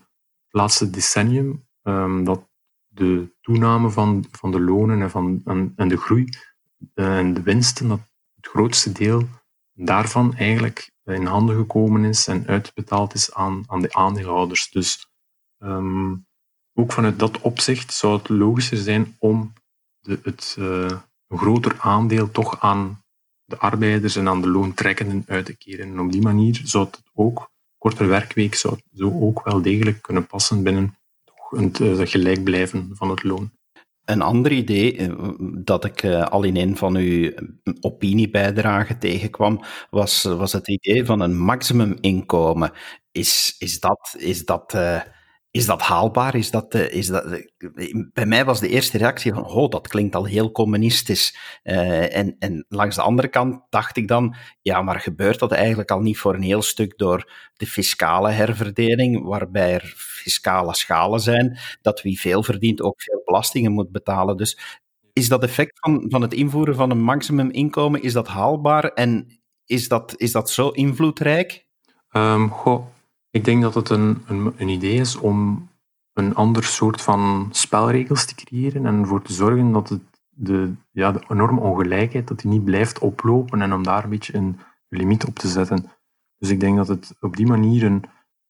laatste 0.50 0.90
decennium 0.90 1.66
um, 1.82 2.24
dat 2.24 2.48
de 2.86 3.34
toename 3.40 3.90
van, 3.90 4.24
van 4.30 4.50
de 4.50 4.60
lonen 4.60 5.02
en, 5.02 5.10
van, 5.10 5.40
en, 5.44 5.72
en 5.76 5.88
de 5.88 5.96
groei 5.96 6.28
eh, 6.94 7.18
en 7.18 7.34
de 7.34 7.42
winsten, 7.42 7.88
dat 7.88 8.00
het 8.46 8.54
grootste 8.54 8.92
deel 8.92 9.28
daarvan 9.72 10.34
eigenlijk 10.34 10.90
in 11.04 11.26
handen 11.26 11.56
gekomen 11.56 12.04
is 12.04 12.26
en 12.26 12.46
uitbetaald 12.46 13.14
is 13.14 13.34
aan, 13.34 13.64
aan 13.66 13.80
de 13.80 13.94
aandeelhouders. 13.94 14.70
Dus 14.70 15.08
um, 15.58 16.26
ook 16.74 16.92
vanuit 16.92 17.18
dat 17.18 17.40
opzicht 17.40 17.92
zou 17.92 18.18
het 18.18 18.28
logischer 18.28 18.78
zijn 18.78 19.16
om 19.18 19.52
de, 20.00 20.18
het 20.22 20.56
een 21.28 21.38
groter 21.38 21.76
aandeel 21.78 22.30
toch 22.30 22.60
aan 22.60 23.04
de 23.44 23.58
arbeiders 23.58 24.16
en 24.16 24.28
aan 24.28 24.40
de 24.40 24.48
loontrekkenden 24.48 25.24
uit 25.26 25.46
te 25.46 25.56
keren. 25.56 25.86
En 25.86 26.00
op 26.00 26.12
die 26.12 26.22
manier 26.22 26.60
zou 26.64 26.84
het 26.84 27.02
ook, 27.14 27.50
kortere 27.78 28.08
werkweek, 28.08 28.54
zou 28.54 28.78
zo 28.92 29.20
ook 29.20 29.44
wel 29.44 29.62
degelijk 29.62 30.02
kunnen 30.02 30.26
passen 30.26 30.62
binnen 30.62 30.96
het 31.50 31.78
uh, 31.78 32.06
gelijk 32.06 32.44
blijven 32.44 32.90
van 32.96 33.10
het 33.10 33.22
loon. 33.22 33.50
Een 34.06 34.22
ander 34.22 34.52
idee 34.52 34.96
eh, 34.96 35.12
dat 35.64 35.84
ik 35.84 36.02
uh, 36.02 36.26
al 36.26 36.42
in 36.42 36.56
een 36.56 36.76
van 36.76 36.96
uw 36.96 37.32
opiniebijdragen 37.80 38.98
tegenkwam, 38.98 39.60
was, 39.90 40.22
was 40.22 40.52
het 40.52 40.68
idee 40.68 41.04
van 41.04 41.20
een 41.20 41.38
maximuminkomen. 41.38 42.72
Is, 43.12 43.54
is 43.58 43.80
dat, 43.80 44.14
is 44.18 44.44
dat 44.44 44.74
uh, 44.74 45.00
is 45.56 45.66
dat 45.66 45.82
haalbaar? 45.82 46.34
Is 46.34 46.50
dat, 46.50 46.74
uh, 46.74 46.92
is 46.92 47.06
dat, 47.06 47.24
uh, 47.26 48.04
bij 48.12 48.26
mij 48.26 48.44
was 48.44 48.60
de 48.60 48.68
eerste 48.68 48.98
reactie 48.98 49.32
van, 49.32 49.44
oh, 49.44 49.70
dat 49.70 49.88
klinkt 49.88 50.14
al 50.14 50.24
heel 50.24 50.50
communistisch. 50.52 51.36
En, 51.62 52.36
en 52.38 52.64
langs 52.68 52.96
de 52.96 53.02
andere 53.02 53.28
kant 53.28 53.60
dacht 53.70 53.96
ik 53.96 54.08
dan, 54.08 54.34
ja, 54.62 54.82
maar 54.82 55.00
gebeurt 55.00 55.38
dat 55.38 55.52
eigenlijk 55.52 55.90
al 55.90 56.00
niet 56.00 56.18
voor 56.18 56.34
een 56.34 56.42
heel 56.42 56.62
stuk 56.62 56.98
door 56.98 57.32
de 57.54 57.66
fiscale 57.66 58.30
herverdeling, 58.30 59.24
waarbij 59.24 59.74
er 59.74 59.94
fiscale 59.96 60.74
schalen 60.74 61.20
zijn, 61.20 61.58
dat 61.82 62.02
wie 62.02 62.20
veel 62.20 62.42
verdient 62.42 62.82
ook 62.82 63.02
veel 63.02 63.22
belastingen 63.24 63.72
moet 63.72 63.92
betalen. 63.92 64.36
Dus 64.36 64.58
is 65.12 65.28
dat 65.28 65.42
effect 65.42 65.78
van, 65.80 66.04
van 66.08 66.22
het 66.22 66.34
invoeren 66.34 66.74
van 66.74 66.90
een 66.90 67.02
maximuminkomen, 67.02 68.02
is 68.02 68.12
dat 68.12 68.28
haalbaar 68.28 68.84
en 68.84 69.40
is 69.66 69.88
dat, 69.88 70.14
is 70.16 70.32
dat 70.32 70.50
zo 70.50 70.68
invloedrijk? 70.68 71.66
Um, 72.12 72.50
goh, 72.50 72.86
Ik 73.36 73.44
denk 73.44 73.62
dat 73.62 73.74
het 73.74 73.88
een, 73.88 74.22
een, 74.26 74.54
een 74.56 74.68
idee 74.68 74.94
is 74.94 75.16
om 75.16 75.68
een 76.12 76.34
ander 76.34 76.64
soort 76.64 77.02
van 77.02 77.48
spelregels 77.50 78.24
te 78.24 78.34
creëren 78.34 78.86
en 78.86 79.00
ervoor 79.00 79.22
te 79.22 79.32
zorgen 79.32 79.72
dat 79.72 79.88
het 79.88 80.02
de, 80.28 80.72
ja, 80.90 81.12
de 81.12 81.24
enorme 81.28 81.60
ongelijkheid 81.60 82.28
dat 82.28 82.40
die 82.40 82.50
niet 82.50 82.64
blijft 82.64 82.98
oplopen 82.98 83.62
en 83.62 83.72
om 83.72 83.82
daar 83.82 84.04
een 84.04 84.10
beetje 84.10 84.34
een 84.34 84.58
limiet 84.88 85.24
op 85.24 85.34
te 85.34 85.48
zetten. 85.48 85.90
Dus 86.38 86.50
ik 86.50 86.60
denk 86.60 86.76
dat 86.76 86.88
het 86.88 87.16
op 87.20 87.36
die 87.36 87.46
manier 87.46 87.84
een, 87.84 88.04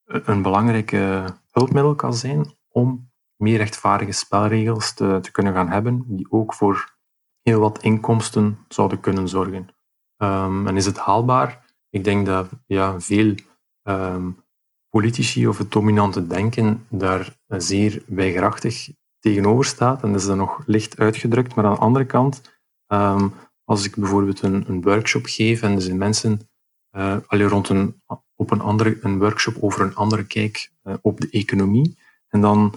een 0.05 0.42
belangrijke 0.42 1.25
hulpmiddel 1.51 1.94
kan 1.94 2.14
zijn 2.14 2.55
om 2.68 3.11
meer 3.37 3.57
rechtvaardige 3.57 4.12
spelregels 4.12 4.94
te, 4.94 5.18
te 5.22 5.31
kunnen 5.31 5.53
gaan 5.53 5.68
hebben, 5.68 6.05
die 6.07 6.27
ook 6.31 6.55
voor 6.55 6.96
heel 7.42 7.61
wat 7.61 7.83
inkomsten 7.83 8.59
zouden 8.68 9.01
kunnen 9.01 9.29
zorgen. 9.29 9.68
Um, 10.16 10.66
en 10.66 10.77
is 10.77 10.87
het 10.87 10.99
haalbaar? 10.99 11.64
Ik 11.90 12.05
denk 12.05 12.27
dat 12.27 12.51
ja, 12.66 13.01
veel 13.01 13.35
um, 13.83 14.44
politici 14.90 15.49
of 15.49 15.59
het 15.59 15.72
dominante 15.72 16.27
denken 16.27 16.87
daar 16.88 17.37
zeer 17.49 18.03
weigerachtig 18.07 18.88
tegenover 19.18 19.64
staat. 19.64 20.03
En 20.03 20.12
dat 20.12 20.20
is 20.20 20.27
dan 20.27 20.37
nog 20.37 20.62
licht 20.66 20.99
uitgedrukt. 20.99 21.55
Maar 21.55 21.64
aan 21.64 21.75
de 21.75 21.81
andere 21.81 22.05
kant, 22.05 22.61
um, 22.87 23.33
als 23.64 23.85
ik 23.85 23.96
bijvoorbeeld 23.96 24.42
een, 24.42 24.64
een, 24.68 24.83
workshop 24.83 25.27
geef 25.27 25.62
en 25.62 25.72
er 25.72 25.83
zijn 25.83 25.99
mensen 25.99 26.49
uh, 26.96 27.16
rond 27.29 27.68
een, 27.68 28.03
op 28.35 28.51
een, 28.51 28.61
andere, 28.61 28.99
een 29.01 29.18
workshop 29.18 29.57
over 29.61 29.81
een 29.81 29.94
andere 29.94 30.25
kijk 30.25 30.70
uh, 30.85 30.94
op 31.03 31.20
de 31.20 31.29
economie. 31.31 31.99
En 32.29 32.40
dan 32.40 32.75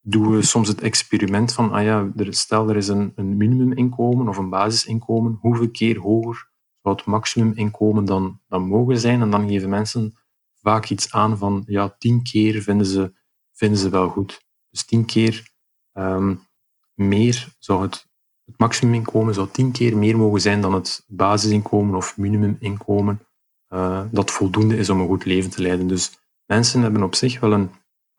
doen 0.00 0.30
we 0.30 0.42
soms 0.42 0.68
het 0.68 0.80
experiment 0.80 1.52
van, 1.52 1.72
ah 1.72 1.82
ja, 1.82 2.10
stel 2.16 2.68
er 2.68 2.76
is 2.76 2.88
een, 2.88 3.12
een 3.14 3.36
minimuminkomen 3.36 4.28
of 4.28 4.36
een 4.36 4.48
basisinkomen, 4.48 5.38
hoeveel 5.40 5.70
keer 5.70 5.98
hoger 5.98 6.48
zou 6.82 6.96
het 6.96 7.04
maximuminkomen 7.04 8.04
dan, 8.04 8.40
dan 8.48 8.62
mogen 8.62 8.98
zijn? 8.98 9.20
En 9.20 9.30
dan 9.30 9.48
geven 9.48 9.68
mensen 9.68 10.14
vaak 10.62 10.88
iets 10.88 11.12
aan 11.12 11.38
van, 11.38 11.62
ja, 11.66 11.94
tien 11.98 12.22
keer 12.22 12.62
vinden 12.62 12.86
ze, 12.86 13.12
vinden 13.52 13.78
ze 13.78 13.88
wel 13.88 14.08
goed. 14.08 14.44
Dus 14.70 14.84
tien 14.84 15.04
keer 15.04 15.50
um, 15.92 16.48
meer 16.94 17.54
zou 17.58 17.82
het, 17.82 18.06
het 18.44 18.58
maximuminkomen 18.58 19.34
zou 19.34 19.48
tien 19.50 19.72
keer 19.72 19.96
meer 19.96 20.16
mogen 20.16 20.40
zijn 20.40 20.60
dan 20.60 20.74
het 20.74 21.04
basisinkomen 21.06 21.94
of 21.94 22.16
minimuminkomen, 22.16 23.26
uh, 23.68 24.04
dat 24.10 24.30
voldoende 24.30 24.76
is 24.76 24.90
om 24.90 25.00
een 25.00 25.06
goed 25.06 25.24
leven 25.24 25.50
te 25.50 25.62
leiden. 25.62 25.86
Dus 25.86 26.18
mensen 26.46 26.82
hebben 26.82 27.02
op 27.02 27.14
zich 27.14 27.40
wel 27.40 27.52
een, 27.52 27.70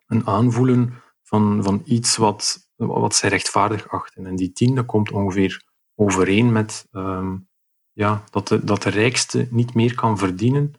een 0.07 0.27
aanvoelen 0.27 0.93
van, 1.23 1.63
van 1.63 1.81
iets 1.85 2.17
wat, 2.17 2.71
wat 2.75 3.15
zij 3.15 3.29
rechtvaardig 3.29 3.89
achten. 3.89 4.25
En 4.25 4.35
die 4.35 4.51
tien, 4.51 4.75
dat 4.75 4.85
komt 4.85 5.11
ongeveer 5.11 5.63
overeen 5.95 6.51
met 6.51 6.87
um, 6.91 7.49
ja, 7.91 8.23
dat, 8.29 8.47
de, 8.47 8.63
dat 8.63 8.81
de 8.81 8.89
rijkste 8.89 9.47
niet 9.49 9.73
meer 9.73 9.95
kan 9.95 10.17
verdienen 10.17 10.73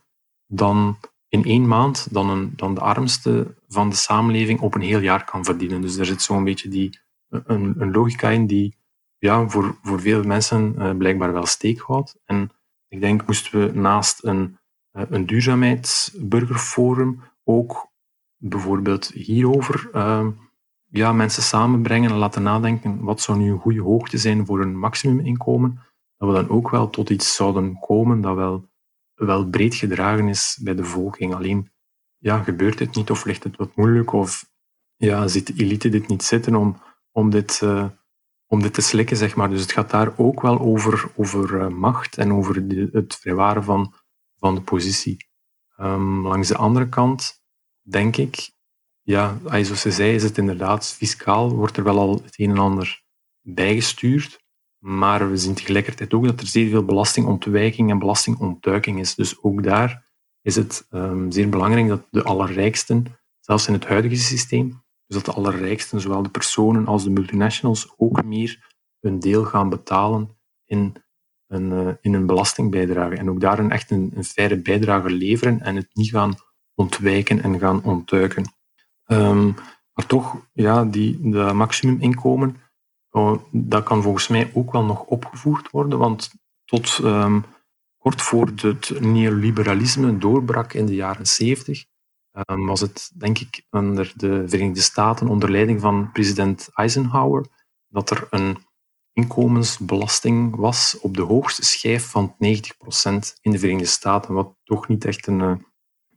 dan 0.46 0.98
in 1.32 1.44
één 1.44 1.68
maand 1.68 2.08
dan, 2.10 2.52
dan 2.56 2.74
de 2.74 2.80
armste 2.80 3.54
van 3.68 3.88
de 3.88 3.96
samenleving 3.96 4.60
op 4.60 4.74
een 4.74 4.80
heel 4.80 5.00
jaar 5.00 5.24
kan 5.24 5.44
verdienen. 5.44 5.80
Dus 5.80 5.96
er 5.96 6.06
zit 6.06 6.22
zo'n 6.22 6.44
beetje 6.44 6.68
die, 6.68 6.98
een, 7.28 7.74
een 7.78 7.90
logica 7.90 8.28
in 8.28 8.46
die 8.46 8.76
ja, 9.18 9.48
voor, 9.48 9.78
voor 9.82 10.00
veel 10.00 10.22
mensen 10.22 10.74
uh, 10.78 10.96
blijkbaar 10.96 11.32
wel 11.32 11.46
steek 11.46 11.80
houdt. 11.80 12.18
En 12.24 12.50
ik 12.88 13.00
denk, 13.00 13.26
moesten 13.26 13.60
we 13.60 13.72
naast 13.78 14.24
een, 14.24 14.58
uh, 14.92 15.02
een 15.08 15.26
duurzaamheidsburgerforum 15.26 17.22
ook 17.44 17.90
bijvoorbeeld 18.36 19.06
hierover 19.06 19.90
uh, 19.94 20.26
ja, 20.86 21.12
mensen 21.12 21.42
samenbrengen 21.42 22.10
en 22.10 22.16
laten 22.16 22.42
nadenken 22.42 23.00
wat 23.00 23.20
zou 23.20 23.38
nu 23.38 23.50
een 23.50 23.58
goede 23.58 23.82
hoogte 23.82 24.18
zijn 24.18 24.46
voor 24.46 24.60
een 24.60 24.78
maximuminkomen, 24.78 25.80
dat 26.16 26.28
we 26.28 26.34
dan 26.34 26.48
ook 26.48 26.70
wel 26.70 26.90
tot 26.90 27.10
iets 27.10 27.34
zouden 27.34 27.78
komen 27.78 28.20
dat 28.20 28.34
wel 28.34 28.70
wel 29.14 29.46
breed 29.46 29.74
gedragen 29.74 30.28
is 30.28 30.58
bij 30.62 30.74
de 30.74 30.84
volking. 30.84 31.34
Alleen 31.34 31.72
ja, 32.18 32.42
gebeurt 32.42 32.78
het 32.78 32.94
niet 32.94 33.10
of 33.10 33.24
ligt 33.24 33.44
het 33.44 33.56
wat 33.56 33.76
moeilijk 33.76 34.12
of 34.12 34.50
ja, 34.96 35.28
ziet 35.28 35.46
de 35.46 35.62
elite 35.62 35.88
dit 35.88 36.08
niet 36.08 36.22
zitten 36.22 36.54
om, 36.54 36.82
om, 37.10 37.30
dit, 37.30 37.60
uh, 37.64 37.86
om 38.46 38.62
dit 38.62 38.74
te 38.74 38.80
slikken, 38.80 39.16
zeg 39.16 39.36
maar. 39.36 39.48
Dus 39.48 39.60
het 39.60 39.72
gaat 39.72 39.90
daar 39.90 40.18
ook 40.18 40.40
wel 40.40 40.58
over, 40.58 41.10
over 41.16 41.60
uh, 41.60 41.68
macht 41.68 42.16
en 42.16 42.32
over 42.32 42.68
de, 42.68 42.88
het 42.92 43.16
vrijwaren 43.16 43.64
van, 43.64 43.94
van 44.38 44.54
de 44.54 44.60
positie. 44.60 45.30
Um, 45.76 46.26
langs 46.26 46.48
de 46.48 46.56
andere 46.56 46.88
kant 46.88 47.42
denk 47.80 48.16
ik, 48.16 48.50
ja, 49.02 49.38
zoals 49.44 49.80
ze 49.80 49.90
zei, 49.90 50.14
is 50.14 50.22
het 50.22 50.38
inderdaad 50.38 50.86
fiscaal, 50.86 51.50
wordt 51.50 51.76
er 51.76 51.84
wel 51.84 51.98
al 51.98 52.14
het 52.14 52.38
een 52.38 52.50
en 52.50 52.58
ander 52.58 53.02
bijgestuurd. 53.40 54.41
Maar 54.82 55.30
we 55.30 55.36
zien 55.36 55.54
tegelijkertijd 55.54 56.14
ook 56.14 56.24
dat 56.24 56.40
er 56.40 56.46
zeer 56.46 56.70
veel 56.70 56.84
belastingontwijking 56.84 57.90
en 57.90 57.98
belastingontduiking 57.98 58.98
is. 58.98 59.14
Dus 59.14 59.42
ook 59.42 59.62
daar 59.62 60.10
is 60.40 60.56
het 60.56 60.86
um, 60.90 61.30
zeer 61.30 61.48
belangrijk 61.48 61.88
dat 61.88 62.06
de 62.10 62.22
allerrijksten, 62.22 63.06
zelfs 63.40 63.66
in 63.66 63.72
het 63.72 63.86
huidige 63.86 64.16
systeem, 64.16 64.82
dus 65.06 65.16
dat 65.16 65.24
de 65.24 65.32
allerrijksten, 65.32 66.00
zowel 66.00 66.22
de 66.22 66.28
personen 66.28 66.86
als 66.86 67.04
de 67.04 67.10
multinationals, 67.10 67.94
ook 67.96 68.24
meer 68.24 68.74
een 69.00 69.20
deel 69.20 69.44
gaan 69.44 69.68
betalen 69.68 70.36
in 70.64 70.94
een, 71.46 71.70
uh, 71.70 71.92
in 72.00 72.26
belastingbijdrage. 72.26 73.16
En 73.16 73.30
ook 73.30 73.40
daar 73.40 73.58
een 73.58 73.70
echt 73.70 73.90
een, 73.90 74.12
faire 74.20 74.56
bijdrage 74.56 75.10
leveren 75.10 75.60
en 75.60 75.76
het 75.76 75.88
niet 75.92 76.10
gaan 76.10 76.34
ontwijken 76.74 77.42
en 77.42 77.58
gaan 77.58 77.84
ontduiken. 77.84 78.52
Um, 79.06 79.54
maar 79.92 80.06
toch, 80.06 80.46
ja, 80.52 80.84
die, 80.84 81.30
de 81.30 81.52
maximuminkomen 81.52 82.56
dat 83.50 83.84
kan 83.84 84.02
volgens 84.02 84.28
mij 84.28 84.50
ook 84.54 84.72
wel 84.72 84.84
nog 84.84 85.02
opgevoerd 85.02 85.70
worden, 85.70 85.98
want 85.98 86.32
tot 86.64 86.98
um, 87.02 87.44
kort 87.98 88.22
voor 88.22 88.50
het 88.56 89.00
neoliberalisme 89.00 90.18
doorbrak 90.18 90.72
in 90.72 90.86
de 90.86 90.94
jaren 90.94 91.26
70, 91.26 91.84
um, 92.32 92.42
ehm, 92.42 92.64
was 92.64 92.80
het, 92.80 93.10
denk 93.14 93.38
ik, 93.38 93.66
onder 93.70 94.12
de 94.16 94.48
Verenigde 94.48 94.80
Staten, 94.80 95.28
onder 95.28 95.50
leiding 95.50 95.80
van 95.80 96.12
president 96.12 96.68
Eisenhower, 96.74 97.46
dat 97.88 98.10
er 98.10 98.26
een 98.30 98.56
inkomensbelasting 99.12 100.56
was 100.56 100.98
op 101.00 101.16
de 101.16 101.22
hoogste 101.22 101.64
schijf 101.64 102.06
van 102.06 102.34
90% 102.38 103.38
in 103.40 103.50
de 103.50 103.58
Verenigde 103.58 103.88
Staten, 103.88 104.34
wat 104.34 104.54
toch 104.64 104.88
niet 104.88 105.04
echt 105.04 105.26
een, 105.26 105.40
eh, 105.40 105.54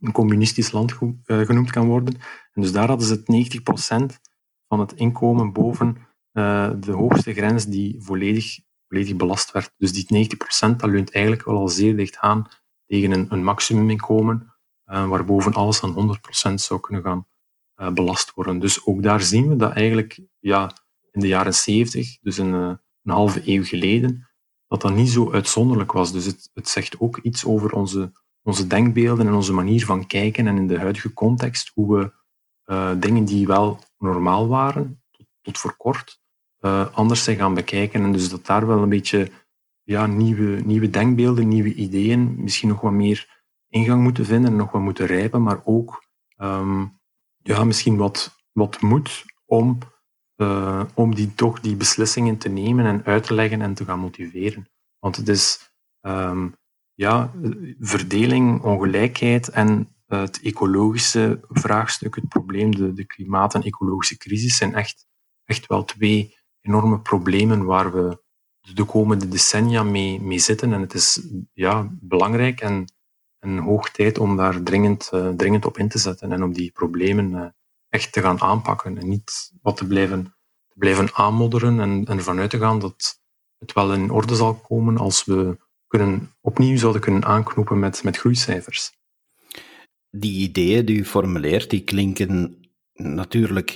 een 0.00 0.12
communistisch 0.12 0.72
land 0.72 0.98
eh, 1.24 1.40
genoemd 1.40 1.70
kan 1.70 1.86
worden. 1.86 2.14
En 2.52 2.62
dus 2.62 2.72
daar 2.72 2.88
hadden 2.88 3.06
ze 3.06 3.12
het 3.12 3.28
90% 3.28 4.20
van 4.68 4.80
het 4.80 4.92
inkomen 4.92 5.52
boven 5.52 6.05
uh, 6.36 6.70
de 6.80 6.92
hoogste 6.92 7.34
grens 7.34 7.66
die 7.66 7.96
volledig, 7.98 8.58
volledig 8.88 9.16
belast 9.16 9.52
werd. 9.52 9.72
Dus 9.76 9.92
die 9.92 10.28
90% 10.36 10.76
dat 10.76 10.90
leunt 10.90 11.12
eigenlijk 11.12 11.44
wel 11.44 11.56
al 11.56 11.68
zeer 11.68 11.96
dicht 11.96 12.18
aan 12.18 12.48
tegen 12.86 13.10
een, 13.10 13.26
een 13.32 13.44
maximuminkomen, 13.44 14.54
uh, 14.86 15.08
waarboven 15.08 15.52
alles 15.52 15.82
aan 15.82 16.18
100% 16.50 16.54
zou 16.54 16.80
kunnen 16.80 17.02
gaan 17.02 17.26
uh, 17.76 17.90
belast 17.90 18.34
worden. 18.34 18.58
Dus 18.58 18.86
ook 18.86 19.02
daar 19.02 19.20
zien 19.20 19.48
we 19.48 19.56
dat 19.56 19.72
eigenlijk 19.72 20.20
ja, 20.38 20.72
in 21.10 21.20
de 21.20 21.26
jaren 21.26 21.54
70, 21.54 22.18
dus 22.20 22.38
een, 22.38 22.52
een 22.52 22.80
halve 23.02 23.42
eeuw 23.44 23.64
geleden, 23.64 24.28
dat 24.66 24.80
dat 24.80 24.94
niet 24.94 25.10
zo 25.10 25.32
uitzonderlijk 25.32 25.92
was. 25.92 26.12
Dus 26.12 26.24
het, 26.24 26.50
het 26.54 26.68
zegt 26.68 27.00
ook 27.00 27.18
iets 27.18 27.44
over 27.44 27.72
onze, 27.72 28.12
onze 28.42 28.66
denkbeelden 28.66 29.26
en 29.26 29.34
onze 29.34 29.52
manier 29.52 29.84
van 29.84 30.06
kijken 30.06 30.46
en 30.46 30.56
in 30.56 30.66
de 30.66 30.78
huidige 30.78 31.12
context, 31.12 31.70
hoe 31.74 31.96
we 31.96 32.14
dingen 32.98 33.24
die 33.24 33.46
wel 33.46 33.78
normaal 33.98 34.48
waren, 34.48 35.02
tot, 35.10 35.26
tot 35.42 35.58
voor 35.58 35.76
kort, 35.76 36.24
uh, 36.60 36.94
anders 36.94 37.24
zijn 37.24 37.36
gaan 37.36 37.54
bekijken. 37.54 38.02
En 38.02 38.12
dus 38.12 38.28
dat 38.28 38.46
daar 38.46 38.66
wel 38.66 38.82
een 38.82 38.88
beetje 38.88 39.30
ja, 39.82 40.06
nieuwe, 40.06 40.60
nieuwe 40.64 40.90
denkbeelden, 40.90 41.48
nieuwe 41.48 41.74
ideeën, 41.74 42.34
misschien 42.42 42.68
nog 42.68 42.80
wat 42.80 42.92
meer 42.92 43.44
ingang 43.68 44.02
moeten 44.02 44.24
vinden 44.24 44.50
en 44.50 44.56
nog 44.56 44.70
wat 44.70 44.82
moeten 44.82 45.06
rijpen, 45.06 45.42
maar 45.42 45.60
ook 45.64 46.04
um, 46.36 47.00
ja, 47.42 47.64
misschien 47.64 47.96
wat, 47.96 48.36
wat 48.52 48.80
moed 48.80 49.24
om, 49.44 49.78
uh, 50.36 50.84
om 50.94 51.14
die, 51.14 51.34
toch 51.34 51.60
die 51.60 51.76
beslissingen 51.76 52.38
te 52.38 52.48
nemen 52.48 52.84
en 52.84 53.04
uit 53.04 53.24
te 53.24 53.34
leggen 53.34 53.62
en 53.62 53.74
te 53.74 53.84
gaan 53.84 53.98
motiveren. 53.98 54.68
Want 54.98 55.16
het 55.16 55.28
is 55.28 55.70
um, 56.00 56.54
ja, 56.94 57.32
verdeling, 57.78 58.62
ongelijkheid 58.62 59.48
en 59.48 59.88
het 60.06 60.40
ecologische 60.42 61.40
vraagstuk, 61.48 62.14
het 62.14 62.28
probleem, 62.28 62.74
de, 62.74 62.92
de 62.92 63.04
klimaat- 63.04 63.54
en 63.54 63.62
ecologische 63.62 64.16
crisis 64.16 64.56
zijn 64.56 64.74
echt, 64.74 65.06
echt 65.44 65.66
wel 65.66 65.84
twee 65.84 66.34
enorme 66.66 67.00
problemen 67.00 67.64
waar 67.64 67.92
we 67.92 68.24
de 68.74 68.84
komende 68.84 69.28
decennia 69.28 69.82
mee, 69.82 70.20
mee 70.20 70.38
zitten. 70.38 70.72
En 70.72 70.80
het 70.80 70.94
is 70.94 71.20
ja, 71.52 71.88
belangrijk 72.00 72.60
en, 72.60 72.84
en 73.38 73.58
hoog 73.58 73.90
tijd 73.90 74.18
om 74.18 74.36
daar 74.36 74.62
dringend, 74.62 75.10
uh, 75.14 75.28
dringend 75.28 75.64
op 75.64 75.78
in 75.78 75.88
te 75.88 75.98
zetten 75.98 76.32
en 76.32 76.42
om 76.42 76.52
die 76.52 76.72
problemen 76.72 77.30
uh, 77.30 77.46
echt 77.88 78.12
te 78.12 78.20
gaan 78.20 78.40
aanpakken 78.40 78.98
en 78.98 79.08
niet 79.08 79.52
wat 79.62 79.76
te 79.76 79.86
blijven, 79.86 80.24
te 80.68 80.74
blijven 80.78 81.14
aanmodderen 81.14 81.80
en, 81.80 82.04
en 82.04 82.22
vanuit 82.22 82.50
te 82.50 82.58
gaan 82.58 82.78
dat 82.78 83.20
het 83.58 83.72
wel 83.72 83.92
in 83.92 84.10
orde 84.10 84.34
zal 84.34 84.54
komen 84.54 84.98
als 84.98 85.24
we 85.24 85.58
kunnen, 85.86 86.30
opnieuw 86.40 86.76
zouden 86.76 87.00
kunnen 87.00 87.24
aanknopen 87.24 87.78
met, 87.78 88.02
met 88.02 88.16
groeicijfers. 88.16 88.94
Die 90.10 90.48
ideeën 90.48 90.84
die 90.84 90.98
u 90.98 91.04
formuleert, 91.04 91.70
die 91.70 91.84
klinken 91.84 92.65
natuurlijk 92.96 93.70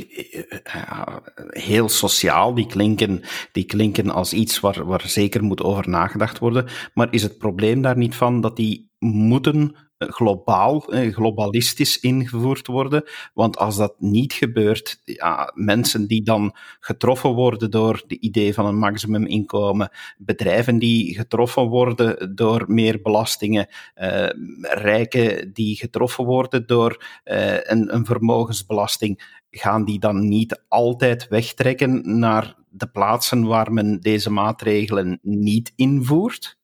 eh, 0.65 1.17
heel 1.49 1.89
sociaal. 1.89 2.55
Die 2.55 2.67
klinken, 2.67 3.23
die 3.53 3.65
klinken 3.65 4.11
als 4.11 4.33
iets 4.33 4.61
waar, 4.61 4.85
waar 4.85 5.09
zeker 5.09 5.43
moet 5.43 5.63
over 5.63 5.89
nagedacht 5.89 6.39
worden. 6.39 6.67
Maar 6.95 7.09
is 7.11 7.23
het 7.23 7.39
probleem 7.39 7.83
daar 7.83 7.97
niet 7.97 8.15
van 8.15 8.41
dat 8.41 8.57
die 8.57 8.90
moeten 9.01 9.77
globaal, 9.99 10.81
globalistisch 10.89 12.01
ingevoerd 12.01 12.67
worden. 12.67 13.05
Want 13.35 13.57
als 13.57 13.77
dat 13.77 13.95
niet 13.99 14.33
gebeurt, 14.33 15.01
ja, 15.05 15.53
mensen 15.55 16.07
die 16.07 16.23
dan 16.23 16.57
getroffen 16.81 17.31
worden 17.31 17.71
door 17.71 18.03
de 18.07 18.21
idee 18.21 18.55
van 18.55 18.67
een 18.67 18.79
maximuminkomen, 18.79 19.91
bedrijven 20.19 20.79
die 20.79 21.15
getroffen 21.15 21.69
worden 21.69 22.35
door 22.35 22.65
meer 22.67 23.01
belastingen, 23.03 23.69
uh, 23.97 24.29
rijken 24.61 25.53
die 25.53 25.77
getroffen 25.77 26.25
worden 26.25 26.67
door 26.67 27.05
uh, 27.25 27.55
een, 27.55 27.95
een 27.95 28.05
vermogensbelasting, 28.05 29.39
gaan 29.51 29.85
die 29.85 29.99
dan 29.99 30.29
niet 30.29 30.63
altijd 30.69 31.29
wegtrekken 31.29 32.19
naar 32.19 32.55
de 32.69 32.87
plaatsen 32.87 33.47
waar 33.47 33.73
men 33.73 34.01
deze 34.01 34.31
maatregelen 34.31 35.19
niet 35.23 35.73
invoert? 35.77 36.59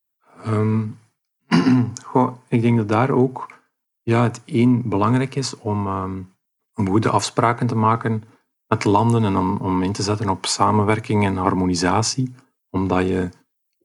Um, 0.47 0.99
goh, 2.05 2.36
ik 2.49 2.62
denk 2.62 2.76
dat 2.76 2.88
daar 2.88 3.11
ook 3.11 3.55
ja, 4.03 4.22
het 4.22 4.42
één 4.44 4.88
belangrijk 4.88 5.34
is 5.34 5.57
om, 5.57 5.86
um, 5.86 6.34
goede 6.74 7.11
afspraken 7.11 7.66
te 7.66 7.76
maken 7.76 8.22
met 8.66 8.84
landen 8.84 9.24
en 9.24 9.36
om, 9.36 9.57
om 9.57 9.82
in 9.82 9.92
te 9.92 10.03
zetten 10.03 10.28
op 10.28 10.47
samenwerking 10.47 11.24
en 11.24 11.36
harmonisatie, 11.36 12.34
omdat 12.70 13.09
je 13.09 13.28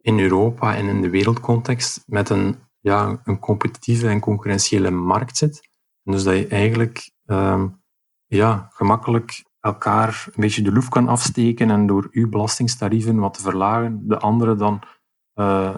in 0.02 0.20
Europa 0.20 0.76
en 0.76 0.88
in 0.88 1.02
de 1.02 1.10
wereldcontext 1.10 2.04
met 2.06 2.30
een, 2.30 2.56
ja, 2.80 3.22
een 3.24 3.40
competitieve 3.40 4.08
en 4.08 4.20
concurrentiële 4.20 4.92
markt 4.92 5.38
zit. 5.38 5.70
En 6.04 6.12
dus 6.12 6.24
dat 6.24 6.38
je 6.38 6.48
eigenlijk 6.48 7.12
um, 7.26 7.84
ja, 8.26 8.68
gemakkelijk 8.72 9.44
elkaar 9.60 10.26
een 10.26 10.42
beetje 10.42 10.62
de 10.62 10.72
loef 10.72 10.90
kan 10.90 11.08
afsteken 11.08 11.70
en 11.70 11.88
door 11.88 12.08
uw 12.12 12.30
belastingtarieven 12.30 13.20
wat 13.20 13.34
te 13.34 13.42
verlagen, 13.42 14.08
de 14.08 14.20
andere 14.20 14.56
dan 14.56 14.82
uh, 15.36 15.76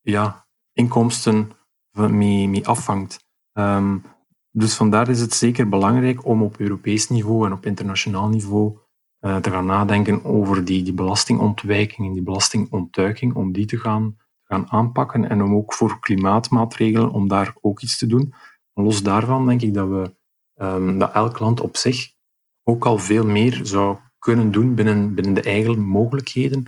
ja, 0.00 0.47
inkomsten 0.78 1.52
mee, 1.92 2.48
mee 2.48 2.66
afvangt. 2.66 3.26
Um, 3.52 4.02
dus 4.50 4.74
vandaar 4.74 5.08
is 5.08 5.20
het 5.20 5.34
zeker 5.34 5.68
belangrijk 5.68 6.26
om 6.26 6.42
op 6.42 6.60
Europees 6.60 7.08
niveau 7.08 7.46
en 7.46 7.52
op 7.52 7.66
internationaal 7.66 8.28
niveau 8.28 8.78
uh, 9.20 9.36
te 9.36 9.50
gaan 9.50 9.66
nadenken 9.66 10.24
over 10.24 10.64
die, 10.64 10.82
die 10.82 10.92
belastingontwijking 10.92 12.06
en 12.06 12.12
die 12.12 12.22
belastingontduiking, 12.22 13.34
om 13.34 13.52
die 13.52 13.66
te 13.66 13.78
gaan, 13.78 14.16
gaan 14.44 14.70
aanpakken 14.70 15.28
en 15.28 15.42
om 15.42 15.54
ook 15.54 15.74
voor 15.74 16.00
klimaatmaatregelen, 16.00 17.10
om 17.10 17.28
daar 17.28 17.54
ook 17.60 17.80
iets 17.80 17.98
te 17.98 18.06
doen. 18.06 18.34
Los 18.74 19.02
daarvan 19.02 19.46
denk 19.46 19.62
ik 19.62 19.74
dat, 19.74 19.88
we, 19.88 20.14
um, 20.54 20.98
dat 20.98 21.12
elk 21.12 21.38
land 21.38 21.60
op 21.60 21.76
zich 21.76 22.12
ook 22.62 22.86
al 22.86 22.98
veel 22.98 23.24
meer 23.24 23.60
zou 23.62 23.96
kunnen 24.18 24.50
doen 24.50 24.74
binnen, 24.74 25.14
binnen 25.14 25.34
de 25.34 25.42
eigen 25.42 25.80
mogelijkheden 25.80 26.64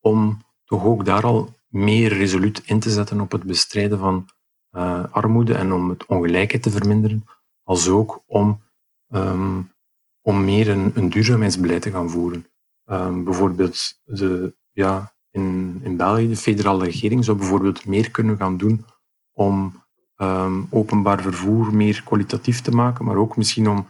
om 0.00 0.38
toch 0.64 0.84
ook 0.84 1.04
daar 1.04 1.24
al 1.24 1.58
meer 1.70 2.12
resoluut 2.12 2.62
in 2.64 2.80
te 2.80 2.90
zetten 2.90 3.20
op 3.20 3.32
het 3.32 3.42
bestrijden 3.42 3.98
van 3.98 4.28
uh, 4.72 5.04
armoede 5.10 5.54
en 5.54 5.72
om 5.72 5.88
het 5.88 6.06
ongelijkheid 6.06 6.62
te 6.62 6.70
verminderen, 6.70 7.24
als 7.62 7.88
ook 7.88 8.22
om, 8.26 8.62
um, 9.08 9.72
om 10.20 10.44
meer 10.44 10.68
een, 10.68 11.10
duurzaamheidsbeleid 11.10 11.82
te 11.82 11.90
gaan 11.90 12.10
voeren. 12.10 12.46
Um, 12.84 13.24
bijvoorbeeld 13.24 14.00
de, 14.04 14.54
ja, 14.72 15.14
in, 15.30 15.80
in 15.82 15.96
België, 15.96 16.28
de 16.28 16.36
federale 16.36 16.84
regering 16.84 17.24
zou 17.24 17.36
bijvoorbeeld 17.36 17.86
meer 17.86 18.10
kunnen 18.10 18.36
gaan 18.36 18.56
doen 18.56 18.84
om 19.32 19.84
um, 20.16 20.66
openbaar 20.70 21.22
vervoer 21.22 21.74
meer 21.74 22.02
kwalitatief 22.04 22.60
te 22.60 22.70
maken, 22.70 23.04
maar 23.04 23.16
ook 23.16 23.36
misschien 23.36 23.68
om, 23.68 23.86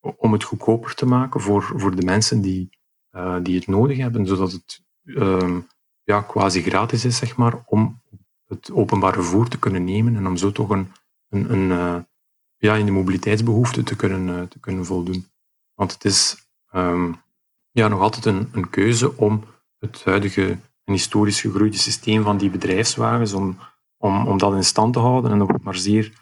om 0.00 0.32
het 0.32 0.44
goedkoper 0.44 0.94
te 0.94 1.06
maken 1.06 1.40
voor, 1.40 1.62
voor 1.62 1.96
de 1.96 2.04
mensen 2.04 2.40
die, 2.40 2.78
uh, 3.16 3.36
die 3.42 3.54
het 3.54 3.66
nodig 3.66 3.98
hebben, 3.98 4.26
zodat 4.26 4.52
het 4.52 4.82
ja, 6.10 6.20
quasi 6.22 6.62
gratis 6.62 7.04
is, 7.04 7.16
zeg 7.16 7.36
maar, 7.36 7.62
om 7.66 8.02
het 8.46 8.72
openbaar 8.72 9.12
vervoer 9.12 9.48
te 9.48 9.58
kunnen 9.58 9.84
nemen 9.84 10.16
en 10.16 10.26
om 10.26 10.36
zo 10.36 10.52
toch 10.52 10.70
een, 10.70 10.92
een, 11.28 11.52
een 11.52 11.70
uh, 11.70 11.96
ja, 12.56 12.74
in 12.74 12.86
de 12.86 12.92
mobiliteitsbehoeften 12.92 13.84
te 13.84 13.96
kunnen, 13.96 14.28
uh, 14.28 14.42
te 14.42 14.58
kunnen 14.60 14.84
voldoen. 14.84 15.26
Want 15.74 15.92
het 15.92 16.04
is 16.04 16.48
um, 16.72 17.16
ja, 17.70 17.88
nog 17.88 18.00
altijd 18.00 18.24
een, 18.24 18.48
een 18.52 18.70
keuze 18.70 19.16
om 19.16 19.44
het 19.78 20.04
huidige 20.04 20.58
en 20.84 20.92
historisch 20.92 21.40
gegroeide 21.40 21.76
systeem 21.76 22.22
van 22.22 22.38
die 22.38 22.50
bedrijfswagens, 22.50 23.32
om, 23.32 23.58
om, 23.96 24.26
om 24.26 24.38
dat 24.38 24.54
in 24.54 24.64
stand 24.64 24.92
te 24.92 24.98
houden. 24.98 25.30
En 25.30 25.38
dat 25.38 25.48
wordt 25.48 25.64
maar 25.64 25.76
zeer 25.76 26.12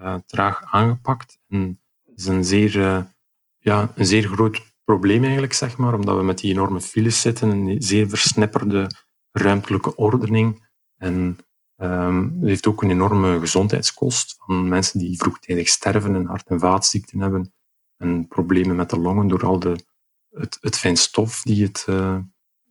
uh, 0.00 0.14
traag 0.26 0.62
aangepakt. 0.70 1.38
En 1.48 1.80
is 2.14 2.26
een 2.26 2.44
zeer, 2.44 2.72
ja, 3.58 3.92
een 3.94 4.06
zeer 4.06 4.28
groot 4.28 4.74
probleem 4.84 5.22
eigenlijk, 5.22 5.52
zeg 5.52 5.76
maar, 5.76 5.94
omdat 5.94 6.16
we 6.16 6.22
met 6.22 6.38
die 6.38 6.50
enorme 6.52 6.80
files 6.80 7.20
zitten, 7.20 7.50
een 7.50 7.82
zeer 7.82 8.08
versnipperde 8.08 8.90
ruimtelijke 9.36 9.96
ordening. 9.96 10.68
En 10.96 11.38
um, 11.76 12.36
het 12.40 12.48
heeft 12.48 12.66
ook 12.66 12.82
een 12.82 12.90
enorme 12.90 13.40
gezondheidskost 13.40 14.34
van 14.38 14.68
mensen 14.68 14.98
die 14.98 15.16
vroegtijdig 15.16 15.68
sterven 15.68 16.14
en 16.14 16.26
hart- 16.26 16.48
en 16.48 16.58
vaatziekten 16.58 17.20
hebben 17.20 17.52
en 17.96 18.28
problemen 18.28 18.76
met 18.76 18.90
de 18.90 18.98
longen 18.98 19.28
door 19.28 19.46
al 19.46 19.58
de, 19.58 19.84
het, 20.30 20.58
het 20.60 20.76
fijn 20.76 20.96
stof 20.96 21.42
die, 21.42 21.64
het, 21.64 21.86
uh, 21.88 22.18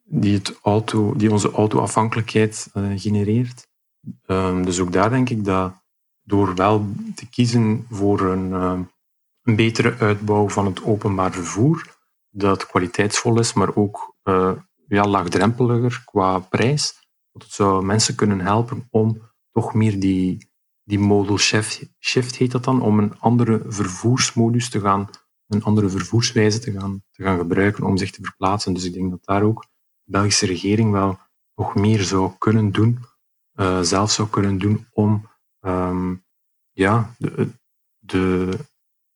die, 0.04 0.34
het 0.34 0.60
auto, 0.62 1.16
die 1.16 1.32
onze 1.32 1.52
autoafhankelijkheid 1.52 2.70
uh, 2.74 3.00
genereert. 3.00 3.68
Um, 4.26 4.66
dus 4.66 4.80
ook 4.80 4.92
daar 4.92 5.10
denk 5.10 5.30
ik 5.30 5.46
dat 5.46 5.74
door 6.22 6.56
wel 6.56 6.88
te 7.16 7.30
kiezen 7.30 7.86
voor 7.90 8.22
een, 8.22 8.50
uh, 8.50 8.80
een 9.42 9.56
betere 9.56 9.96
uitbouw 9.98 10.50
van 10.50 10.66
het 10.66 10.84
openbaar 10.84 11.32
vervoer, 11.32 11.98
dat 12.30 12.66
kwaliteitsvol 12.66 13.40
is, 13.40 13.54
maar 13.54 13.76
ook 13.76 14.16
ja, 14.88 15.04
laagdrempeliger 15.04 16.02
qua 16.06 16.40
prijs. 16.40 17.04
Dat 17.32 17.44
het 17.44 17.52
zou 17.52 17.86
mensen 17.86 18.16
kunnen 18.16 18.40
helpen 18.40 18.88
om 18.90 19.22
toch 19.52 19.74
meer 19.74 20.00
die, 20.00 20.50
die 20.84 21.00
modal 21.00 21.38
shift, 21.38 21.82
shift 22.00 22.36
heet 22.36 22.52
dat 22.52 22.64
dan, 22.64 22.82
om 22.82 23.00
een 23.00 23.20
andere 23.20 23.62
vervoersmodus 23.68 24.70
te 24.70 24.80
gaan, 24.80 25.10
een 25.48 25.64
andere 25.64 25.90
vervoerswijze 25.90 26.60
te 26.60 26.72
gaan, 26.72 27.04
te 27.12 27.24
gaan 27.24 27.38
gebruiken 27.38 27.84
om 27.84 27.98
zich 27.98 28.12
te 28.12 28.24
verplaatsen. 28.24 28.74
Dus 28.74 28.84
ik 28.84 28.94
denk 28.94 29.10
dat 29.10 29.26
daar 29.26 29.44
ook 29.44 29.62
de 30.04 30.12
Belgische 30.12 30.46
regering 30.46 30.92
wel 30.92 31.20
nog 31.56 31.76
meer 31.76 32.04
zou 32.04 32.32
kunnen 32.38 32.72
doen, 32.72 33.00
uh, 33.56 33.82
zelf 33.82 34.12
zou 34.12 34.30
kunnen 34.30 34.58
doen 34.58 34.86
om 34.92 35.30
um, 35.60 36.26
ja, 36.72 37.16
de, 37.18 37.50
de 37.98 38.58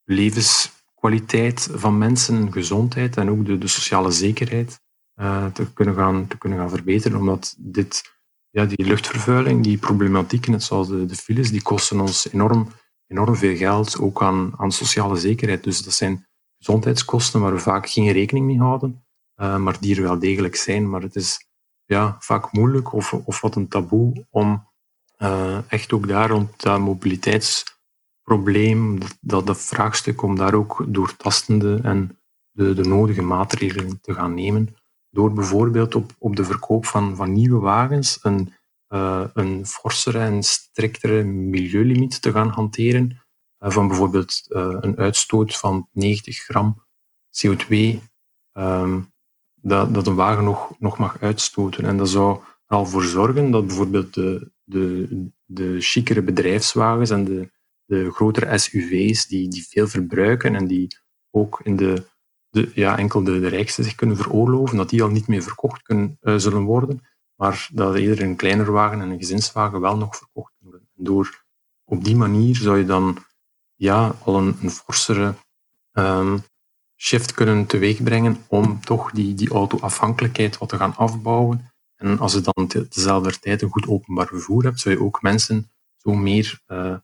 levenskwaliteit 0.03 1.69
van 1.73 1.97
mensen, 1.97 2.51
gezondheid 2.51 3.17
en 3.17 3.29
ook 3.29 3.45
de, 3.45 3.57
de 3.57 3.67
sociale 3.67 4.11
zekerheid 4.11 4.81
uh, 5.21 5.45
te, 5.45 5.73
kunnen 5.73 5.95
gaan, 5.95 6.27
te 6.27 6.37
kunnen 6.37 6.59
gaan 6.59 6.69
verbeteren. 6.69 7.19
Omdat 7.19 7.55
dit, 7.57 8.13
ja, 8.49 8.65
die 8.65 8.85
luchtvervuiling, 8.85 9.63
die 9.63 9.77
problematieken, 9.77 10.51
net 10.51 10.63
zoals 10.63 10.87
de, 10.87 11.05
de 11.05 11.15
files, 11.15 11.51
die 11.51 11.61
kosten 11.61 11.99
ons 11.99 12.31
enorm, 12.31 12.67
enorm 13.07 13.35
veel 13.35 13.55
geld, 13.55 13.99
ook 13.99 14.23
aan, 14.23 14.53
aan 14.57 14.71
sociale 14.71 15.17
zekerheid. 15.17 15.63
Dus 15.63 15.83
dat 15.83 15.93
zijn 15.93 16.27
gezondheidskosten 16.57 17.41
waar 17.41 17.53
we 17.53 17.59
vaak 17.59 17.89
geen 17.89 18.11
rekening 18.11 18.45
mee 18.45 18.59
houden, 18.59 19.05
uh, 19.41 19.57
maar 19.57 19.79
die 19.79 19.95
er 19.95 20.01
wel 20.01 20.19
degelijk 20.19 20.55
zijn. 20.55 20.89
Maar 20.89 21.01
het 21.01 21.15
is 21.15 21.47
ja, 21.85 22.15
vaak 22.19 22.51
moeilijk 22.51 22.93
of, 22.93 23.13
of 23.13 23.41
wat 23.41 23.55
een 23.55 23.67
taboe 23.67 24.25
om 24.29 24.67
uh, 25.17 25.71
echt 25.71 25.93
ook 25.93 26.07
daar 26.07 26.29
rond 26.29 26.61
dat 26.61 26.79
mobiliteitsprobleem, 26.79 28.97
dat, 29.21 29.47
dat 29.47 29.61
vraagstuk, 29.61 30.21
om 30.21 30.35
daar 30.35 30.53
ook 30.53 30.85
doortastende 30.87 31.79
en 31.83 32.17
de, 32.51 32.73
de 32.73 32.83
nodige 32.83 33.21
maatregelen 33.21 34.01
te 34.01 34.13
gaan 34.13 34.33
nemen 34.33 34.77
door 35.09 35.33
bijvoorbeeld 35.33 35.95
op, 35.95 36.11
op 36.17 36.35
de 36.35 36.43
verkoop 36.43 36.85
van, 36.85 37.15
van 37.15 37.31
nieuwe 37.33 37.59
wagens 37.59 38.19
een, 38.21 38.53
uh, 38.89 39.25
een 39.33 39.65
forsere 39.65 40.19
en 40.19 40.43
striktere 40.43 41.23
milieulimiet 41.23 42.21
te 42.21 42.31
gaan 42.31 42.49
hanteren. 42.49 43.21
Uh, 43.59 43.69
van 43.71 43.87
bijvoorbeeld 43.87 44.45
uh, 44.49 44.77
een 44.79 44.97
uitstoot 44.97 45.57
van 45.57 45.87
90 45.91 46.37
gram 46.37 46.85
CO2 47.45 47.69
um, 47.69 48.01
ehm, 48.51 48.99
dat, 49.61 49.93
dat 49.93 50.07
een 50.07 50.15
wagen 50.15 50.43
nog, 50.43 50.79
nog 50.79 50.97
mag 50.97 51.21
uitstoten. 51.21 51.85
En 51.85 51.97
dat 51.97 52.09
zou 52.09 52.39
er 52.67 52.77
al 52.77 52.85
voor 52.85 53.03
zorgen 53.03 53.51
dat 53.51 53.67
bijvoorbeeld 53.67 54.13
de, 54.13 54.51
de, 54.63 55.07
de 55.45 55.81
chicere 55.81 56.21
bedrijfswagens 56.21 57.09
en 57.09 57.23
de, 57.23 57.51
de 57.85 58.11
grotere 58.11 58.57
SUV's 58.57 59.27
die, 59.27 59.47
die 59.47 59.67
veel 59.67 59.87
verbruiken 59.87 60.55
en 60.55 60.67
die 60.67 60.97
ook 61.31 61.59
in 61.63 61.75
de 61.75 62.08
de, 62.49 62.71
ja, 62.73 62.97
enkel 62.97 63.23
de, 63.23 63.39
de 63.39 63.47
rijksten 63.47 63.83
zich 63.83 63.95
kunnen 63.95 64.17
veroorloven, 64.17 64.77
dat 64.77 64.89
die 64.89 65.03
al 65.03 65.09
niet 65.09 65.27
meer 65.27 65.43
verkocht 65.43 65.81
kunnen, 65.81 66.17
uh, 66.21 66.35
zullen 66.37 66.63
worden, 66.63 67.01
maar 67.35 67.69
dat 67.73 67.95
eerder 67.95 68.23
een 68.23 68.35
kleiner 68.35 68.71
wagen 68.71 69.01
en 69.01 69.09
een 69.09 69.19
gezinswagen 69.19 69.81
wel 69.81 69.97
nog 69.97 70.15
verkocht 70.15 70.53
worden. 70.59 70.87
En 70.97 71.03
door 71.03 71.43
op 71.83 72.03
die 72.03 72.15
manier 72.15 72.55
zou 72.55 72.77
je 72.77 72.85
dan 72.85 73.17
ja, 73.75 74.15
al 74.23 74.37
een, 74.37 74.57
een 74.61 74.71
forsere 74.71 75.33
um, 75.91 76.43
shift 77.01 77.33
kunnen 77.33 77.65
teweegbrengen 77.65 78.37
om 78.47 78.81
toch 78.81 79.11
die, 79.11 79.33
die 79.33 79.49
autoafhankelijkheid 79.49 80.57
wat 80.57 80.69
te 80.69 80.77
gaan 80.77 80.95
afbouwen. 80.95 81.71
En 81.95 82.19
als 82.19 82.33
je 82.33 82.41
dan 82.41 82.67
tezelfde 82.67 83.39
tijd 83.39 83.61
een 83.61 83.69
goed 83.69 83.87
openbaar 83.87 84.27
vervoer 84.27 84.63
hebt, 84.63 84.79
zou 84.79 84.95
je 84.95 85.01
ook 85.01 85.21
mensen 85.21 85.71
zo 85.95 86.13
meer 86.13 86.61
uh, 86.67 86.95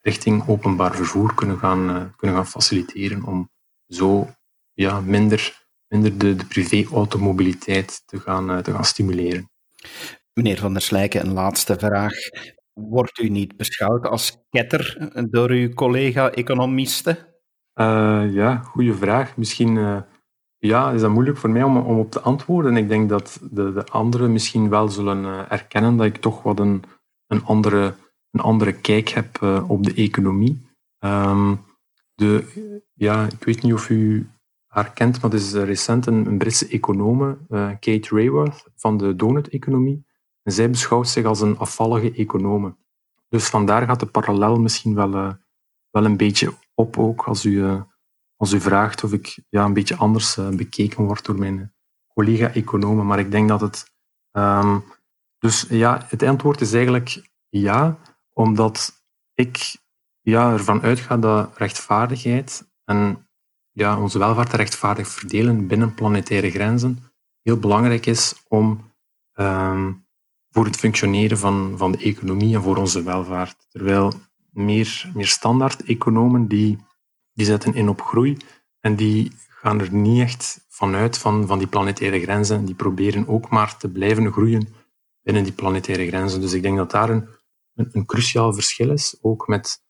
richting 0.00 0.48
openbaar 0.48 0.94
vervoer 0.94 1.34
kunnen 1.34 1.58
gaan, 1.58 1.90
uh, 1.90 2.04
kunnen 2.16 2.36
gaan 2.36 2.46
faciliteren 2.46 3.24
om 3.24 3.50
zo 3.86 4.34
ja, 4.74 5.00
minder, 5.00 5.66
minder 5.88 6.18
de, 6.18 6.36
de 6.36 6.44
privé-automobiliteit 6.44 8.02
te 8.06 8.20
gaan, 8.20 8.50
eh, 8.50 8.58
te 8.58 8.72
gaan 8.72 8.84
stimuleren. 8.84 9.50
Meneer 10.32 10.58
Van 10.58 10.72
der 10.72 10.82
Slijken, 10.82 11.26
een 11.26 11.32
laatste 11.32 11.78
vraag. 11.78 12.12
Wordt 12.72 13.18
u 13.18 13.28
niet 13.28 13.56
beschouwd 13.56 14.06
als 14.06 14.38
ketter 14.50 15.10
door 15.30 15.50
uw 15.50 15.74
collega-economisten? 15.74 17.18
Uh, 17.80 18.24
ja, 18.32 18.56
goede 18.56 18.94
vraag. 18.94 19.36
Misschien 19.36 19.76
uh, 19.76 20.00
ja, 20.58 20.90
is 20.90 21.00
dat 21.00 21.10
moeilijk 21.10 21.38
voor 21.38 21.50
mij 21.50 21.62
om, 21.62 21.76
om 21.76 21.98
op 21.98 22.10
te 22.10 22.20
antwoorden. 22.20 22.76
Ik 22.76 22.88
denk 22.88 23.08
dat 23.08 23.40
de, 23.50 23.72
de 23.72 23.86
anderen 23.86 24.32
misschien 24.32 24.68
wel 24.68 24.88
zullen 24.88 25.24
uh, 25.24 25.52
erkennen 25.52 25.96
dat 25.96 26.06
ik 26.06 26.16
toch 26.16 26.42
wat 26.42 26.58
een, 26.58 26.82
een, 27.26 27.44
andere, 27.44 27.94
een 28.30 28.40
andere 28.40 28.72
kijk 28.72 29.08
heb 29.08 29.42
op 29.68 29.84
de 29.84 29.94
economie. 29.94 30.66
Um, 31.04 31.64
de, 32.14 32.44
ja, 32.94 33.26
ik 33.26 33.44
weet 33.44 33.62
niet 33.62 33.72
of 33.72 33.90
u 33.90 34.28
haar 34.74 34.92
kent, 34.92 35.20
maar 35.22 35.30
het 35.30 35.40
is 35.40 35.52
recent 35.52 36.06
een, 36.06 36.38
Britse 36.38 36.68
econome, 36.68 37.38
Kate 37.80 38.08
Raworth, 38.10 38.66
van 38.76 38.96
de 38.96 39.16
donut-economie. 39.16 40.06
Zij 40.42 40.70
beschouwt 40.70 41.08
zich 41.08 41.24
als 41.24 41.40
een 41.40 41.58
afvallige 41.58 42.12
econome. 42.12 42.76
Dus 43.28 43.46
vandaar 43.46 43.86
gaat 43.86 44.00
de 44.00 44.06
parallel 44.06 44.60
misschien 44.60 44.94
wel, 44.94 45.14
uh, 45.14 45.32
wel 45.90 46.04
een 46.04 46.16
beetje 46.16 46.52
op 46.74 46.98
ook 46.98 47.22
als 47.22 47.44
u, 47.44 47.64
als 48.36 48.52
u 48.52 48.60
vraagt 48.60 49.04
of 49.04 49.12
ik 49.12 49.38
ja, 49.48 49.64
een 49.64 49.72
beetje 49.72 49.96
anders 49.96 50.38
bekeken 50.56 51.04
word 51.04 51.24
door 51.24 51.38
mijn 51.38 51.74
collega-economen. 52.06 53.06
Maar 53.06 53.18
ik 53.18 53.30
denk 53.30 53.48
dat 53.48 53.60
het... 53.60 53.92
Um, 54.32 54.84
dus 55.38 55.66
ja, 55.68 56.06
het 56.08 56.22
antwoord 56.22 56.60
is 56.60 56.72
eigenlijk 56.72 57.30
ja, 57.48 57.98
omdat 58.32 59.04
ik 59.34 59.76
ja, 60.20 60.52
ervan 60.52 60.82
uitga 60.82 61.16
dat 61.16 61.56
rechtvaardigheid 61.56 62.72
en 62.84 63.28
ja, 63.74 64.00
onze 64.00 64.18
welvaart 64.18 64.52
rechtvaardig 64.52 65.08
verdelen 65.08 65.66
binnen 65.66 65.94
planetaire 65.94 66.50
grenzen 66.50 67.12
heel 67.44 67.58
belangrijk 67.58 68.06
is 68.06 68.34
om 68.48 68.92
um, 69.34 70.06
voor 70.50 70.64
het 70.64 70.76
functioneren 70.76 71.38
van, 71.38 71.74
van 71.76 71.92
de 71.92 71.98
economie 71.98 72.54
en 72.54 72.62
voor 72.62 72.76
onze 72.76 73.02
welvaart. 73.02 73.66
Terwijl 73.68 74.12
meer, 74.50 75.10
meer 75.14 75.26
standaard-economen 75.26 76.48
die, 76.48 76.78
die 77.32 77.46
zetten 77.46 77.74
in 77.74 77.88
op 77.88 78.02
groei 78.02 78.36
en 78.80 78.96
die 78.96 79.32
gaan 79.48 79.80
er 79.80 79.92
niet 79.92 80.20
echt 80.20 80.66
vanuit 80.68 81.18
van, 81.18 81.46
van 81.46 81.58
die 81.58 81.66
planetaire 81.66 82.20
grenzen. 82.20 82.64
Die 82.64 82.74
proberen 82.74 83.28
ook 83.28 83.48
maar 83.48 83.76
te 83.76 83.88
blijven 83.88 84.32
groeien 84.32 84.68
binnen 85.22 85.44
die 85.44 85.52
planetaire 85.52 86.06
grenzen. 86.06 86.40
Dus 86.40 86.52
ik 86.52 86.62
denk 86.62 86.76
dat 86.76 86.90
daar 86.90 87.10
een, 87.10 87.28
een 87.74 88.06
cruciaal 88.06 88.52
verschil 88.52 88.90
is, 88.90 89.16
ook 89.20 89.46
met, 89.46 89.83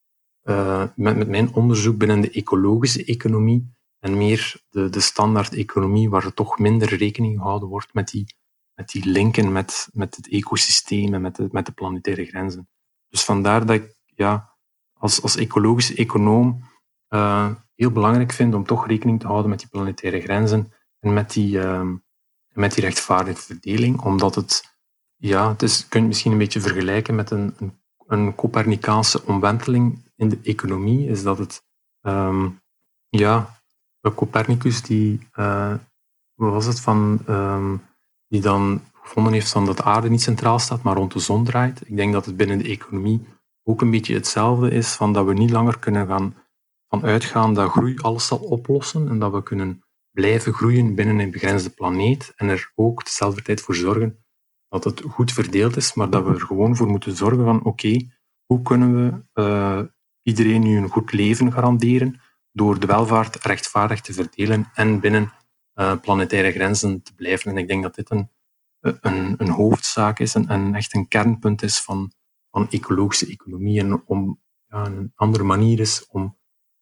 uh, 0.45 0.85
met, 0.97 1.17
met 1.17 1.29
mijn 1.29 1.55
onderzoek 1.55 1.99
binnen 1.99 2.21
de 2.21 2.31
ecologische 2.31 3.05
economie 3.05 3.73
en 3.99 4.17
meer 4.17 4.63
de, 4.69 4.89
de 4.89 5.01
standaard-economie, 5.01 6.11
waar 6.11 6.25
er 6.25 6.35
toch 6.35 6.59
minder 6.59 6.95
rekening 6.97 7.39
gehouden 7.39 7.69
wordt 7.69 7.95
met 7.95 8.09
die 8.09 8.27
met 8.75 8.89
die 8.89 9.07
linken 9.07 9.53
met, 9.53 9.89
met 9.93 10.17
het 10.17 10.29
ecosysteem 10.29 11.15
en 11.15 11.21
met 11.21 11.37
de, 11.37 11.49
met 11.51 11.67
de 11.67 11.73
planetaire 11.73 12.25
grenzen. 12.25 12.69
Dus 13.09 13.25
vandaar 13.25 13.67
dat 13.67 13.77
ik 13.77 13.97
ja, 14.05 14.57
als, 14.93 15.23
als 15.23 15.37
ecologische 15.37 15.95
econoom 15.95 16.65
uh, 17.09 17.51
heel 17.75 17.91
belangrijk 17.91 18.33
vind 18.33 18.55
om 18.55 18.67
toch 18.67 18.87
rekening 18.87 19.21
te 19.21 19.27
houden 19.27 19.51
met 19.51 19.59
die 19.59 19.69
planetaire 19.69 20.21
grenzen 20.21 20.73
en 21.01 21.13
met 21.13 21.33
die, 21.33 21.57
uh, 21.57 21.91
met 22.53 22.75
die 22.75 22.85
rechtvaardige 22.85 23.43
verdeling, 23.43 24.01
omdat 24.01 24.35
het, 24.35 24.77
ja, 25.17 25.49
het 25.49 25.63
is, 25.63 25.87
je 25.91 26.03
misschien 26.03 26.33
een 26.33 26.39
beetje 26.39 26.61
vergelijken 26.61 27.15
met 27.15 27.31
een, 27.31 27.55
een, 27.59 27.79
een 28.07 28.35
Copernicaanse 28.35 29.25
omwenteling 29.27 30.04
in 30.17 30.29
de 30.29 30.39
economie, 30.43 31.09
is 31.09 31.23
dat 31.23 31.39
het, 31.39 31.65
um, 32.03 32.61
ja, 33.09 33.63
Copernicus 34.15 34.83
die, 34.83 35.29
uh, 35.35 35.75
was 36.35 36.67
het, 36.67 36.81
van 36.81 37.21
um, 37.29 37.83
die 38.29 38.41
dan 38.41 38.81
gevonden 39.03 39.33
heeft 39.33 39.51
van 39.51 39.67
dat 39.67 39.77
de 39.77 39.83
aarde 39.83 40.11
niet 40.11 40.23
centraal 40.23 40.59
staat, 40.59 40.83
maar 40.83 40.97
rond 40.97 41.13
de 41.13 41.19
zon 41.19 41.45
draait. 41.45 41.89
Ik 41.89 41.97
denk 41.97 42.13
dat 42.13 42.27
het 42.27 42.37
binnen 42.37 42.59
de 42.59 42.69
economie 42.69 43.27
ook 43.63 43.81
een 43.81 43.91
beetje 43.91 44.15
hetzelfde 44.15 44.71
is, 44.71 44.93
van 44.95 45.13
dat 45.13 45.27
we 45.27 45.33
niet 45.33 45.51
langer 45.51 45.79
kunnen 45.79 46.07
gaan 46.07 46.35
van 46.89 47.05
uitgaan 47.05 47.55
dat 47.55 47.71
groei 47.71 47.99
alles 47.99 48.27
zal 48.27 48.39
oplossen 48.39 49.09
en 49.09 49.19
dat 49.19 49.33
we 49.33 49.43
kunnen 49.43 49.85
blijven 50.11 50.53
groeien 50.53 50.95
binnen 50.95 51.19
een 51.19 51.31
begrensde 51.31 51.71
planeet 51.71 52.33
en 52.37 52.49
er 52.49 52.73
ook 52.75 53.05
dezelfde 53.05 53.43
tijd 53.43 53.61
voor 53.61 53.75
zorgen 53.75 54.25
dat 54.69 54.85
het 54.85 55.01
goed 55.01 55.33
verdeeld 55.33 55.77
is, 55.77 55.95
maar 55.95 56.11
dat 56.11 56.25
we 56.25 56.35
er 56.35 56.41
gewoon 56.41 56.77
voor 56.77 56.87
moeten 56.87 57.17
zorgen 57.17 57.45
van 57.45 57.65
oké, 57.65 58.09
hoe 58.47 58.63
kunnen 58.63 58.95
we 58.95 59.43
uh, 59.43 59.81
iedereen 60.25 60.63
nu 60.63 60.77
een 60.77 60.89
goed 60.89 61.13
leven 61.13 61.53
garanderen 61.53 62.21
door 62.53 62.81
de 62.81 62.87
welvaart 62.87 63.45
rechtvaardig 63.45 64.01
te 64.01 64.13
verdelen 64.13 64.71
en 64.75 65.01
binnen 65.01 65.33
uh, 65.75 65.93
planetaire 66.01 66.53
grenzen 66.53 67.03
te 67.03 67.15
blijven. 67.15 67.51
En 67.51 67.59
ik 67.59 67.69
denk 67.69 67.83
dat 67.83 67.95
dit 67.95 68.11
een, 68.11 68.31
een, 68.81 69.35
een 69.39 69.49
hoofdzaak 69.49 70.19
is 70.19 70.35
en, 70.35 70.75
echt 70.75 70.95
een 70.95 71.09
kernpunt 71.09 71.63
is 71.63 71.81
van, 71.81 72.13
van 72.51 72.71
ecologische 72.71 73.27
economie. 73.27 73.81
En 73.81 74.03
om 74.07 74.41
ja, 74.69 74.87
een 74.87 75.13
andere 75.15 75.45
manier 75.45 75.81
is 75.81 76.07
om 76.09 76.37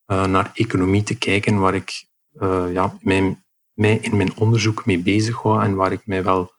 uh, 0.06 0.26
naar 0.26 0.50
economie 0.54 1.02
te 1.02 1.18
kijken 1.18 1.58
waar 1.58 1.74
ik 1.74 2.04
uh, 2.32 2.72
ja, 2.72 2.96
mij, 3.00 3.42
mij 3.72 3.96
in 3.96 4.16
mijn 4.16 4.36
onderzoek 4.36 4.86
mee 4.86 4.98
bezig 4.98 5.42
hou 5.42 5.62
en 5.62 5.74
waar 5.74 5.92
ik 5.92 6.06
mij 6.06 6.24
wel 6.24 6.52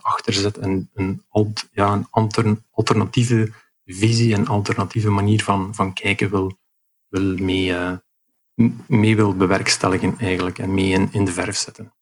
achter 0.00 0.32
zet 0.32 0.58
en 0.58 0.90
een, 0.94 1.24
ja, 1.72 1.92
een 1.92 2.56
alternatieve 2.70 3.52
visie 3.84 4.34
en 4.34 4.46
alternatieve 4.46 5.10
manier 5.10 5.42
van, 5.42 5.74
van 5.74 5.92
kijken 5.92 6.30
wil, 6.30 6.58
wil 7.08 7.36
mee, 7.36 7.74
mee 8.86 9.16
wil 9.16 9.36
bewerkstelligen 9.36 10.18
eigenlijk 10.18 10.58
en 10.58 10.74
mee 10.74 10.90
in, 10.90 11.08
in 11.12 11.24
de 11.24 11.32
verf 11.32 11.56
zetten. 11.56 11.93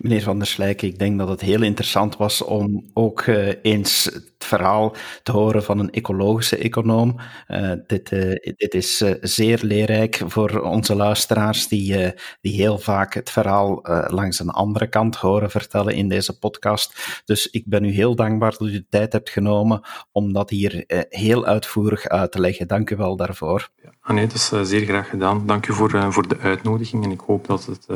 Meneer 0.00 0.22
Van 0.22 0.38
der 0.38 0.46
Slijken, 0.46 0.88
ik 0.88 0.98
denk 0.98 1.18
dat 1.18 1.28
het 1.28 1.40
heel 1.40 1.62
interessant 1.62 2.16
was 2.16 2.42
om 2.42 2.90
ook 2.94 3.26
uh, 3.26 3.52
eens 3.62 4.04
het 4.04 4.32
verhaal 4.38 4.94
te 5.22 5.32
horen 5.32 5.62
van 5.62 5.78
een 5.78 5.90
ecologische 5.90 6.56
econoom. 6.56 7.16
Uh, 7.48 7.72
dit, 7.86 8.10
uh, 8.10 8.34
dit 8.56 8.74
is 8.74 8.96
zeer 9.20 9.58
leerrijk 9.62 10.22
voor 10.26 10.60
onze 10.60 10.94
luisteraars 10.94 11.68
die, 11.68 12.12
die 12.40 12.54
heel 12.54 12.78
vaak 12.78 13.14
het 13.14 13.30
verhaal 13.30 13.80
langs 14.08 14.38
een 14.38 14.50
andere 14.50 14.86
kant 14.86 15.16
horen 15.16 15.50
vertellen 15.50 15.94
in 15.94 16.08
deze 16.08 16.38
podcast. 16.38 17.20
Dus 17.24 17.46
ik 17.50 17.64
ben 17.66 17.84
u 17.84 17.90
heel 17.90 18.14
dankbaar 18.14 18.50
dat 18.50 18.68
u 18.68 18.72
de 18.72 18.86
tijd 18.88 19.12
hebt 19.12 19.30
genomen 19.30 19.80
om 20.12 20.32
dat 20.32 20.50
hier 20.50 20.84
heel 21.08 21.46
uitvoerig 21.46 22.08
uit 22.08 22.32
te 22.32 22.40
leggen. 22.40 22.68
Dank 22.68 22.90
u 22.90 22.96
wel 22.96 23.16
daarvoor. 23.16 23.68
Ja, 23.82 24.12
nee, 24.12 24.26
is 24.34 24.52
zeer 24.62 24.84
graag 24.84 25.08
gedaan. 25.08 25.46
Dank 25.46 25.66
u 25.66 25.72
voor, 25.72 26.12
voor 26.12 26.28
de 26.28 26.38
uitnodiging 26.38 27.04
en 27.04 27.10
ik 27.10 27.20
hoop 27.20 27.46
dat 27.46 27.66
het 27.66 27.86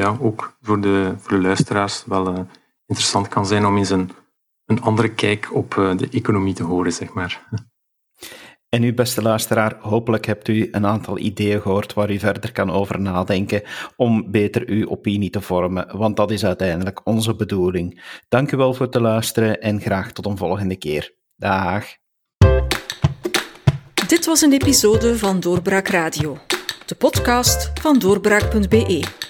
ja, 0.00 0.16
ook 0.20 0.56
voor 0.60 0.80
de, 0.80 1.14
voor 1.16 1.36
de 1.36 1.42
luisteraars 1.42 2.04
wel 2.06 2.28
uh, 2.28 2.38
interessant 2.86 3.28
kan 3.28 3.46
zijn 3.46 3.66
om 3.66 3.76
eens 3.76 3.90
een, 3.90 4.10
een 4.64 4.82
andere 4.82 5.14
kijk 5.14 5.54
op 5.54 5.74
uh, 5.74 5.96
de 5.96 6.08
economie 6.10 6.54
te 6.54 6.62
horen, 6.62 6.92
zeg 6.92 7.12
maar. 7.12 7.40
En 8.68 8.82
u, 8.82 8.94
beste 8.94 9.22
luisteraar, 9.22 9.76
hopelijk 9.80 10.26
hebt 10.26 10.48
u 10.48 10.68
een 10.70 10.86
aantal 10.86 11.18
ideeën 11.18 11.60
gehoord 11.60 11.94
waar 11.94 12.10
u 12.10 12.18
verder 12.18 12.52
kan 12.52 12.70
over 12.70 13.00
nadenken 13.00 13.62
om 13.96 14.30
beter 14.30 14.68
uw 14.68 14.88
opinie 14.88 15.30
te 15.30 15.40
vormen, 15.40 15.96
want 15.96 16.16
dat 16.16 16.30
is 16.30 16.44
uiteindelijk 16.44 17.06
onze 17.06 17.36
bedoeling. 17.36 18.02
Dank 18.28 18.52
u 18.52 18.56
wel 18.56 18.74
voor 18.74 18.86
het 18.86 18.94
luisteren 18.94 19.60
en 19.60 19.80
graag 19.80 20.12
tot 20.12 20.26
een 20.26 20.36
volgende 20.36 20.76
keer. 20.76 21.14
Dag. 21.36 21.84
Dit 24.06 24.26
was 24.26 24.40
een 24.40 24.52
episode 24.52 25.18
van 25.18 25.40
Doorbraak 25.40 25.88
Radio, 25.88 26.38
de 26.86 26.94
podcast 26.94 27.70
van 27.80 27.98
doorbraak.be. 27.98 29.29